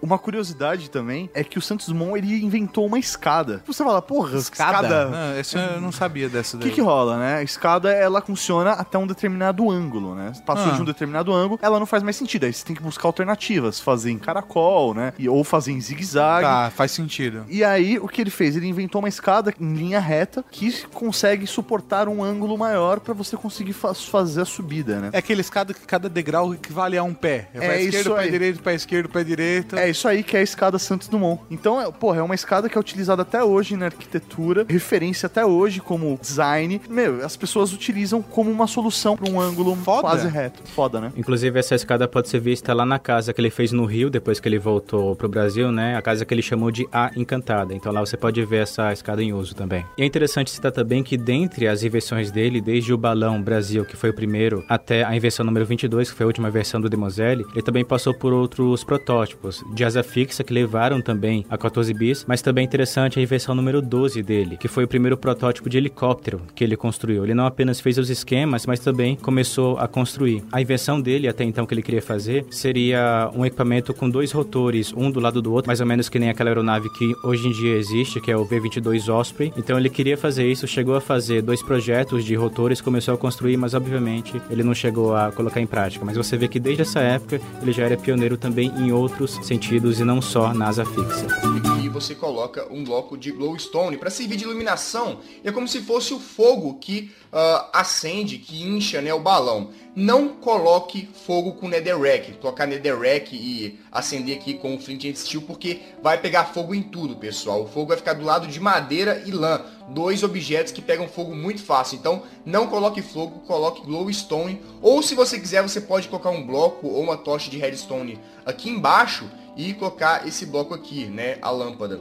Uma 0.00 0.18
curiosidade 0.18 0.90
também 0.90 1.30
é 1.34 1.42
que 1.42 1.58
o 1.58 1.62
Santos 1.62 1.86
Dumont 1.88 2.18
ele 2.18 2.42
inventou 2.44 2.86
uma 2.86 2.98
escada. 2.98 3.62
Você 3.66 3.82
fala, 3.82 4.02
porra, 4.02 4.36
escada. 4.36 5.10
Ah, 5.12 5.38
esse 5.40 5.56
eu 5.56 5.80
não 5.80 5.90
sabia 5.92 6.28
dessa 6.28 6.56
O 6.56 6.60
daí. 6.60 6.68
que, 6.68 6.74
que 6.76 6.80
rola, 6.82 7.16
né? 7.16 7.36
A 7.36 7.42
escada, 7.42 7.90
ela 7.92 8.20
funciona 8.20 8.72
até 8.72 8.98
um 8.98 9.06
determinado 9.06 9.70
ângulo, 9.70 10.14
né? 10.14 10.32
Passou 10.44 10.72
Ah. 10.72 10.74
de 10.74 10.82
um 10.82 10.84
determinado 10.84 11.32
ângulo, 11.32 11.58
ela 11.62 11.78
não 11.78 11.86
faz 11.86 12.02
mais 12.02 12.16
sentido. 12.22 12.44
Aí 12.44 12.52
você 12.52 12.64
tem 12.64 12.74
que 12.76 12.82
buscar 12.82 13.08
alternativas, 13.08 13.78
fazer 13.80 14.10
em 14.10 14.18
caracol, 14.18 14.94
né? 14.94 15.12
E, 15.18 15.28
ou 15.28 15.42
fazer 15.44 15.72
em 15.72 15.80
zigue-zague. 15.80 16.44
Tá, 16.46 16.70
faz 16.74 16.90
sentido. 16.92 17.44
E 17.48 17.62
aí, 17.64 17.98
o 17.98 18.08
que 18.08 18.20
ele 18.20 18.30
fez? 18.30 18.56
Ele 18.56 18.66
inventou 18.66 19.00
uma 19.00 19.08
escada 19.08 19.52
em 19.60 19.74
linha 19.74 20.00
reta 20.00 20.44
que 20.50 20.82
consegue 20.92 21.46
suportar 21.46 22.08
um 22.08 22.22
ângulo 22.22 22.56
maior 22.56 23.00
pra 23.00 23.14
você 23.14 23.36
conseguir 23.36 23.72
fa- 23.72 23.94
fazer 23.94 24.42
a 24.42 24.44
subida, 24.44 24.98
né? 25.00 25.10
É 25.12 25.18
aquele 25.18 25.40
escada 25.40 25.74
que 25.74 25.80
cada 25.86 26.08
degrau 26.08 26.54
equivale 26.54 26.96
a 26.96 27.02
um 27.02 27.14
pé. 27.14 27.48
É, 27.54 27.58
É 27.58 27.68
pé 27.68 27.80
isso 27.82 27.96
esquerdo, 27.98 28.16
pé 28.16 28.22
aí. 28.22 28.30
direito, 28.30 28.62
pé 28.62 28.74
esquerdo, 28.74 29.08
pé 29.08 29.24
direito. 29.24 29.76
É 29.76 29.88
isso 29.90 30.06
aí 30.08 30.22
que 30.22 30.36
é 30.36 30.40
a 30.40 30.42
escada 30.42 30.78
Santos 30.78 31.08
Dumont. 31.08 31.40
Então, 31.50 31.80
é, 31.80 31.90
porra, 31.90 32.18
é 32.18 32.22
uma 32.22 32.34
escada 32.34 32.68
que 32.68 32.76
é 32.76 32.80
utilizada 32.80 33.22
até 33.22 33.42
hoje 33.42 33.76
na 33.76 33.86
arquitetura, 33.86 34.64
referência 34.68 35.26
até 35.26 35.44
hoje 35.44 35.80
como 35.80 36.18
design. 36.20 36.80
Meu, 36.88 37.24
as 37.24 37.36
pessoas 37.36 37.72
utilizam 37.72 38.22
como 38.22 38.50
uma 38.50 38.66
solução 38.66 39.16
pra 39.16 39.30
um 39.30 39.40
ângulo 39.40 39.74
Foda. 39.76 40.00
quase 40.02 40.28
reto. 40.28 40.62
Foda, 40.74 41.00
né? 41.00 41.12
Inclusive, 41.16 41.58
essa 41.58 41.74
escada 41.74 42.06
pode 42.12 42.28
ser 42.28 42.38
vista 42.38 42.74
lá 42.74 42.84
na 42.84 42.98
casa 42.98 43.32
que 43.32 43.40
ele 43.40 43.50
fez 43.50 43.72
no 43.72 43.86
Rio, 43.86 44.10
depois 44.10 44.38
que 44.38 44.48
ele 44.48 44.58
voltou 44.58 45.16
pro 45.16 45.28
Brasil, 45.28 45.72
né? 45.72 45.96
A 45.96 46.02
casa 46.02 46.24
que 46.24 46.34
ele 46.34 46.42
chamou 46.42 46.70
de 46.70 46.86
A 46.92 47.10
Encantada. 47.16 47.74
Então 47.74 47.90
lá 47.90 48.00
você 48.00 48.16
pode 48.16 48.44
ver 48.44 48.62
essa 48.62 48.92
escada 48.92 49.22
em 49.22 49.32
uso 49.32 49.54
também. 49.54 49.84
E 49.96 50.02
é 50.02 50.04
interessante 50.04 50.50
citar 50.50 50.70
também 50.70 51.02
que 51.02 51.16
dentre 51.16 51.66
as 51.66 51.82
invenções 51.82 52.30
dele, 52.30 52.60
desde 52.60 52.92
o 52.92 52.98
balão 52.98 53.42
Brasil, 53.42 53.84
que 53.84 53.96
foi 53.96 54.10
o 54.10 54.14
primeiro, 54.14 54.62
até 54.68 55.02
a 55.02 55.16
invenção 55.16 55.44
número 55.46 55.64
22, 55.64 56.10
que 56.10 56.16
foi 56.16 56.24
a 56.24 56.26
última 56.26 56.50
versão 56.50 56.80
do 56.80 56.90
Demoiselle, 56.90 57.46
ele 57.52 57.62
também 57.62 57.84
passou 57.84 58.12
por 58.12 58.32
outros 58.32 58.84
protótipos 58.84 59.64
de 59.74 59.84
asa 59.84 60.02
fixa 60.02 60.44
que 60.44 60.52
levaram 60.52 61.00
também 61.00 61.46
a 61.48 61.56
14 61.56 61.94
bis, 61.94 62.26
mas 62.28 62.42
também 62.42 62.62
é 62.62 62.66
interessante 62.66 63.18
a 63.18 63.22
invenção 63.22 63.54
número 63.54 63.80
12 63.80 64.22
dele, 64.22 64.58
que 64.58 64.68
foi 64.68 64.84
o 64.84 64.88
primeiro 64.88 65.16
protótipo 65.16 65.70
de 65.70 65.78
helicóptero 65.78 66.42
que 66.54 66.62
ele 66.62 66.76
construiu. 66.76 67.24
Ele 67.24 67.34
não 67.34 67.46
apenas 67.46 67.80
fez 67.80 67.96
os 67.96 68.10
esquemas, 68.10 68.66
mas 68.66 68.80
também 68.80 69.16
começou 69.16 69.78
a 69.78 69.88
construir. 69.88 70.44
A 70.52 70.60
invenção 70.60 71.00
dele, 71.00 71.28
até 71.28 71.44
então, 71.44 71.64
que 71.64 71.72
ele 71.72 71.82
queria 71.82 72.01
fazer, 72.02 72.44
seria 72.50 73.30
um 73.34 73.44
equipamento 73.44 73.94
com 73.94 74.08
dois 74.08 74.32
rotores, 74.32 74.92
um 74.96 75.10
do 75.10 75.20
lado 75.20 75.40
do 75.40 75.52
outro, 75.52 75.68
mais 75.68 75.80
ou 75.80 75.86
menos 75.86 76.08
que 76.08 76.18
nem 76.18 76.30
aquela 76.30 76.50
aeronave 76.50 76.90
que 76.90 77.14
hoje 77.24 77.48
em 77.48 77.52
dia 77.52 77.76
existe, 77.76 78.20
que 78.20 78.30
é 78.30 78.36
o 78.36 78.44
V-22 78.44 79.12
Osprey. 79.12 79.52
Então 79.56 79.78
ele 79.78 79.88
queria 79.88 80.16
fazer 80.16 80.50
isso, 80.50 80.66
chegou 80.66 80.94
a 80.94 81.00
fazer 81.00 81.42
dois 81.42 81.62
projetos 81.62 82.24
de 82.24 82.34
rotores, 82.34 82.80
começou 82.80 83.14
a 83.14 83.18
construir, 83.18 83.56
mas 83.56 83.74
obviamente 83.74 84.40
ele 84.50 84.62
não 84.62 84.74
chegou 84.74 85.14
a 85.14 85.32
colocar 85.32 85.60
em 85.60 85.66
prática. 85.66 86.04
Mas 86.04 86.16
você 86.16 86.36
vê 86.36 86.48
que 86.48 86.60
desde 86.60 86.82
essa 86.82 87.00
época 87.00 87.40
ele 87.60 87.72
já 87.72 87.84
era 87.84 87.96
pioneiro 87.96 88.36
também 88.36 88.72
em 88.76 88.92
outros 88.92 89.38
sentidos 89.42 90.00
e 90.00 90.04
não 90.04 90.20
só 90.20 90.52
na 90.52 90.68
asa 90.68 90.84
fixa. 90.84 91.81
Você 91.92 92.14
coloca 92.14 92.66
um 92.72 92.82
bloco 92.82 93.16
de 93.16 93.30
glowstone 93.30 93.98
para 93.98 94.10
servir 94.10 94.36
de 94.36 94.44
iluminação. 94.44 95.20
É 95.44 95.52
como 95.52 95.68
se 95.68 95.82
fosse 95.82 96.14
o 96.14 96.18
fogo 96.18 96.78
que 96.80 97.12
ah, 97.30 97.68
acende, 97.72 98.38
que 98.38 98.62
incha 98.62 99.00
né, 99.00 99.12
o 99.12 99.20
balão. 99.20 99.70
Não 99.94 100.28
coloque 100.28 101.08
fogo 101.26 101.52
com 101.52 101.68
netherrack, 101.68 102.32
colocar 102.38 102.66
netherrack 102.66 103.36
e 103.36 103.78
acender 103.90 104.38
aqui 104.38 104.54
com 104.54 104.74
o 104.74 104.78
flint 104.78 105.04
and 105.04 105.14
steel, 105.14 105.42
porque 105.42 105.80
vai 106.02 106.16
pegar 106.16 106.46
fogo 106.46 106.74
em 106.74 106.82
tudo, 106.82 107.14
pessoal. 107.16 107.62
O 107.62 107.68
fogo 107.68 107.88
vai 107.88 107.98
ficar 107.98 108.14
do 108.14 108.24
lado 108.24 108.46
de 108.46 108.58
madeira 108.58 109.22
e 109.26 109.30
lã, 109.30 109.60
dois 109.90 110.22
objetos 110.22 110.72
que 110.72 110.80
pegam 110.80 111.06
fogo 111.06 111.34
muito 111.34 111.62
fácil. 111.62 111.98
Então, 111.98 112.22
não 112.44 112.66
coloque 112.66 113.02
fogo, 113.02 113.40
coloque 113.40 113.82
glowstone. 113.82 114.62
Ou 114.80 115.02
se 115.02 115.14
você 115.14 115.38
quiser, 115.38 115.62
você 115.62 115.80
pode 115.80 116.08
colocar 116.08 116.30
um 116.30 116.46
bloco 116.46 116.86
ou 116.86 117.02
uma 117.02 117.18
tocha 117.18 117.50
de 117.50 117.58
redstone 117.58 118.18
aqui 118.46 118.70
embaixo 118.70 119.28
e 119.56 119.74
colocar 119.74 120.26
esse 120.26 120.46
bloco 120.46 120.74
aqui, 120.74 121.06
né, 121.06 121.38
a 121.42 121.50
lâmpada. 121.50 122.00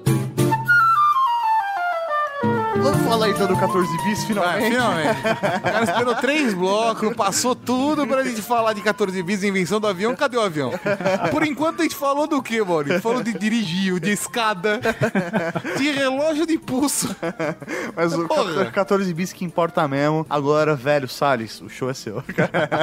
Vamos 2.77 3.01
falar 3.05 3.29
então 3.29 3.47
do 3.47 3.57
14 3.57 3.97
bis, 4.03 4.23
finalmente. 4.23 4.69
finalmente. 4.71 5.19
O 5.19 5.61
cara 5.61 5.83
esperou 5.83 6.15
três 6.15 6.53
blocos, 6.53 7.13
passou 7.15 7.55
tudo 7.55 8.07
pra 8.07 8.23
gente 8.23 8.41
falar 8.41 8.73
de 8.73 8.81
14 8.81 9.21
bis, 9.23 9.43
invenção 9.43 9.79
do 9.79 9.87
avião. 9.87 10.15
Cadê 10.15 10.37
o 10.37 10.41
avião? 10.41 10.71
Por 11.29 11.45
enquanto 11.45 11.81
a 11.81 11.83
gente 11.83 11.95
falou 11.95 12.27
do 12.27 12.41
que, 12.41 12.61
Maurício? 12.63 13.01
Falou 13.01 13.21
de 13.21 13.33
dirigir, 13.37 13.99
de 13.99 14.11
escada, 14.11 14.79
de 15.77 15.91
relógio 15.91 16.45
de 16.47 16.57
pulso. 16.57 17.15
Mas 17.95 18.13
o 18.13 18.27
Porra. 18.27 18.65
14 18.71 19.13
bis 19.13 19.33
que 19.33 19.43
importa 19.45 19.87
mesmo. 19.87 20.25
Agora, 20.29 20.75
velho, 20.75 21.07
Salles, 21.07 21.61
o 21.61 21.69
show 21.69 21.89
é 21.89 21.93
seu. 21.93 22.23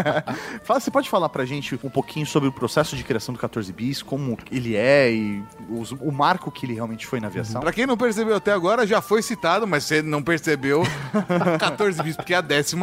Fala, 0.64 0.80
você 0.80 0.90
pode 0.90 1.08
falar 1.08 1.28
pra 1.28 1.44
gente 1.44 1.78
um 1.82 1.90
pouquinho 1.90 2.26
sobre 2.26 2.48
o 2.48 2.52
processo 2.52 2.94
de 2.96 3.02
criação 3.02 3.32
do 3.32 3.38
14 3.40 3.72
bis, 3.72 4.02
como 4.02 4.36
ele 4.50 4.76
é 4.76 5.10
e 5.12 5.42
os- 5.70 5.92
o 5.92 6.12
marco 6.12 6.50
que 6.50 6.66
ele 6.66 6.74
realmente 6.74 7.06
foi 7.06 7.20
na 7.20 7.26
aviação? 7.28 7.60
Pra 7.60 7.72
quem 7.72 7.86
não 7.86 7.96
percebeu 7.96 8.36
até 8.36 8.52
agora, 8.52 8.86
já 8.86 9.00
foi 9.00 9.22
citado, 9.22 9.66
mas 9.66 9.77
você 9.80 10.02
não 10.02 10.22
percebeu 10.22 10.82
14 11.58 12.02
bis, 12.02 12.16
porque 12.16 12.34
é 12.34 12.38
a 12.38 12.42
14 12.42 12.76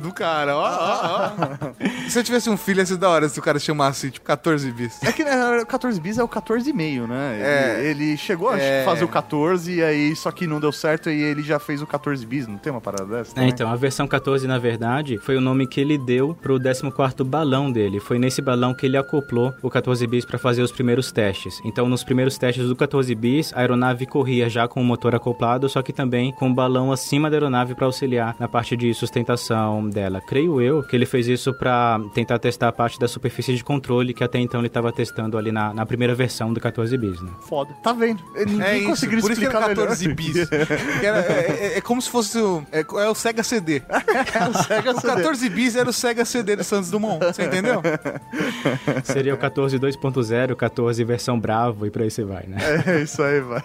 do 0.00 0.12
cara. 0.12 0.56
Ó, 0.56 0.62
ó, 0.62 1.30
ó. 1.30 1.74
Se 2.08 2.18
eu 2.18 2.24
tivesse 2.24 2.50
um 2.50 2.56
filho, 2.56 2.80
ia 2.80 2.86
ser 2.86 2.96
da 2.96 3.08
hora 3.08 3.28
se 3.28 3.38
o 3.38 3.42
cara 3.42 3.58
chamasse, 3.58 4.10
tipo, 4.10 4.26
14 4.26 4.70
bis. 4.72 5.02
É 5.02 5.12
que 5.12 5.24
né, 5.24 5.60
o 5.62 5.66
14 5.66 6.00
bis 6.00 6.18
é 6.18 6.22
o 6.22 6.28
14,5, 6.28 7.06
né? 7.06 7.40
É. 7.40 7.80
Ele, 7.84 8.04
ele 8.04 8.16
chegou 8.16 8.50
a 8.50 8.58
É. 8.58 8.84
fazer 8.84 9.04
o 9.04 9.08
14 9.08 9.72
e 9.72 9.82
aí 9.82 10.14
só 10.14 10.30
que 10.30 10.46
não 10.46 10.60
deu 10.60 10.70
certo 10.72 11.08
e 11.10 11.22
ele 11.22 11.42
já 11.42 11.58
fez 11.58 11.80
o 11.82 11.86
14 11.86 12.24
bis, 12.26 12.46
não 12.46 12.58
tem 12.58 12.70
uma 12.70 12.80
parada 12.80 13.04
dessa? 13.06 13.32
É, 13.32 13.34
também? 13.34 13.48
então, 13.50 13.70
a 13.70 13.76
versão 13.76 14.06
14, 14.06 14.46
na 14.46 14.58
verdade, 14.58 15.18
foi 15.18 15.36
o 15.36 15.40
nome 15.40 15.66
que 15.66 15.80
ele 15.80 15.96
deu 15.98 16.34
pro 16.34 16.58
14º 16.58 17.24
balão 17.24 17.70
dele. 17.72 18.00
Foi 18.00 18.18
nesse 18.18 18.42
balão 18.42 18.74
que 18.74 18.86
ele 18.86 18.96
acoplou 18.96 19.54
o 19.62 19.70
14 19.70 20.06
bis 20.06 20.24
para 20.24 20.38
fazer 20.38 20.62
os 20.62 20.72
primeiros 20.72 21.10
testes. 21.10 21.60
Então, 21.64 21.88
nos 21.88 22.04
primeiros 22.04 22.36
testes 22.36 22.66
do 22.68 22.76
14 22.76 23.14
bis, 23.14 23.52
a 23.54 23.60
aeronave 23.60 24.06
corria 24.06 24.48
já 24.48 24.68
com 24.68 24.80
o 24.80 24.84
motor 24.84 25.14
acoplado, 25.14 25.68
só 25.68 25.82
que 25.82 25.92
também 25.92 26.33
com 26.34 26.50
o 26.50 26.54
balão 26.54 26.92
acima 26.92 27.30
da 27.30 27.36
aeronave 27.36 27.74
para 27.74 27.86
auxiliar 27.86 28.34
na 28.38 28.48
parte 28.48 28.76
de 28.76 28.92
sustentação 28.94 29.88
dela. 29.88 30.20
Creio 30.20 30.60
eu 30.60 30.82
que 30.82 30.94
ele 30.96 31.06
fez 31.06 31.26
isso 31.28 31.52
para 31.54 32.00
tentar 32.14 32.38
testar 32.38 32.68
a 32.68 32.72
parte 32.72 32.98
da 32.98 33.08
superfície 33.08 33.54
de 33.54 33.62
controle 33.64 34.12
que 34.14 34.22
até 34.24 34.38
então 34.38 34.60
ele 34.60 34.66
estava 34.68 34.92
testando 34.92 35.38
ali 35.38 35.50
na, 35.52 35.72
na 35.72 35.86
primeira 35.86 36.14
versão 36.14 36.52
do 36.52 36.60
14 36.60 36.96
bis, 36.98 37.20
né? 37.20 37.30
Foda. 37.48 37.72
Tá 37.82 37.92
vendo? 37.92 38.22
Ninguém 38.34 38.62
É 38.62 38.78
isso, 38.78 38.88
conseguiu 38.88 39.20
por 39.20 39.30
isso 39.30 39.40
que 39.40 39.46
explicar 39.46 39.64
era 39.70 39.74
14 39.74 40.02
melhor. 40.08 40.16
bis. 40.16 40.48
Que 41.00 41.06
era- 41.06 41.18
é, 41.20 41.56
é- 41.74 41.78
é 41.78 41.80
como 41.80 42.00
se 42.00 42.10
fosse 42.10 42.38
o, 42.38 42.62
é, 42.72 42.80
é 42.80 43.08
o 43.08 43.14
Sega 43.14 43.42
CD. 43.42 43.82
o 44.50 44.62
Sega 44.64 44.90
O 44.92 45.00
CD. 45.00 45.14
14 45.14 45.48
bis 45.50 45.76
era 45.76 45.88
o 45.88 45.92
Sega 45.92 46.24
CD 46.24 46.56
do 46.56 46.64
Santos 46.64 46.90
Dumont, 46.90 47.18
você 47.24 47.44
entendeu? 47.44 47.80
Seria 49.04 49.34
o 49.34 49.38
14 49.38 49.78
2.0, 49.78 50.54
14 50.54 51.04
versão 51.04 51.38
Bravo 51.38 51.86
e 51.86 51.90
por 51.90 52.02
aí 52.02 52.10
você 52.10 52.24
vai, 52.24 52.44
né? 52.46 52.58
É 52.86 53.02
isso 53.02 53.22
aí, 53.22 53.40
vai. 53.40 53.62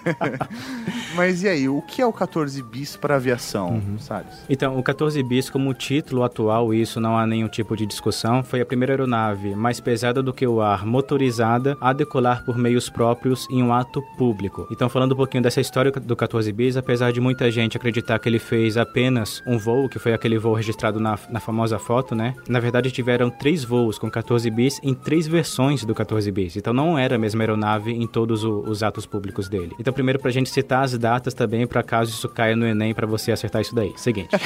Mas 1.16 1.44
e 1.44 1.48
aí, 1.48 1.70
o 1.70 1.82
que 1.82 2.02
é 2.02 2.06
o 2.06 2.14
14 2.14 2.59
14 2.60 2.64
bis 2.64 2.96
para 2.96 3.16
aviação, 3.16 3.82
Salles? 3.98 4.46
Então, 4.50 4.78
o 4.78 4.84
14 4.84 5.22
bis 5.24 5.50
como 5.50 5.74
título 5.74 6.24
atual, 6.24 6.74
isso 6.74 7.00
não 7.00 7.18
há 7.18 7.26
nenhum 7.26 7.48
tipo 7.48 7.76
de 7.76 7.86
discussão, 7.86 8.44
foi 8.44 8.62
a 8.62 8.66
primeira 8.66 8.94
aeronave 8.94 9.56
mais 9.56 9.80
pesada 9.80 10.22
do 10.22 10.34
que 10.34 10.46
o 10.46 10.62
ar, 10.62 10.86
motorizada, 10.86 11.78
a 11.80 11.94
decolar 11.94 12.44
por 12.44 12.58
meios 12.58 12.90
próprios 12.90 13.48
em 13.50 13.64
um 13.64 13.74
ato 13.74 14.02
público. 14.18 14.68
Então, 14.72 14.90
falando 14.90 15.14
um 15.14 15.16
pouquinho 15.16 15.44
dessa 15.44 15.62
história 15.62 15.92
do 15.92 16.16
14 16.16 16.52
bis, 16.52 16.78
apesar 16.78 17.12
de 17.12 17.22
muita 17.22 17.50
gente 17.50 17.78
acreditar 17.78 18.20
que 18.20 18.28
ele 18.28 18.40
fez 18.40 18.78
apenas 18.78 19.42
um 19.46 19.58
voo, 19.58 19.90
que 19.90 20.00
foi 20.00 20.14
aquele 20.14 20.38
voo 20.38 20.54
registrado 20.54 21.00
na, 21.00 21.18
na 21.30 21.40
famosa 21.40 21.80
foto, 21.80 22.16
né? 22.16 22.34
Na 22.48 22.60
verdade, 22.60 22.92
tiveram 22.92 23.30
três 23.30 23.64
voos 23.64 23.98
com 23.98 24.10
14 24.10 24.50
bis 24.50 24.80
em 24.84 24.94
três 24.94 25.28
versões 25.28 25.84
do 25.86 25.96
14 25.96 26.30
bis. 26.32 26.56
Então, 26.56 26.74
não 26.74 26.98
era 26.98 27.16
a 27.16 27.20
mesma 27.20 27.44
aeronave 27.44 27.92
em 27.92 28.08
todos 28.08 28.44
os 28.44 28.84
atos 28.84 29.06
públicos 29.06 29.48
dele. 29.48 29.76
Então, 29.80 29.94
primeiro, 29.94 30.20
pra 30.20 30.32
gente 30.32 30.50
citar 30.50 30.84
as 30.84 30.98
datas 30.98 31.34
também, 31.34 31.66
para 31.66 31.84
caso 31.84 32.12
isso 32.12 32.28
caia 32.28 32.49
no 32.56 32.66
Enem, 32.66 32.94
para 32.94 33.06
você 33.08 33.32
acertar 33.32 33.62
isso 33.62 33.74
daí. 33.76 33.94
Seguinte. 33.98 34.30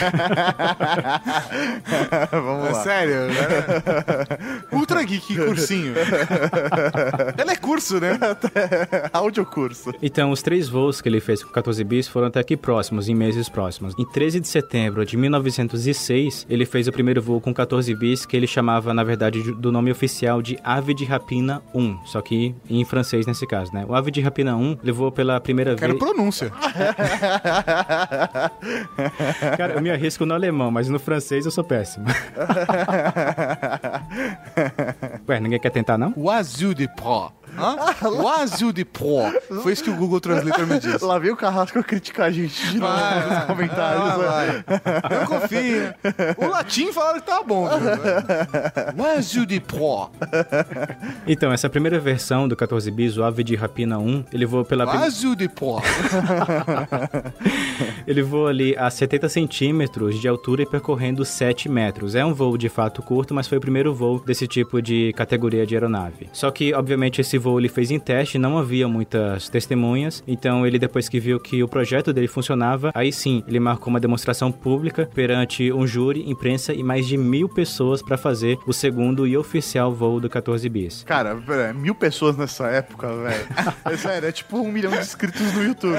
Vamos 2.31 2.67
É 2.67 2.71
lá. 2.71 2.83
sério? 2.83 3.15
né? 3.27 3.33
Ultra 4.71 5.03
Geek 5.03 5.35
cursinho. 5.35 5.93
Ela 7.37 7.51
é 7.51 7.55
curso, 7.55 7.99
né? 7.99 8.17
Audiocurso. 9.13 9.91
Então, 10.01 10.31
os 10.31 10.41
três 10.41 10.67
voos 10.69 11.01
que 11.01 11.09
ele 11.09 11.19
fez 11.19 11.43
com 11.43 11.51
14 11.51 11.83
bis 11.83 12.07
foram 12.07 12.27
até 12.27 12.39
aqui 12.39 12.55
próximos, 12.57 13.07
em 13.09 13.15
meses 13.15 13.49
próximos. 13.49 13.93
Em 13.97 14.05
13 14.05 14.39
de 14.39 14.47
setembro 14.47 15.05
de 15.05 15.15
1906, 15.17 16.45
ele 16.49 16.65
fez 16.65 16.87
o 16.87 16.91
primeiro 16.91 17.21
voo 17.21 17.39
com 17.41 17.53
14 17.53 17.93
bis, 17.95 18.25
que 18.25 18.35
ele 18.35 18.47
chamava, 18.47 18.93
na 18.93 19.03
verdade, 19.03 19.41
de- 19.43 19.51
do 19.53 19.71
nome 19.71 19.91
oficial 19.91 20.41
de 20.41 20.57
Ave 20.63 20.93
de 20.93 21.05
Rapina 21.05 21.61
1, 21.73 21.99
só 22.05 22.21
que 22.21 22.55
em 22.69 22.83
francês 22.85 23.25
nesse 23.25 23.45
caso, 23.47 23.71
né? 23.73 23.85
O 23.87 23.93
Ave 23.95 24.11
de 24.11 24.21
Rapina 24.21 24.55
1 24.55 24.77
levou 24.83 25.11
pela 25.11 25.39
primeira 25.39 25.75
Quero 25.75 25.93
vez... 25.97 26.03
pronúncia. 26.03 26.51
Cara, 29.57 29.73
eu 29.73 29.81
me 29.81 29.91
arrisco 29.91 30.25
no 30.25 30.33
alemão, 30.33 30.71
mas 30.71 30.89
no 30.89 30.99
francês 30.99 31.45
eu 31.45 31.51
sou 31.51 31.63
péssimo. 31.63 32.05
Ué, 35.27 35.39
ninguém 35.39 35.59
quer 35.59 35.71
tentar, 35.71 35.97
não? 35.97 36.13
O 36.15 36.29
azul 36.29 36.73
de 36.73 36.87
Pro. 36.87 37.31
Hã? 37.57 37.75
O 38.09 38.27
azul 38.27 38.71
de 38.71 38.85
Pro. 38.85 39.19
Foi 39.61 39.73
isso 39.73 39.83
que 39.83 39.89
o 39.89 39.95
Google 39.95 40.19
Translator 40.19 40.65
me 40.65 40.79
disse. 40.79 41.03
Lá 41.03 41.19
veio 41.19 41.33
o 41.33 41.37
Carrasco 41.37 41.83
criticar 41.83 42.27
a 42.27 42.31
gente 42.31 42.69
de 42.69 42.79
novo 42.79 42.93
Vai, 42.93 43.29
nos 43.29 43.43
comentários. 43.45 44.03
Ah, 44.03 44.17
né? 44.17 44.63
vai. 44.65 45.21
Eu 45.21 45.27
confio. 45.27 45.93
O 46.37 46.47
latim 46.47 46.91
falaram 46.91 47.19
que 47.19 47.25
tava 47.25 47.43
bom. 47.43 47.67
O 48.97 49.05
azul 49.17 49.45
de 49.45 49.59
Pro. 49.59 50.09
Então, 51.27 51.51
essa 51.51 51.69
primeira 51.69 51.99
versão 51.99 52.47
do 52.47 52.55
14 52.55 52.89
bis, 52.91 53.17
o 53.17 53.23
Ave 53.23 53.43
de 53.43 53.55
Rapina 53.55 53.97
1, 53.97 54.25
ele 54.33 54.45
voou 54.45 54.65
pela 54.65 54.85
O 54.85 54.89
azul 54.89 55.35
de 55.35 55.47
Pro. 55.49 55.81
Ele 58.05 58.21
voa 58.21 58.49
ali 58.49 58.75
a 58.77 58.89
70 58.89 59.29
centímetros 59.29 60.19
de 60.19 60.27
altura 60.27 60.63
e 60.63 60.65
percorrendo 60.65 61.23
7 61.23 61.69
metros. 61.69 62.15
É 62.15 62.25
um 62.25 62.33
voo 62.33 62.57
de 62.57 62.69
fato 62.69 63.01
curto, 63.01 63.33
mas 63.33 63.47
foi 63.47 63.57
o 63.57 63.61
primeiro 63.61 63.93
voo 63.93 64.19
desse 64.19 64.47
tipo 64.47 64.81
de 64.81 65.13
categoria 65.13 65.65
de 65.65 65.75
aeronave. 65.75 66.29
Só 66.33 66.51
que, 66.51 66.73
obviamente, 66.73 67.21
esse 67.21 67.37
voo 67.43 67.59
ele 67.59 67.67
fez 67.69 67.91
em 67.91 67.99
teste, 67.99 68.37
não 68.37 68.57
havia 68.57 68.87
muitas 68.87 69.49
testemunhas, 69.49 70.23
então 70.25 70.65
ele, 70.65 70.79
depois 70.79 71.09
que 71.09 71.19
viu 71.19 71.39
que 71.39 71.61
o 71.61 71.67
projeto 71.67 72.13
dele 72.13 72.27
funcionava, 72.27 72.91
aí 72.95 73.11
sim, 73.11 73.43
ele 73.47 73.59
marcou 73.59 73.89
uma 73.89 73.99
demonstração 73.99 74.51
pública 74.51 75.09
perante 75.13 75.71
um 75.73 75.85
júri, 75.85 76.29
imprensa 76.29 76.73
e 76.73 76.81
mais 76.83 77.05
de 77.05 77.17
mil 77.17 77.49
pessoas 77.49 78.01
para 78.01 78.17
fazer 78.17 78.57
o 78.65 78.71
segundo 78.73 79.27
e 79.27 79.35
oficial 79.37 79.93
voo 79.93 80.19
do 80.19 80.29
14 80.29 80.67
bis. 80.69 81.03
Cara, 81.03 81.35
pera, 81.35 81.73
mil 81.73 81.93
pessoas 81.93 82.37
nessa 82.37 82.67
época, 82.67 83.07
velho. 83.07 83.47
É 83.85 83.97
sério, 83.97 84.29
é 84.29 84.31
tipo 84.31 84.57
um 84.59 84.71
milhão 84.71 84.91
de 84.91 84.99
inscritos 84.99 85.53
no 85.53 85.63
YouTube. 85.63 85.97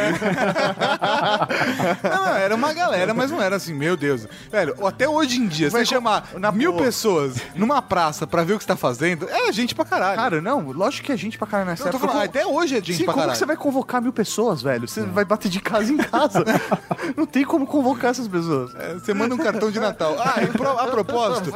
Não, 2.02 2.34
era 2.34 2.54
uma 2.54 2.72
galera, 2.72 3.12
mas 3.12 3.30
não 3.30 3.40
era 3.42 3.56
assim, 3.56 3.74
meu 3.74 3.96
Deus. 3.96 4.26
Velho, 4.50 4.74
até 4.86 5.08
hoje 5.08 5.38
em 5.38 5.46
dia, 5.46 5.68
Vai 5.70 5.84
você 5.84 5.94
chamar 5.94 6.30
na 6.38 6.50
mil 6.50 6.72
boa. 6.72 6.84
pessoas 6.84 7.36
numa 7.54 7.82
praça 7.82 8.26
pra 8.26 8.42
ver 8.42 8.54
o 8.54 8.58
que 8.58 8.64
você 8.64 8.68
tá 8.68 8.76
fazendo, 8.76 9.28
é 9.28 9.52
gente 9.52 9.74
pra 9.74 9.84
caralho. 9.84 10.16
Cara, 10.16 10.40
não, 10.40 10.70
lógico 10.72 11.06
que 11.06 11.12
é 11.12 11.16
gente 11.16 11.33
pra 11.38 11.46
caralho 11.46 11.70
nessa 11.70 11.82
eu 11.88 11.90
tô 11.90 11.96
época. 11.98 12.12
falando, 12.12 12.28
Como- 12.32 12.38
até 12.42 12.46
hoje 12.46 12.74
é 12.74 12.78
gente 12.78 12.94
Sim, 12.94 13.04
pra 13.04 13.12
como 13.12 13.22
caralho. 13.22 13.32
que 13.32 13.38
você 13.38 13.46
vai 13.46 13.56
convocar 13.56 14.02
mil 14.02 14.12
pessoas, 14.12 14.62
velho? 14.62 14.86
Você 14.88 15.02
vai 15.02 15.24
bater 15.24 15.48
de 15.48 15.60
casa 15.60 15.92
em 15.92 15.96
casa. 15.96 16.44
não 17.16 17.26
tem 17.26 17.44
como 17.44 17.66
convocar 17.66 18.10
essas 18.10 18.28
pessoas. 18.28 18.74
É, 18.76 18.94
Você 18.94 19.12
manda 19.14 19.34
um 19.34 19.38
cartão 19.38 19.70
de 19.70 19.78
Natal. 19.80 20.16
Ah, 20.18 20.42
e 20.42 20.46
pro- 20.48 20.68
a 20.78 20.86
propósito, 20.86 21.52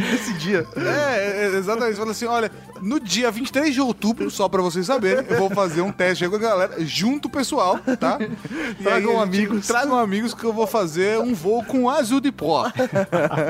Nesse 0.00 0.32
dia. 0.34 0.66
É, 0.76 1.44
é, 1.46 1.56
exatamente. 1.56 1.94
Você 1.94 2.00
fala 2.00 2.10
assim: 2.12 2.26
olha, 2.26 2.50
no 2.80 2.98
dia 3.00 3.30
23 3.30 3.72
de 3.74 3.80
outubro, 3.80 4.30
só 4.30 4.48
pra 4.48 4.62
vocês 4.62 4.86
saberem, 4.86 5.24
eu 5.28 5.36
vou 5.38 5.50
fazer 5.50 5.80
um 5.82 5.92
teste 5.92 6.24
aí 6.24 6.30
com 6.30 6.36
a 6.36 6.38
galera, 6.38 6.74
junto 6.84 7.26
o 7.26 7.30
pessoal, 7.30 7.78
tá? 7.98 8.18
E 8.20 8.82
Tragam 8.82 9.10
aí 9.12 9.16
gente- 9.16 9.22
amigos. 9.22 9.66
Tragam 9.66 9.98
amigos 9.98 10.34
que 10.34 10.44
eu 10.44 10.52
vou 10.52 10.66
fazer 10.66 11.18
um 11.18 11.34
voo 11.34 11.64
com 11.64 11.88
azul 11.88 12.20
de 12.20 12.32
pó. 12.32 12.70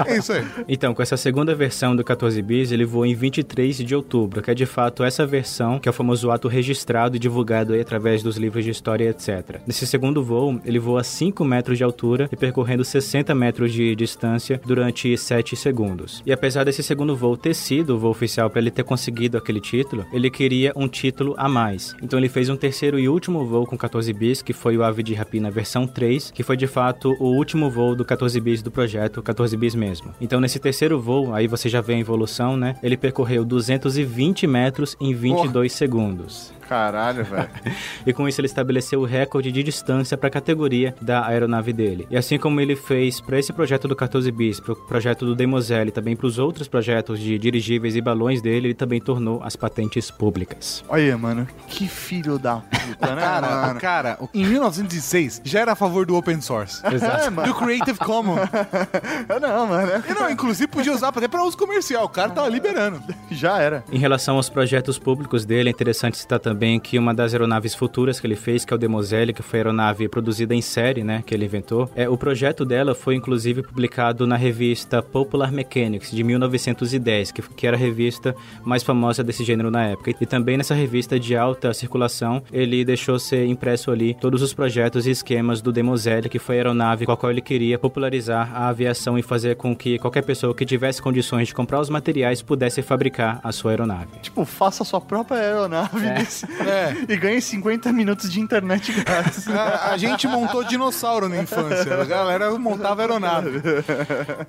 É 0.06 0.16
isso 0.16 0.32
aí. 0.32 0.46
Então, 0.68 0.94
com 0.94 1.02
essa 1.02 1.16
segunda 1.16 1.54
versão 1.54 1.94
do 1.94 2.04
14 2.04 2.40
bis, 2.42 2.70
ele 2.72 2.84
voou 2.84 3.04
em 3.06 3.14
23 3.14 3.76
de 3.76 3.94
outubro, 3.94 4.42
que 4.42 4.50
é 4.50 4.54
de 4.54 4.66
fato 4.66 5.02
essa 5.04 5.26
versão, 5.26 5.59
que 5.78 5.88
é 5.88 5.90
o 5.90 5.92
famoso 5.92 6.30
ato 6.30 6.48
registrado 6.48 7.16
e 7.16 7.18
divulgado 7.18 7.72
aí 7.72 7.80
através 7.80 8.22
dos 8.22 8.36
livros 8.36 8.64
de 8.64 8.70
história, 8.70 9.10
etc. 9.10 9.60
Nesse 9.66 9.86
segundo 9.86 10.22
voo, 10.22 10.60
ele 10.64 10.78
voa 10.78 11.00
a 11.00 11.04
5 11.04 11.44
metros 11.44 11.76
de 11.76 11.84
altura 11.84 12.28
e 12.32 12.36
percorrendo 12.36 12.84
60 12.84 13.34
metros 13.34 13.72
de 13.72 13.94
distância 13.94 14.60
durante 14.64 15.16
7 15.16 15.56
segundos. 15.56 16.22
E 16.24 16.32
apesar 16.32 16.64
desse 16.64 16.82
segundo 16.82 17.14
voo 17.14 17.36
ter 17.36 17.54
sido 17.54 17.94
o 17.94 17.98
voo 17.98 18.10
oficial 18.10 18.48
para 18.48 18.60
ele 18.60 18.70
ter 18.70 18.84
conseguido 18.84 19.36
aquele 19.36 19.60
título, 19.60 20.06
ele 20.12 20.30
queria 20.30 20.72
um 20.74 20.88
título 20.88 21.34
a 21.36 21.48
mais. 21.48 21.94
Então 22.02 22.18
ele 22.18 22.28
fez 22.28 22.48
um 22.48 22.56
terceiro 22.56 22.98
e 22.98 23.08
último 23.08 23.44
voo 23.44 23.66
com 23.66 23.76
14 23.76 24.12
bis, 24.12 24.42
que 24.42 24.52
foi 24.52 24.76
o 24.76 24.82
Ave 24.82 25.02
de 25.02 25.14
Rapina 25.14 25.50
versão 25.50 25.86
3, 25.86 26.30
que 26.30 26.42
foi 26.42 26.56
de 26.56 26.66
fato 26.66 27.14
o 27.20 27.36
último 27.36 27.70
voo 27.70 27.94
do 27.94 28.04
14 28.04 28.40
bis 28.40 28.62
do 28.62 28.70
projeto, 28.70 29.22
14 29.22 29.56
bis 29.56 29.74
mesmo. 29.74 30.14
Então 30.20 30.40
nesse 30.40 30.58
terceiro 30.58 31.00
voo, 31.00 31.34
aí 31.34 31.46
você 31.46 31.68
já 31.68 31.80
vê 31.80 31.94
a 31.94 31.98
evolução, 31.98 32.56
né? 32.56 32.76
Ele 32.82 32.96
percorreu 32.96 33.44
220 33.44 34.46
metros 34.46 34.96
em 35.00 35.14
22 35.14 35.49
segundos. 35.72 36.52
Caralho, 36.70 37.24
velho. 37.24 37.48
E 38.06 38.12
com 38.14 38.26
isso 38.28 38.40
ele 38.40 38.46
estabeleceu 38.46 39.00
o 39.00 39.04
recorde 39.04 39.50
de 39.52 39.62
distância 39.62 40.16
para 40.16 40.28
a 40.28 40.30
categoria 40.30 40.94
da 41.02 41.26
aeronave 41.26 41.72
dele. 41.72 42.06
E 42.10 42.16
assim 42.16 42.38
como 42.38 42.60
ele 42.60 42.74
fez 42.76 43.20
para 43.20 43.38
esse 43.38 43.52
projeto 43.52 43.86
do 43.88 43.94
14 43.96 44.30
bis, 44.30 44.58
para 44.60 44.72
o 44.72 44.76
projeto 44.76 45.26
do 45.26 45.34
Demoselle 45.34 45.88
e 45.88 45.92
também 45.92 46.14
para 46.16 46.26
os 46.26 46.38
outros 46.38 46.66
projetos 46.68 47.18
de 47.20 47.36
dirigíveis 47.38 47.96
e 47.96 48.00
balões 48.00 48.40
dele, 48.40 48.68
ele 48.68 48.74
também 48.74 49.00
tornou 49.00 49.42
as 49.42 49.54
patentes 49.56 50.10
públicas. 50.10 50.82
Olha, 50.88 51.18
mano, 51.18 51.46
que 51.68 51.86
filho 51.88 52.38
da 52.38 52.56
puta, 52.56 53.14
né, 53.14 53.20
Cara, 53.20 53.50
mano? 53.66 53.80
cara, 53.80 54.18
em 54.32 54.46
1906 54.46 55.42
já 55.44 55.60
era 55.60 55.72
a 55.72 55.76
favor 55.76 56.06
do 56.06 56.16
open 56.16 56.40
source. 56.40 56.80
Exato. 56.90 57.30
Do 57.42 57.54
Creative 57.54 57.98
Commons. 57.98 58.40
Não, 59.40 59.66
mano, 59.66 60.04
E 60.08 60.12
não, 60.14 60.30
inclusive 60.30 60.66
podia 60.68 60.92
usar 60.92 61.08
até 61.08 61.26
pra 61.28 61.42
uso 61.44 61.56
comercial. 61.56 62.04
O 62.04 62.08
cara 62.08 62.30
tava 62.30 62.48
liberando. 62.48 63.02
já 63.30 63.58
era. 63.58 63.84
Em 63.92 63.98
relação 63.98 64.36
aos 64.36 64.48
projetos 64.48 64.98
públicos 64.98 65.44
dele, 65.44 65.68
é 65.68 65.72
interessante 65.72 66.16
citar 66.18 66.38
também 66.38 66.59
que 66.80 66.98
uma 66.98 67.14
das 67.14 67.32
aeronaves 67.32 67.74
futuras 67.74 68.18
que 68.20 68.26
ele 68.26 68.36
fez, 68.36 68.64
que 68.64 68.72
é 68.72 68.76
o 68.76 68.78
Demoselle, 68.78 69.32
que 69.32 69.42
foi 69.42 69.58
a 69.58 69.62
aeronave 69.62 70.08
produzida 70.08 70.54
em 70.54 70.60
série, 70.60 71.02
né, 71.04 71.22
que 71.24 71.32
ele 71.34 71.44
inventou, 71.44 71.88
é, 71.94 72.08
o 72.08 72.16
projeto 72.16 72.64
dela 72.64 72.94
foi 72.94 73.14
inclusive 73.14 73.62
publicado 73.62 74.26
na 74.26 74.36
revista 74.36 75.02
Popular 75.02 75.50
Mechanics, 75.52 76.10
de 76.10 76.22
1910, 76.24 77.32
que, 77.32 77.42
que 77.42 77.66
era 77.66 77.76
a 77.76 77.80
revista 77.80 78.34
mais 78.64 78.82
famosa 78.82 79.22
desse 79.22 79.44
gênero 79.44 79.70
na 79.70 79.86
época. 79.86 80.12
E 80.20 80.26
também 80.26 80.56
nessa 80.56 80.74
revista 80.74 81.18
de 81.18 81.36
alta 81.36 81.72
circulação, 81.72 82.42
ele 82.52 82.84
deixou 82.84 83.18
ser 83.18 83.46
impresso 83.46 83.90
ali 83.90 84.14
todos 84.20 84.42
os 84.42 84.52
projetos 84.52 85.06
e 85.06 85.10
esquemas 85.10 85.60
do 85.60 85.72
Demoselle, 85.72 86.28
que 86.28 86.38
foi 86.38 86.56
a 86.56 86.58
aeronave 86.58 87.06
com 87.06 87.12
a 87.12 87.16
qual 87.16 87.30
ele 87.32 87.40
queria 87.40 87.78
popularizar 87.78 88.50
a 88.54 88.68
aviação 88.68 89.18
e 89.18 89.22
fazer 89.22 89.56
com 89.56 89.74
que 89.74 89.98
qualquer 89.98 90.22
pessoa 90.22 90.54
que 90.54 90.64
tivesse 90.66 91.00
condições 91.00 91.48
de 91.48 91.54
comprar 91.54 91.80
os 91.80 91.88
materiais 91.88 92.42
pudesse 92.42 92.82
fabricar 92.82 93.40
a 93.42 93.52
sua 93.52 93.70
aeronave. 93.72 94.08
Tipo, 94.22 94.44
faça 94.44 94.84
sua 94.84 95.00
própria 95.00 95.38
aeronave 95.38 96.00
desse- 96.00 96.46
É. 96.60 97.12
e 97.12 97.16
ganhe 97.16 97.40
50 97.40 97.92
minutos 97.92 98.30
de 98.30 98.40
internet 98.40 98.92
grátis. 98.92 99.48
A, 99.48 99.92
a 99.92 99.96
gente 99.96 100.26
montou 100.26 100.64
dinossauro 100.64 101.28
na 101.28 101.38
infância. 101.38 102.00
A 102.00 102.04
galera 102.04 102.50
montava 102.58 103.02
aeronave. 103.02 103.62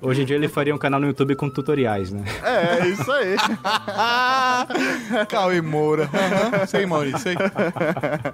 Hoje 0.00 0.22
em 0.22 0.24
dia 0.24 0.36
ele 0.36 0.48
faria 0.48 0.74
um 0.74 0.78
canal 0.78 1.00
no 1.00 1.06
YouTube 1.06 1.34
com 1.36 1.48
tutoriais, 1.48 2.10
né? 2.10 2.24
É, 2.42 2.80
é 2.82 2.88
isso 2.88 3.10
aí. 3.10 3.36
Cauê 5.28 5.60
Moura. 5.60 6.08
Aham, 6.12 6.66
Sei, 6.66 6.86
Maurício, 6.86 7.18
sei. 7.18 7.34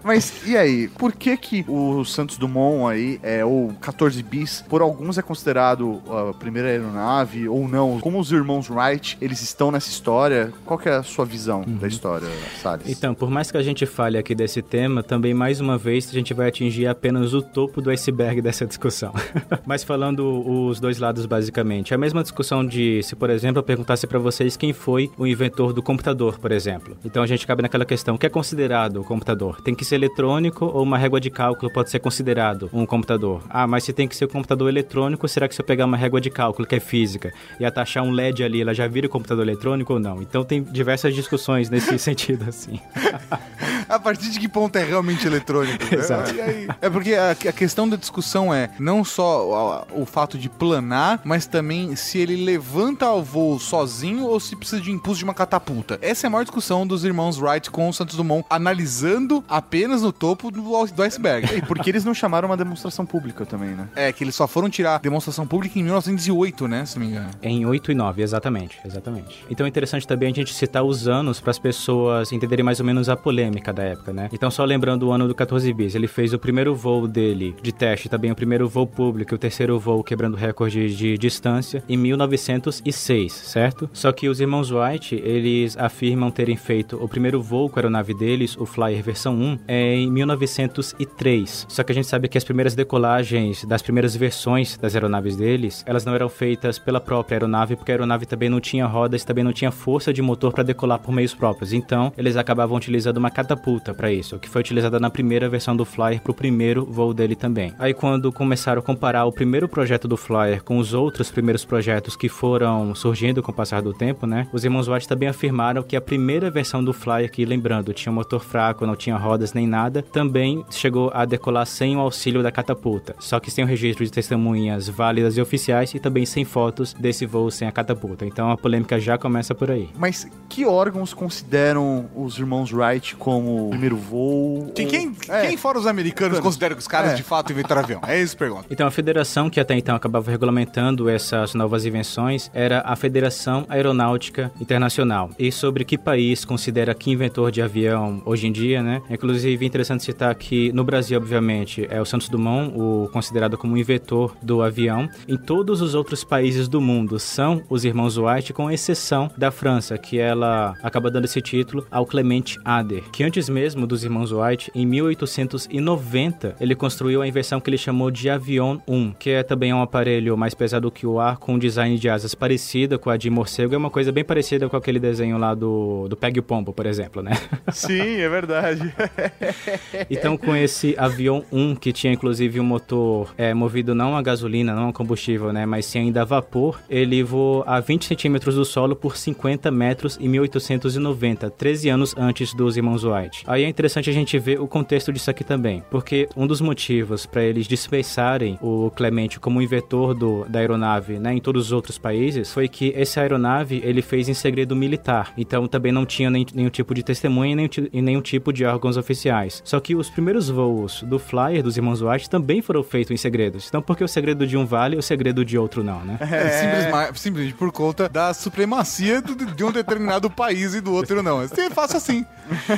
Mas 0.02 0.46
e 0.46 0.56
aí, 0.56 0.88
por 0.88 1.12
que 1.12 1.36
que 1.36 1.64
o 1.68 2.04
Santos 2.04 2.36
Dumont 2.38 2.92
aí, 2.92 3.18
é, 3.22 3.44
ou 3.44 3.72
14 3.80 4.22
bis, 4.22 4.64
por 4.68 4.80
alguns 4.82 5.18
é 5.18 5.22
considerado 5.22 6.02
a 6.08 6.32
primeira 6.34 6.68
aeronave 6.68 7.48
ou 7.48 7.68
não? 7.68 8.00
Como 8.00 8.18
os 8.18 8.32
irmãos 8.32 8.68
Wright, 8.70 9.18
eles 9.20 9.40
estão 9.42 9.70
nessa 9.70 9.88
história? 9.88 10.52
Qual 10.64 10.78
que 10.78 10.88
é 10.88 10.96
a 10.96 11.02
sua 11.02 11.24
visão 11.24 11.64
da 11.66 11.88
história, 11.88 12.28
Salles? 12.62 12.88
Então, 12.88 13.14
por 13.14 13.30
mais 13.30 13.47
mais 13.49 13.53
que 13.53 13.57
a 13.57 13.62
gente 13.62 13.86
fale 13.86 14.18
aqui 14.18 14.34
desse 14.34 14.61
tema, 14.61 15.03
também 15.03 15.32
mais 15.32 15.59
uma 15.59 15.78
vez 15.78 16.09
a 16.11 16.12
gente 16.12 16.34
vai 16.34 16.49
atingir 16.49 16.86
apenas 16.86 17.32
o 17.32 17.40
topo 17.40 17.80
do 17.80 17.88
iceberg 17.88 18.42
dessa 18.42 18.66
discussão. 18.66 19.12
Mas 19.64 19.82
falando 19.82 20.46
os 20.46 20.78
dois 20.78 20.99
lados 20.99 21.24
basicamente, 21.24 21.94
a 21.94 21.99
mesma 21.99 22.22
discussão 22.22 22.66
de 22.66 23.03
se, 23.03 23.16
por 23.16 23.30
exemplo, 23.30 23.61
eu 23.61 23.62
perguntasse 23.62 24.07
para 24.07 24.18
vocês 24.18 24.57
quem 24.57 24.74
foi 24.74 25.11
o 25.16 25.26
inventor 25.26 25.72
do 25.72 25.82
computador, 25.82 26.38
por 26.38 26.53
exemplo. 26.53 26.96
Então 27.05 27.22
a 27.22 27.26
gente 27.26 27.46
cabe 27.46 27.62
naquela 27.62 27.86
questão, 27.86 28.16
o 28.16 28.18
que 28.18 28.26
é 28.26 28.28
considerado 28.28 29.01
o 29.01 29.05
computador? 29.05 29.62
Tem 29.62 29.74
que 29.74 29.84
ser 29.84 29.94
eletrônico 29.94 30.66
ou 30.66 30.82
uma 30.82 30.99
régua 30.99 31.20
de 31.20 31.30
cálculo 31.30 31.72
pode 31.72 31.90
ser 31.90 32.01
considerado 32.01 32.68
um 32.72 32.84
computador? 32.84 33.42
Ah, 33.49 33.66
mas 33.66 33.84
se 33.84 33.94
tem 33.94 34.07
que 34.07 34.16
ser 34.16 34.26
um 34.26 34.28
computador 34.28 34.68
eletrônico, 34.68 35.26
será 35.26 35.49
que 35.49 35.55
se 35.55 35.61
eu 35.62 35.64
pegar 35.64 35.86
uma 35.86 35.96
régua 35.96 36.20
de 36.20 36.28
cálculo 36.28 36.68
que 36.68 36.74
é 36.74 36.80
física 36.80 37.32
e 37.59 37.64
atachar 37.64 38.05
um 38.05 38.11
LED 38.11 38.44
ali, 38.44 38.61
ela 38.61 38.74
já 38.74 38.86
vira 38.86 39.09
computador 39.09 39.44
eletrônico 39.46 39.94
ou 39.94 40.01
não? 40.01 40.20
Então 40.20 40.44
tem 40.44 40.62
diversas 40.62 41.14
discussões 41.14 41.70
nesse 41.70 41.96
sentido 41.99 42.44
assim. 42.46 42.78
A 43.89 43.99
partir 43.99 44.30
de 44.30 44.39
que 44.39 44.49
ponto 44.49 44.76
é 44.76 44.84
realmente 44.84 45.26
eletrônico? 45.26 45.84
né? 45.84 45.91
Exato. 45.99 46.34
E 46.34 46.41
aí? 46.41 46.68
É 46.80 46.91
porque 46.91 47.14
a, 47.14 47.30
a 47.30 47.53
questão 47.53 47.89
da 47.89 47.97
discussão 47.97 48.53
é 48.53 48.70
não 48.78 49.05
só 49.05 49.86
o, 49.93 50.03
o 50.03 50.07
fato 50.07 50.39
de 50.39 50.49
planar, 50.49 51.20
mas 51.24 51.47
também 51.47 51.97
se 51.97 52.18
ele 52.18 52.36
levanta 52.45 53.07
ao 53.07 53.22
voo 53.22 53.59
sozinho 53.59 54.24
ou 54.24 54.39
se 54.39 54.55
precisa 54.57 54.80
de 54.80 54.91
impulso 54.91 55.18
de 55.18 55.24
uma 55.24 55.34
catapulta. 55.34 55.99
Essa 56.03 56.26
é 56.26 56.28
a 56.28 56.30
maior 56.30 56.45
discussão 56.45 56.86
dos 56.86 57.05
irmãos 57.05 57.41
Wright 57.41 57.70
com 57.70 57.89
o 57.89 57.93
Santos 57.93 58.16
Dumont, 58.16 58.45
analisando 58.51 59.45
apenas 59.49 60.03
no 60.03 60.12
topo 60.12 60.51
do, 60.51 60.62
do 60.62 61.03
iceberg. 61.03 61.57
E 61.57 61.62
por 61.62 61.78
que 61.78 61.91
eles 61.91 62.05
não 62.05 62.14
chamaram 62.14 62.49
uma 62.49 62.57
demonstração 62.57 63.07
pública 63.07 63.45
também, 63.47 63.70
né? 63.70 63.89
É, 63.95 64.12
que 64.12 64.22
eles 64.24 64.34
só 64.34 64.47
foram 64.47 64.68
tirar 64.68 64.99
demonstração 65.01 65.47
pública 65.47 65.78
em 65.78 65.82
1908, 65.82 66.68
né? 66.68 66.84
Se 66.84 66.99
não 66.99 67.07
me 67.07 67.12
engano. 67.12 67.30
Em 67.43 67.64
8 67.66 67.93
e 67.93 67.95
9, 67.95 68.22
exatamente, 68.22 68.78
exatamente. 68.84 69.45
Então 69.51 69.66
é 69.66 69.68
interessante 69.68 70.07
também 70.07 70.30
a 70.30 70.34
gente 70.34 70.55
citar 70.55 70.84
os 70.84 71.09
anos 71.09 71.41
para 71.41 71.51
as 71.51 71.59
pessoas 71.59 72.32
entenderem 72.32 72.64
mais 72.64 72.80
ou 72.80 72.86
menos 72.86 73.09
a 73.09 73.16
polêmica 73.28 73.74
da 73.74 73.82
época, 73.82 74.10
né? 74.10 74.30
Então 74.32 74.50
só 74.50 74.64
lembrando 74.64 75.06
o 75.06 75.12
ano 75.12 75.28
do 75.28 75.34
14 75.34 75.70
bis, 75.74 75.94
ele 75.94 76.08
fez 76.08 76.32
o 76.32 76.38
primeiro 76.38 76.74
voo 76.74 77.06
dele 77.06 77.54
de 77.62 77.72
teste, 77.72 78.08
também 78.08 78.30
o 78.30 78.34
primeiro 78.34 78.66
voo 78.66 78.86
público, 78.86 79.34
e 79.34 79.36
o 79.36 79.38
terceiro 79.38 79.78
voo 79.78 80.02
quebrando 80.02 80.34
recorde 80.34 80.96
de 80.96 81.18
distância 81.18 81.84
em 81.86 81.94
1906, 81.98 83.30
certo? 83.30 83.90
Só 83.92 84.10
que 84.12 84.30
os 84.30 84.40
irmãos 84.40 84.70
White, 84.70 85.14
eles 85.16 85.76
afirmam 85.76 86.30
terem 86.30 86.56
feito 86.56 86.96
o 86.96 87.06
primeiro 87.06 87.42
voo 87.42 87.68
com 87.68 87.78
a 87.78 87.82
aeronave 87.82 88.14
deles, 88.14 88.56
o 88.56 88.64
Flyer 88.64 89.02
versão 89.02 89.34
1, 89.34 89.58
é 89.68 89.94
em 89.96 90.10
1903. 90.10 91.66
Só 91.68 91.82
que 91.82 91.92
a 91.92 91.94
gente 91.94 92.06
sabe 92.06 92.28
que 92.28 92.38
as 92.38 92.44
primeiras 92.44 92.74
decolagens 92.74 93.62
das 93.66 93.82
primeiras 93.82 94.16
versões 94.16 94.78
das 94.78 94.94
aeronaves 94.94 95.36
deles, 95.36 95.84
elas 95.86 96.06
não 96.06 96.14
eram 96.14 96.30
feitas 96.30 96.78
pela 96.78 96.98
própria 96.98 97.36
aeronave, 97.36 97.76
porque 97.76 97.92
a 97.92 97.94
aeronave 97.94 98.24
também 98.24 98.48
não 98.48 98.58
tinha 98.58 98.86
rodas, 98.86 99.22
também 99.22 99.44
não 99.44 99.52
tinha 99.52 99.70
força 99.70 100.14
de 100.14 100.22
motor 100.22 100.50
para 100.50 100.64
decolar 100.64 100.98
por 100.98 101.12
meios 101.12 101.34
próprios. 101.34 101.74
Então, 101.74 102.10
eles 102.16 102.34
acabavam 102.36 102.74
utilizando 102.74 103.17
uma 103.18 103.30
catapulta 103.30 103.92
para 103.92 104.12
isso, 104.12 104.38
que 104.38 104.48
foi 104.48 104.60
utilizada 104.60 104.98
na 104.98 105.10
primeira 105.10 105.48
versão 105.48 105.76
do 105.76 105.84
Flyer 105.84 106.20
para 106.20 106.32
o 106.32 106.34
primeiro 106.34 106.84
voo 106.84 107.12
dele 107.12 107.34
também. 107.34 107.74
Aí 107.78 107.92
quando 107.92 108.32
começaram 108.32 108.80
a 108.80 108.82
comparar 108.82 109.24
o 109.24 109.32
primeiro 109.32 109.68
projeto 109.68 110.08
do 110.08 110.16
Flyer 110.16 110.62
com 110.62 110.78
os 110.78 110.94
outros 110.94 111.30
primeiros 111.30 111.64
projetos 111.64 112.16
que 112.16 112.28
foram 112.28 112.94
surgindo 112.94 113.42
com 113.42 113.50
o 113.50 113.54
passar 113.54 113.82
do 113.82 113.92
tempo, 113.92 114.26
né? 114.26 114.46
Os 114.52 114.64
irmãos 114.64 114.88
White 114.88 115.08
também 115.08 115.28
afirmaram 115.28 115.82
que 115.82 115.96
a 115.96 116.00
primeira 116.00 116.50
versão 116.50 116.82
do 116.82 116.92
Flyer, 116.92 117.30
que 117.30 117.44
lembrando, 117.44 117.92
tinha 117.92 118.12
um 118.12 118.14
motor 118.14 118.40
fraco, 118.40 118.86
não 118.86 118.96
tinha 118.96 119.16
rodas 119.16 119.52
nem 119.52 119.66
nada, 119.66 120.02
também 120.02 120.64
chegou 120.70 121.10
a 121.14 121.24
decolar 121.24 121.66
sem 121.66 121.96
o 121.96 122.00
auxílio 122.00 122.42
da 122.42 122.50
catapulta. 122.50 123.14
Só 123.18 123.40
que 123.40 123.50
sem 123.50 123.64
o 123.64 123.66
registro 123.66 124.04
de 124.04 124.12
testemunhas 124.12 124.88
válidas 124.88 125.36
e 125.36 125.40
oficiais 125.40 125.94
e 125.94 125.98
também 125.98 126.24
sem 126.24 126.44
fotos 126.44 126.94
desse 126.94 127.26
voo 127.26 127.50
sem 127.50 127.66
a 127.68 127.72
catapulta. 127.72 128.26
Então 128.26 128.50
a 128.50 128.56
polêmica 128.56 128.98
já 128.98 129.18
começa 129.18 129.54
por 129.54 129.70
aí. 129.70 129.88
Mas 129.96 130.26
que 130.48 130.64
órgãos 130.64 131.12
consideram 131.14 132.08
os 132.14 132.38
irmãos 132.38 132.72
Wright 132.72 133.07
como 133.16 133.66
o 133.66 133.70
primeiro 133.70 133.96
voo? 133.96 134.70
Quem, 134.74 134.86
quem, 134.86 135.12
É. 135.28 135.46
quem 135.46 135.56
fora 135.56 135.78
os 135.78 135.86
americanos 135.86 136.38
considera 136.40 136.74
que 136.74 136.80
os 136.80 136.88
caras 136.88 137.12
É. 137.12 137.14
de 137.14 137.22
fato 137.22 137.52
inventaram 137.52 137.82
avião? 137.82 138.00
É 138.06 138.20
isso 138.20 138.34
que 138.34 138.38
pergunta. 138.38 138.66
Então, 138.70 138.86
a 138.86 138.90
federação 138.90 139.48
que 139.50 139.61
até 139.61 139.74
então 139.76 139.94
acabava 139.96 140.30
regulamentando 140.30 141.09
essas 141.09 141.54
novas 141.54 141.84
invenções 141.86 142.50
era 142.54 142.82
a 142.84 142.96
Federação 142.96 143.64
Aeronáutica 143.68 144.50
Internacional. 144.61 145.30
E 145.38 145.50
sobre 145.52 145.84
que 145.84 145.96
país 145.98 146.44
considera 146.44 146.94
que 146.94 147.11
inventor 147.11 147.50
de 147.50 147.62
avião 147.62 148.22
hoje 148.24 148.46
em 148.46 148.52
dia, 148.52 148.82
né? 148.82 149.00
Inclusive, 149.11 149.64
é 149.64 149.66
interessante 149.68 150.04
citar 150.04 150.34
que 150.34 150.72
no 150.72 150.84
Brasil, 150.84 151.18
obviamente, 151.18 151.86
é 151.90 152.00
o 152.00 152.04
Santos 152.04 152.28
Dumont, 152.28 152.72
o 152.76 153.09
considerado 153.12 153.56
como 153.56 153.76
inventor 153.76 154.36
do 154.42 154.62
avião. 154.62 155.09
Em 155.26 155.36
todos 155.36 155.80
os 155.80 155.94
outros 155.94 156.24
países 156.24 156.68
do 156.68 156.80
mundo 156.80 157.18
são 157.18 157.62
os 157.68 157.84
irmãos 157.84 158.16
White, 158.16 158.52
com 158.52 158.70
exceção 158.70 159.30
da 159.36 159.50
França, 159.50 159.96
que 159.98 160.18
ela 160.18 160.74
acaba 160.82 161.11
dando 161.11 161.24
esse 161.24 161.40
título 161.40 161.86
ao 161.90 162.04
Clement 162.06 162.56
Ader, 162.64 162.97
que 163.12 163.24
antes 163.24 163.49
mesmo 163.49 163.86
dos 163.86 164.05
irmãos 164.05 164.32
White, 164.32 164.70
em 164.74 164.86
1890, 164.86 166.57
ele 166.61 166.74
construiu 166.74 167.22
a 167.22 167.28
invenção 167.28 167.61
que 167.61 167.70
ele 167.70 167.78
chamou 167.78 168.11
de 168.11 168.28
Avion 168.30 168.78
1, 168.86 169.12
que 169.18 169.30
é 169.30 169.42
também 169.42 169.72
um 169.72 169.82
aparelho 169.82 170.36
mais 170.36 170.55
pesado 170.55 170.90
que 170.90 171.07
o 171.07 171.20
ar, 171.20 171.36
com 171.36 171.55
um 171.55 171.59
design 171.59 171.99
de 171.99 172.09
asas 172.09 172.34
parecida 172.34 172.99
com 172.99 173.11
a 173.11 173.16
de 173.16 173.30
morcego, 173.30 173.74
é 173.74 173.78
uma 173.78 173.90
coisa 173.90 174.12
bem 174.12 174.24
parecida 174.24 174.68
com 174.68 174.76
aquele 174.76 174.99
desenho 174.99 175.38
lá 175.38 175.55
do, 175.55 176.07
do 176.09 176.16
Pegue 176.16 176.40
o 176.40 176.42
Pombo, 176.42 176.72
por 176.72 176.86
exemplo, 176.86 177.22
né? 177.22 177.32
Sim, 177.72 178.20
é 178.20 178.28
verdade. 178.28 178.92
Então, 180.11 180.36
com 180.36 180.55
esse 180.55 180.94
Avion 180.96 181.42
1, 181.53 181.74
que 181.76 181.92
tinha 181.92 182.12
inclusive 182.12 182.61
um 182.61 182.64
motor 182.64 183.32
é, 183.36 183.53
movido 183.53 183.94
não 183.94 184.16
a 184.16 184.22
gasolina, 184.22 184.74
não 184.74 184.88
a 184.88 184.92
combustível, 184.92 185.53
né, 185.53 185.66
mas 185.66 185.86
sim 185.86 185.99
ainda 186.01 186.22
a 186.22 186.24
vapor, 186.24 186.80
ele 186.88 187.22
voou 187.22 187.64
a 187.66 187.80
20 187.80 188.05
centímetros 188.05 188.55
do 188.55 188.64
solo 188.64 188.96
por 188.96 189.16
50 189.16 189.70
metros 189.70 190.18
em 190.20 190.28
1890, 190.28 191.51
13 191.51 191.88
anos 191.88 192.14
antes 192.16 192.55
dos 192.55 192.76
irmãos 192.76 192.88
White. 193.05 193.45
Aí 193.47 193.64
é 193.64 193.68
interessante 193.68 194.09
a 194.11 194.12
gente 194.12 194.39
ver 194.39 194.61
o 194.61 194.66
contexto 194.66 195.12
disso 195.12 195.30
aqui 195.30 195.43
também, 195.45 195.82
porque 195.91 196.28
um 196.36 196.47
dos 196.47 196.61
motivos 196.61 197.26
para 197.26 197.43
eles 197.43 197.66
dispersarem 197.66 198.59
o 198.62 198.91
Clemente 198.95 199.41
como 199.41 199.61
inventor 199.62 200.14
do, 200.14 200.45
da 200.49 200.59
aeronave 200.61 201.18
né, 201.18 201.32
em 201.34 201.41
todos 201.41 201.66
os 201.66 201.72
outros 201.72 201.99
países 201.99 202.53
foi 202.53 202.68
que 202.68 202.93
essa 202.97 203.20
aeronave 203.20 203.80
ele 203.84 204.03
fez 204.03 204.28
em 204.28 204.34
segredo 204.34 204.76
militar, 204.76 205.32
então 205.36 205.66
também 205.66 205.91
não 205.93 206.05
tinha 206.07 206.30
nem, 206.30 206.47
nenhum 206.55 206.68
tipo 206.70 206.95
de 206.95 207.03
testemunha 207.03 207.53
e 207.53 207.57
nenhum, 207.57 207.68
ti- 207.68 207.91
e 207.93 208.03
nenhum 208.03 208.20
tipo 208.20 208.53
de 208.53 208.64
órgãos 208.64 208.97
oficiais. 208.97 209.62
Só 209.64 209.80
que 209.80 209.95
os 209.95 210.09
primeiros 210.11 210.49
voos 210.49 211.03
do 211.03 211.18
Flyer 211.18 211.62
dos 211.62 211.76
irmãos 211.76 212.01
White 212.03 212.30
também 212.30 212.62
foram 212.62 212.82
feitos 212.82 213.11
em 213.11 213.16
segredos. 213.16 213.66
Então 213.68 213.82
por 213.82 213.97
que 213.97 214.05
o 214.05 214.09
segredo 214.09 214.47
de 214.47 214.57
um 214.57 214.64
vale 214.66 214.97
e 214.97 214.99
o 214.99 215.03
segredo 215.03 215.45
de 215.45 215.57
outro 215.59 215.82
não, 215.82 216.05
né? 216.05 216.18
É, 216.20 216.49
simples- 216.51 216.91
ma- 216.91 217.14
simplesmente 217.14 217.55
por 217.55 217.72
conta 217.72 218.09
da 218.09 218.32
supremacia 218.34 219.22
de 219.22 219.64
um 219.64 219.72
determinado 219.72 220.28
país 220.30 220.74
e 220.74 220.80
do 220.80 220.93
outro 220.93 221.22
não. 221.22 221.39
Você 221.41 221.70
faça 221.70 221.97
assim. 221.97 222.24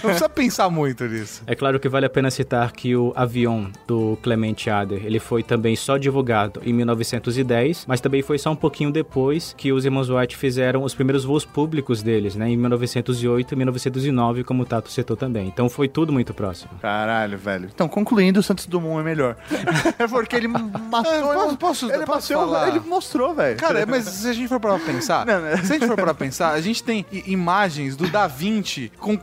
Não 0.02 0.10
precisa 0.10 0.28
pensar 0.28 0.70
muito 0.70 1.04
nisso. 1.06 1.42
É 1.46 1.54
claro 1.54 1.78
que 1.80 1.88
vale 1.88 2.06
a 2.06 2.10
pena 2.10 2.30
citar 2.30 2.72
que 2.72 2.94
o 2.96 3.12
Avion 3.16 3.66
do 3.86 4.18
Clement 4.22 4.56
Ader, 4.72 5.04
ele 5.04 5.18
foi 5.18 5.42
também 5.42 5.76
só 5.76 5.96
divulgado 5.96 6.60
em 6.64 6.72
1910, 6.72 7.84
mas 7.86 8.00
também 8.00 8.22
foi 8.22 8.38
só 8.38 8.50
um 8.50 8.56
pouquinho 8.56 8.90
depois 8.90 9.54
que 9.56 9.72
os 9.72 9.84
irmãos 9.84 10.08
White 10.10 10.36
fizeram 10.36 10.82
os 10.82 10.94
primeiros 10.94 11.24
voos 11.24 11.44
públicos 11.44 12.02
deles, 12.02 12.34
né, 12.36 12.48
em 12.48 12.56
1908 12.56 13.52
e 13.52 13.56
1909, 13.56 14.44
como 14.44 14.62
o 14.62 14.66
Tato 14.66 14.90
citou 14.90 15.16
também. 15.16 15.46
Então 15.46 15.68
foi 15.68 15.88
tudo 15.88 16.12
muito 16.12 16.32
próximo. 16.34 16.70
Caralho, 16.80 17.36
velho. 17.38 17.68
Então, 17.72 17.88
concluindo, 17.88 18.40
o 18.40 18.42
Santos 18.42 18.66
Dumont 18.66 19.00
é 19.00 19.02
melhor. 19.04 19.36
É 19.98 20.06
porque 20.08 20.34
ele 20.36 20.48
matou. 20.48 20.80
Posso- 20.90 21.56
posso- 21.56 21.92
ele, 21.92 22.06
posso 22.06 22.32
ele 22.32 22.80
mostrou, 22.80 23.34
velho. 23.34 23.56
Cara, 23.58 23.84
mas 23.86 24.04
se 24.04 24.28
a 24.28 24.32
gente 24.32 24.48
for 24.48 24.58
pra 24.60 24.78
pensar, 24.78 25.26
Não, 25.26 25.40
não. 25.40 25.56
se 25.58 25.72
a 25.72 25.78
gente 25.78 25.86
for 25.86 25.96
pra 25.96 26.14
pensar, 26.14 26.50
a 26.52 26.60
gente 26.60 26.82
tem 26.82 27.04
i- 27.12 27.24
imagens 27.32 27.96
do 27.96 28.08
Da 28.08 28.26
Vinci 28.26 28.90
com 28.98 29.16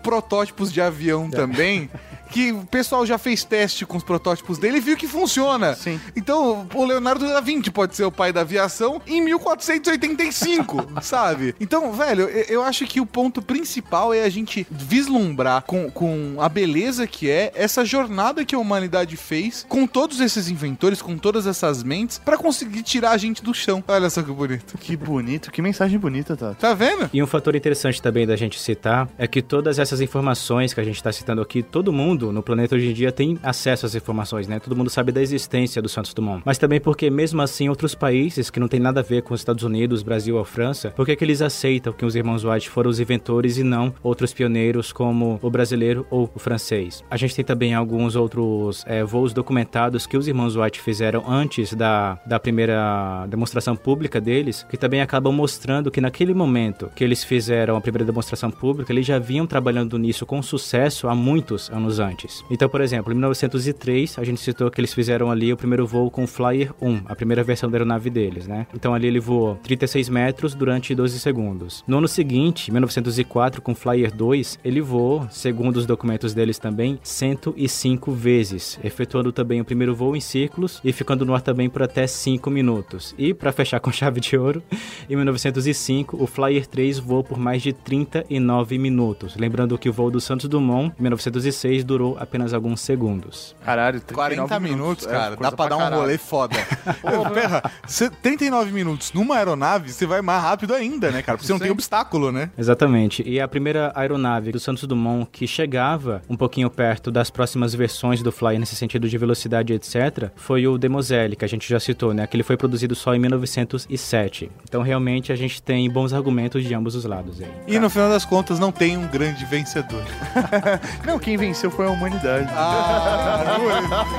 protótipos 0.58 0.74
de 0.74 0.82
avião 0.82 1.30
também, 1.30 1.90
que 2.28 2.52
o 2.52 2.66
pessoal 2.66 3.06
já 3.06 3.18
fez 3.18 3.44
teste 3.44 3.86
com 3.86 3.98
os 3.98 4.04
protótipos 4.04 4.58
dele 4.58 4.78
e 4.78 4.82
viu 4.82 4.98
que 4.98 5.08
funciona. 5.08 5.76
Sim. 5.76 6.00
Então, 6.16 6.68
o 6.74 6.86
Leonardo 6.86 7.28
da 7.28 7.42
Vinci 7.42 7.72
pode 7.72 7.96
ser 7.96 8.04
o 8.04 8.12
pai 8.12 8.32
da 8.34 8.42
aviação 8.42 9.02
em 9.08 9.22
1485, 9.22 10.88
sabe? 11.02 11.56
Então, 11.60 11.92
velho, 11.94 12.24
eu, 12.24 12.64
acho 12.64 12.86
que 12.86 13.00
o 13.00 13.06
ponto 13.06 13.42
principal 13.42 14.14
é 14.14 14.24
a 14.24 14.30
gente 14.30 14.68
vislumbrar 14.70 15.64
com, 15.64 15.90
com 15.90 16.36
a 16.40 16.50
beleza 16.50 17.08
que 17.08 17.30
é 17.30 17.52
essa 17.56 17.86
jornada 17.86 18.44
que 18.44 18.56
a 18.56 18.60
humanidade 18.60 19.16
fez 19.16 19.66
com 19.68 19.86
todos 19.86 20.20
esses 20.20 20.50
inventores, 20.50 21.02
com 21.02 21.18
todas 21.18 21.48
essas 21.48 21.84
mentes, 21.84 22.20
pra 22.20 22.38
conseguir 22.38 22.84
tirar 22.84 23.12
a 23.12 23.18
gente 23.18 23.44
do 23.44 23.54
chão. 23.54 23.84
Olha 23.88 24.10
só 24.10 24.22
que 24.22 24.32
bonito. 24.32 24.78
Que 24.78 24.98
bonito, 24.98 25.52
que 25.52 25.62
mensagem 25.62 25.98
bonita, 25.98 26.36
Tato. 26.36 26.56
Tá 26.56 26.74
vendo? 26.74 27.10
E 27.14 27.22
um 27.22 27.28
fator 27.28 27.56
interessante 27.56 28.02
também 28.02 28.26
da 28.26 28.36
gente 28.36 28.60
citar 28.60 29.08
é 29.18 29.28
que 29.28 29.42
todas 29.42 29.80
essas 29.80 30.02
informações 30.02 30.74
que 30.74 30.80
a 30.80 30.84
gente 30.84 30.96
está 30.96 31.12
citando 31.12 31.42
aqui, 31.42 31.62
todo 31.62 31.94
mundo 31.94 32.17
mundo, 32.18 32.32
no 32.32 32.42
planeta 32.42 32.76
hoje 32.76 32.90
em 32.90 32.94
dia, 32.94 33.12
tem 33.12 33.38
acesso 33.44 33.86
às 33.86 33.94
informações, 33.94 34.48
né? 34.48 34.60
Todo 34.60 34.76
mundo 34.76 34.90
sabe 34.90 35.12
da 35.12 35.22
existência 35.22 35.82
do 35.82 35.88
Santos 35.88 36.14
Dumont. 36.14 36.42
Mas 36.44 36.58
também 36.58 36.82
porque, 36.82 37.10
mesmo 37.10 37.42
assim, 37.42 37.70
outros 37.70 37.94
países 37.94 38.50
que 38.50 38.60
não 38.60 38.68
tem 38.68 38.80
nada 38.80 39.02
a 39.02 39.04
ver 39.04 39.22
com 39.22 39.34
os 39.34 39.42
Estados 39.42 39.64
Unidos, 39.64 40.02
Brasil 40.02 40.36
ou 40.36 40.44
França, 40.44 40.90
por 40.92 41.06
que, 41.06 41.16
que 41.16 41.24
eles 41.24 41.42
aceitam 41.42 41.94
que 41.94 42.06
os 42.06 42.16
irmãos 42.16 42.44
White 42.44 42.70
foram 42.70 42.90
os 42.90 43.00
inventores 43.00 43.58
e 43.58 43.64
não 43.64 43.94
outros 44.02 44.34
pioneiros 44.34 44.92
como 44.92 45.40
o 45.42 45.50
brasileiro 45.50 46.08
ou 46.10 46.30
o 46.34 46.40
francês? 46.40 47.04
A 47.10 47.18
gente 47.18 47.36
tem 47.36 47.46
também 47.46 47.74
alguns 47.74 48.16
outros 48.16 48.84
é, 48.88 49.04
voos 49.04 49.32
documentados 49.32 50.08
que 50.08 50.18
os 50.18 50.28
irmãos 50.28 50.56
White 50.56 50.82
fizeram 50.82 51.24
antes 51.30 51.74
da, 51.74 52.20
da 52.26 52.40
primeira 52.40 53.28
demonstração 53.28 53.76
pública 53.76 54.20
deles, 54.20 54.66
que 54.70 54.78
também 54.78 55.02
acabam 55.02 55.34
mostrando 55.34 55.92
que 55.92 56.02
naquele 56.02 56.34
momento 56.34 56.90
que 56.96 57.04
eles 57.04 57.24
fizeram 57.24 57.76
a 57.76 57.82
primeira 57.82 58.06
demonstração 58.06 58.50
pública, 58.50 58.92
eles 58.92 59.06
já 59.06 59.20
vinham 59.20 59.46
trabalhando 59.46 59.98
nisso 60.00 60.26
com 60.26 60.42
sucesso 60.42 61.08
há 61.08 61.14
muitos 61.14 61.70
anos 61.70 62.00
antes. 62.00 62.07
Então, 62.50 62.70
por 62.70 62.82
exemplo, 62.82 63.12
em 63.12 63.16
1903, 63.16 64.18
a 64.20 64.24
gente 64.24 64.40
citou 64.42 64.70
que 64.70 64.80
eles 64.80 64.94
fizeram 64.94 65.32
ali 65.32 65.52
o 65.52 65.58
primeiro 65.58 65.86
voo 65.86 66.10
com 66.10 66.24
o 66.24 66.28
Flyer 66.28 66.74
1, 66.82 67.02
a 67.06 67.16
primeira 67.16 67.44
versão 67.44 67.70
da 67.70 67.78
aeronave 67.78 68.10
deles, 68.10 68.48
né? 68.48 68.68
Então 68.74 68.94
ali 68.94 69.08
ele 69.08 69.20
voou 69.20 69.56
36 69.64 70.10
metros 70.10 70.54
durante 70.54 70.94
12 70.94 71.20
segundos. 71.20 71.84
No 71.88 71.98
ano 71.98 72.08
seguinte, 72.08 72.72
1904, 72.72 73.62
com 73.62 73.72
o 73.72 73.76
Flyer 73.76 74.14
2, 74.14 74.60
ele 74.64 74.82
voou, 74.82 75.28
segundo 75.30 75.78
os 75.78 75.86
documentos 75.86 76.34
deles 76.34 76.60
também, 76.60 77.00
105 77.04 78.12
vezes, 78.12 78.80
efetuando 78.84 79.32
também 79.32 79.62
o 79.62 79.66
primeiro 79.66 79.96
voo 79.96 80.16
em 80.16 80.22
círculos 80.22 80.80
e 80.84 80.92
ficando 80.92 81.26
no 81.26 81.34
ar 81.34 81.42
também 81.42 81.70
por 81.70 81.84
até 81.84 82.06
5 82.06 82.50
minutos. 82.50 83.16
E 83.18 83.34
para 83.34 83.52
fechar 83.52 83.80
com 83.82 83.92
chave 83.92 84.20
de 84.20 84.38
ouro, 84.38 84.62
em 85.10 85.16
1905, 85.16 86.22
o 86.22 86.28
Flyer 86.28 86.66
3 86.68 87.00
voou 87.00 87.24
por 87.24 87.40
mais 87.40 87.62
de 87.62 87.74
39 87.74 88.78
minutos. 88.78 89.36
Lembrando 89.36 89.78
que 89.78 89.90
o 89.90 89.94
voo 89.94 90.12
do 90.12 90.20
Santos 90.20 90.48
Dumont, 90.48 90.94
em 91.00 91.02
1906, 91.02 91.84
durou 91.84 91.97
apenas 92.20 92.54
alguns 92.54 92.82
segundos. 92.82 93.56
Caralho, 93.64 94.02
40 94.14 94.60
minutos, 94.60 95.06
é, 95.06 95.10
cara. 95.10 95.36
coisa 95.38 95.52
dá 95.52 95.58
pra 95.58 95.68
dar 95.70 95.76
um 95.76 95.80
caralho. 95.80 96.02
rolê 96.02 96.18
foda. 96.18 96.56
Ô, 97.04 97.30
perra, 97.32 97.64
cê- 97.88 98.10
39 98.10 98.72
minutos 98.72 99.12
numa 99.14 99.36
aeronave, 99.38 99.92
você 99.92 100.06
vai 100.06 100.22
mais 100.22 100.42
rápido 100.42 100.74
ainda, 100.74 101.12
né, 101.12 101.22
cara? 101.22 101.38
Porque 101.38 101.48
você 101.48 101.54
não 101.54 101.60
tem 101.60 101.72
obstáculo, 101.72 102.32
né? 102.32 102.50
Exatamente. 102.58 103.24
E 103.28 103.40
a 103.40 103.48
primeira 103.48 103.92
aeronave 103.96 104.52
do 104.52 104.60
Santos 104.60 104.84
Dumont 104.86 105.28
que 105.32 105.48
chegava 105.48 106.22
um 106.30 106.36
pouquinho 106.38 106.70
perto 106.70 107.12
das 107.12 107.30
próximas 107.30 107.74
versões 107.74 108.22
do 108.22 108.32
Flyer 108.32 108.60
nesse 108.60 108.76
sentido 108.76 109.10
de 109.10 109.18
velocidade, 109.18 109.74
etc., 109.74 110.30
foi 110.36 110.68
o 110.68 110.78
Demoselle, 110.78 111.36
que 111.36 111.46
a 111.46 111.48
gente 111.48 111.68
já 111.68 111.80
citou, 111.80 112.14
né? 112.14 112.28
Que 112.28 112.36
ele 112.36 112.44
foi 112.44 112.58
produzido 112.58 112.96
só 112.96 113.14
em 113.16 113.20
1907. 113.20 114.52
Então, 114.64 114.82
realmente, 114.82 115.32
a 115.32 115.36
gente 115.36 115.62
tem 115.62 115.90
bons 115.90 116.14
argumentos 116.14 116.64
de 116.64 116.74
ambos 116.74 116.96
os 116.96 117.06
lados 117.06 117.42
aí. 117.42 117.52
E 117.68 117.80
no 117.80 117.90
final 117.90 118.10
das 118.10 118.26
contas, 118.26 118.60
não 118.60 118.72
tem 118.72 118.98
um 118.98 119.08
grande 119.08 119.46
vencedor. 119.46 120.04
Não, 121.06 121.18
quem 121.20 121.38
venceu 121.38 121.72
foi 121.72 121.86
a 121.88 121.92
humanidade. 121.92 122.48
Ah, 122.52 123.58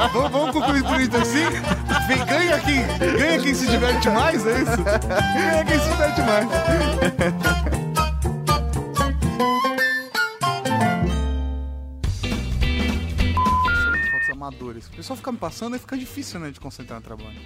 vamos, 0.13 0.31
vamos 0.31 0.51
concluir 0.53 0.83
bonito 0.83 1.17
assim? 1.17 1.45
Vem, 2.07 2.25
ganha 2.25 2.59
quem, 2.61 2.87
ganha 3.17 3.39
quem 3.41 3.55
se 3.55 3.67
diverte 3.67 4.09
mais, 4.11 4.47
é 4.47 4.63
isso? 4.63 4.83
Ganha 4.83 5.65
quem 5.65 5.79
se 5.79 5.89
diverte 5.91 6.21
mais. 6.23 6.47
Fotos 14.13 14.31
amadores. 14.33 14.87
O 14.87 14.91
pessoal 14.91 15.17
fica 15.17 15.33
me 15.33 15.39
passando 15.39 15.77
e 15.77 15.79
fica 15.79 15.97
difícil, 15.97 16.41
né, 16.41 16.51
de 16.51 16.61
concentrar 16.61 16.99
no 16.99 17.05
trabalho. 17.05 17.39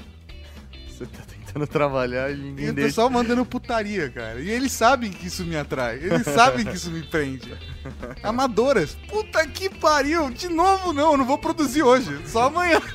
Você 0.93 1.07
tá 1.07 1.21
tentando 1.27 1.67
trabalhar 1.67 2.31
e 2.31 2.35
E 2.35 2.37
ninguém 2.37 2.69
o 2.71 2.73
deixa. 2.73 2.89
pessoal 2.89 3.11
mandando 3.11 3.45
putaria, 3.47 4.09
cara. 4.11 4.41
E 4.41 4.51
eles 4.51 4.73
sabem 4.73 5.11
que 5.11 5.27
isso 5.27 5.45
me 5.45 5.57
atrai. 5.57 5.97
Eles 5.97 6.25
sabem 6.27 6.65
que 6.65 6.75
isso 6.77 6.91
me 6.91 7.03
prende. 7.03 7.53
Amadoras. 8.23 8.97
Puta 9.09 9.47
que 9.47 9.69
pariu. 9.71 10.31
De 10.31 10.49
novo, 10.49 10.93
não. 10.93 11.13
Eu 11.13 11.17
não 11.19 11.25
vou 11.25 11.39
produzir 11.39 11.83
hoje. 11.83 12.19
Só 12.27 12.45
amanhã. 12.47 12.81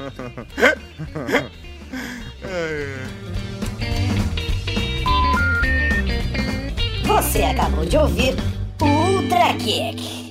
É, 2.44 2.98
Você 7.06 7.42
acabou 7.44 7.86
de 7.86 7.98
ouvir 7.98 8.36
o 8.82 8.86
Ultra 8.86 9.54
Kick. 9.56 10.27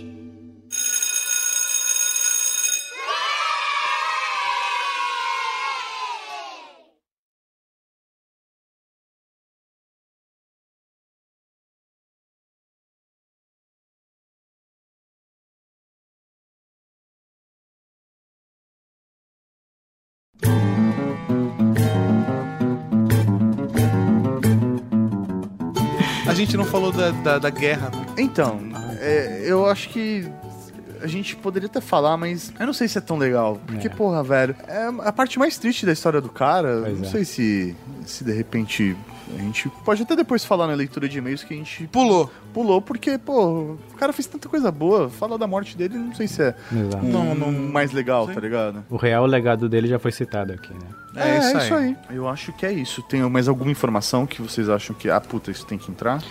Gente 26.36 26.56
não 26.56 26.64
falou 26.64 26.92
da, 26.92 27.10
da, 27.10 27.38
da 27.38 27.50
guerra, 27.50 27.90
né? 27.90 28.06
Então, 28.18 28.60
é, 29.00 29.42
eu 29.44 29.66
acho 29.66 29.88
que 29.88 30.28
a 31.06 31.08
gente 31.08 31.36
poderia 31.36 31.66
até 31.68 31.80
falar, 31.80 32.16
mas 32.16 32.52
eu 32.58 32.66
não 32.66 32.72
sei 32.72 32.88
se 32.88 32.98
é 32.98 33.00
tão 33.00 33.16
legal. 33.16 33.60
Porque, 33.66 33.86
É. 33.86 33.90
porra, 33.90 34.22
velho, 34.22 34.54
é 34.66 34.86
a 35.04 35.12
parte 35.12 35.38
mais 35.38 35.56
triste 35.56 35.86
da 35.86 35.92
história 35.92 36.20
do 36.20 36.28
cara. 36.28 36.80
Pois 36.82 36.98
não 37.00 37.06
é. 37.06 37.10
sei 37.10 37.24
se, 37.24 37.76
se 38.04 38.24
de 38.24 38.32
repente 38.32 38.96
a 39.36 39.40
gente 39.42 39.68
pode 39.84 40.02
até 40.02 40.14
depois 40.14 40.44
falar 40.44 40.66
na 40.68 40.74
leitura 40.74 41.08
de 41.08 41.18
e-mails 41.18 41.42
que 41.42 41.52
a 41.52 41.56
gente 41.56 41.86
Pulou. 41.88 42.30
pulou, 42.54 42.80
porque, 42.80 43.18
pô, 43.18 43.76
o 43.92 43.96
cara 43.96 44.12
fez 44.12 44.26
tanta 44.26 44.48
coisa 44.48 44.70
boa. 44.70 45.08
Fala 45.10 45.36
da 45.36 45.46
morte 45.48 45.76
dele, 45.76 45.96
não 45.98 46.14
sei 46.14 46.28
se 46.28 46.42
é 46.42 46.54
Exato. 46.72 47.04
não, 47.04 47.34
não 47.34 47.50
mais 47.52 47.90
legal, 47.92 48.26
tá 48.28 48.40
ligado? 48.40 48.84
O 48.88 48.96
real 48.96 49.26
legado 49.26 49.68
dele 49.68 49.88
já 49.88 49.98
foi 49.98 50.12
citado 50.12 50.52
aqui, 50.52 50.72
né? 50.72 50.86
É, 51.16 51.38
isso, 51.58 51.74
aí. 51.74 51.96
Eu 52.10 52.28
acho 52.28 52.52
que 52.52 52.64
é 52.66 52.72
isso. 52.72 53.02
Tem 53.02 53.20
mais 53.28 53.48
alguma 53.48 53.70
informação 53.70 54.26
que 54.26 54.40
vocês 54.42 54.68
acham 54.68 54.94
que, 54.94 55.08
ah, 55.10 55.20
puta, 55.20 55.50
isso 55.50 55.64
tem 55.66 55.78
que 55.78 55.90
entrar? 55.90 56.22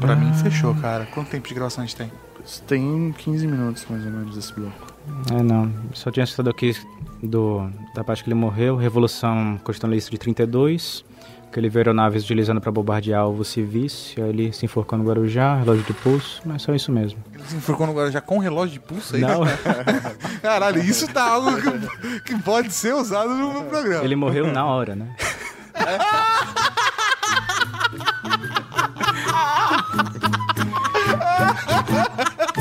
Pra 0.00 0.16
mim, 0.16 0.32
fechou, 0.34 0.74
cara. 0.76 1.06
Quanto 1.12 1.28
tempo 1.28 1.46
de 1.46 1.52
gravação 1.54 1.84
a 1.84 1.86
gente 1.86 1.96
tem? 1.96 2.10
Tem 2.58 3.14
15 3.16 3.46
minutos 3.46 3.86
mais 3.88 4.04
ou 4.04 4.10
menos 4.10 4.36
esse 4.36 4.52
bloco. 4.52 4.86
É, 5.32 5.42
não. 5.42 5.72
Só 5.94 6.10
tinha 6.10 6.26
citado 6.26 6.50
aqui 6.50 6.74
do, 7.22 7.68
da 7.94 8.02
parte 8.02 8.22
que 8.24 8.28
ele 8.28 8.34
morreu, 8.34 8.76
Revolução 8.76 9.58
Constitucionalista 9.62 10.10
de 10.10 10.18
32, 10.18 11.04
que 11.52 11.58
ele 11.58 11.68
viu 11.68 11.80
aeronaves 11.80 12.22
utilizando 12.24 12.60
para 12.60 12.70
bombardear 12.70 13.22
alvos 13.22 13.48
civis, 13.48 14.14
e 14.16 14.22
aí 14.22 14.28
ele 14.28 14.52
se 14.52 14.64
enforcou 14.64 14.98
no 14.98 15.04
Guarujá, 15.04 15.56
relógio 15.56 15.84
de 15.84 15.92
pulso, 15.92 16.40
mas 16.44 16.62
só 16.62 16.74
isso 16.74 16.92
mesmo. 16.92 17.18
Ele 17.34 17.42
se 17.44 17.56
enforcou 17.56 17.86
no 17.86 17.92
Guarujá 17.92 18.20
com 18.20 18.38
relógio 18.38 18.74
de 18.74 18.80
pulso 18.80 19.16
aí? 19.16 19.22
Não, 19.22 19.40
Caralho, 20.40 20.80
isso 20.80 21.08
tá 21.08 21.24
algo 21.24 21.50
que, 21.60 22.20
que 22.20 22.42
pode 22.42 22.72
ser 22.72 22.94
usado 22.94 23.30
no 23.30 23.52
meu 23.52 23.64
programa. 23.64 24.04
ele 24.04 24.16
morreu 24.16 24.46
na 24.52 24.64
hora, 24.64 24.94
né? 24.94 25.08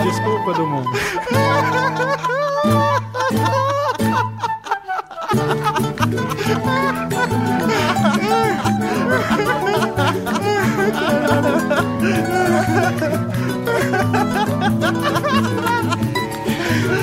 Desculpa 0.04 0.54
do 0.54 0.66
mundo. 0.66 0.89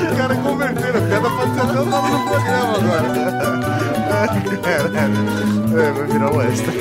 O 0.03 0.17
cara 0.17 0.35
converteram. 0.37 0.99
A 0.99 1.03
piada 1.07 1.31
pode 1.31 1.55
ser 1.55 1.61
até 1.61 1.81
usada 1.81 2.09
no 2.09 2.21
programa 2.27 2.77
agora. 2.77 3.27
É, 5.77 5.93
vai 5.93 6.07
virar 6.07 6.35
o 6.35 6.43
extra. 6.43 6.73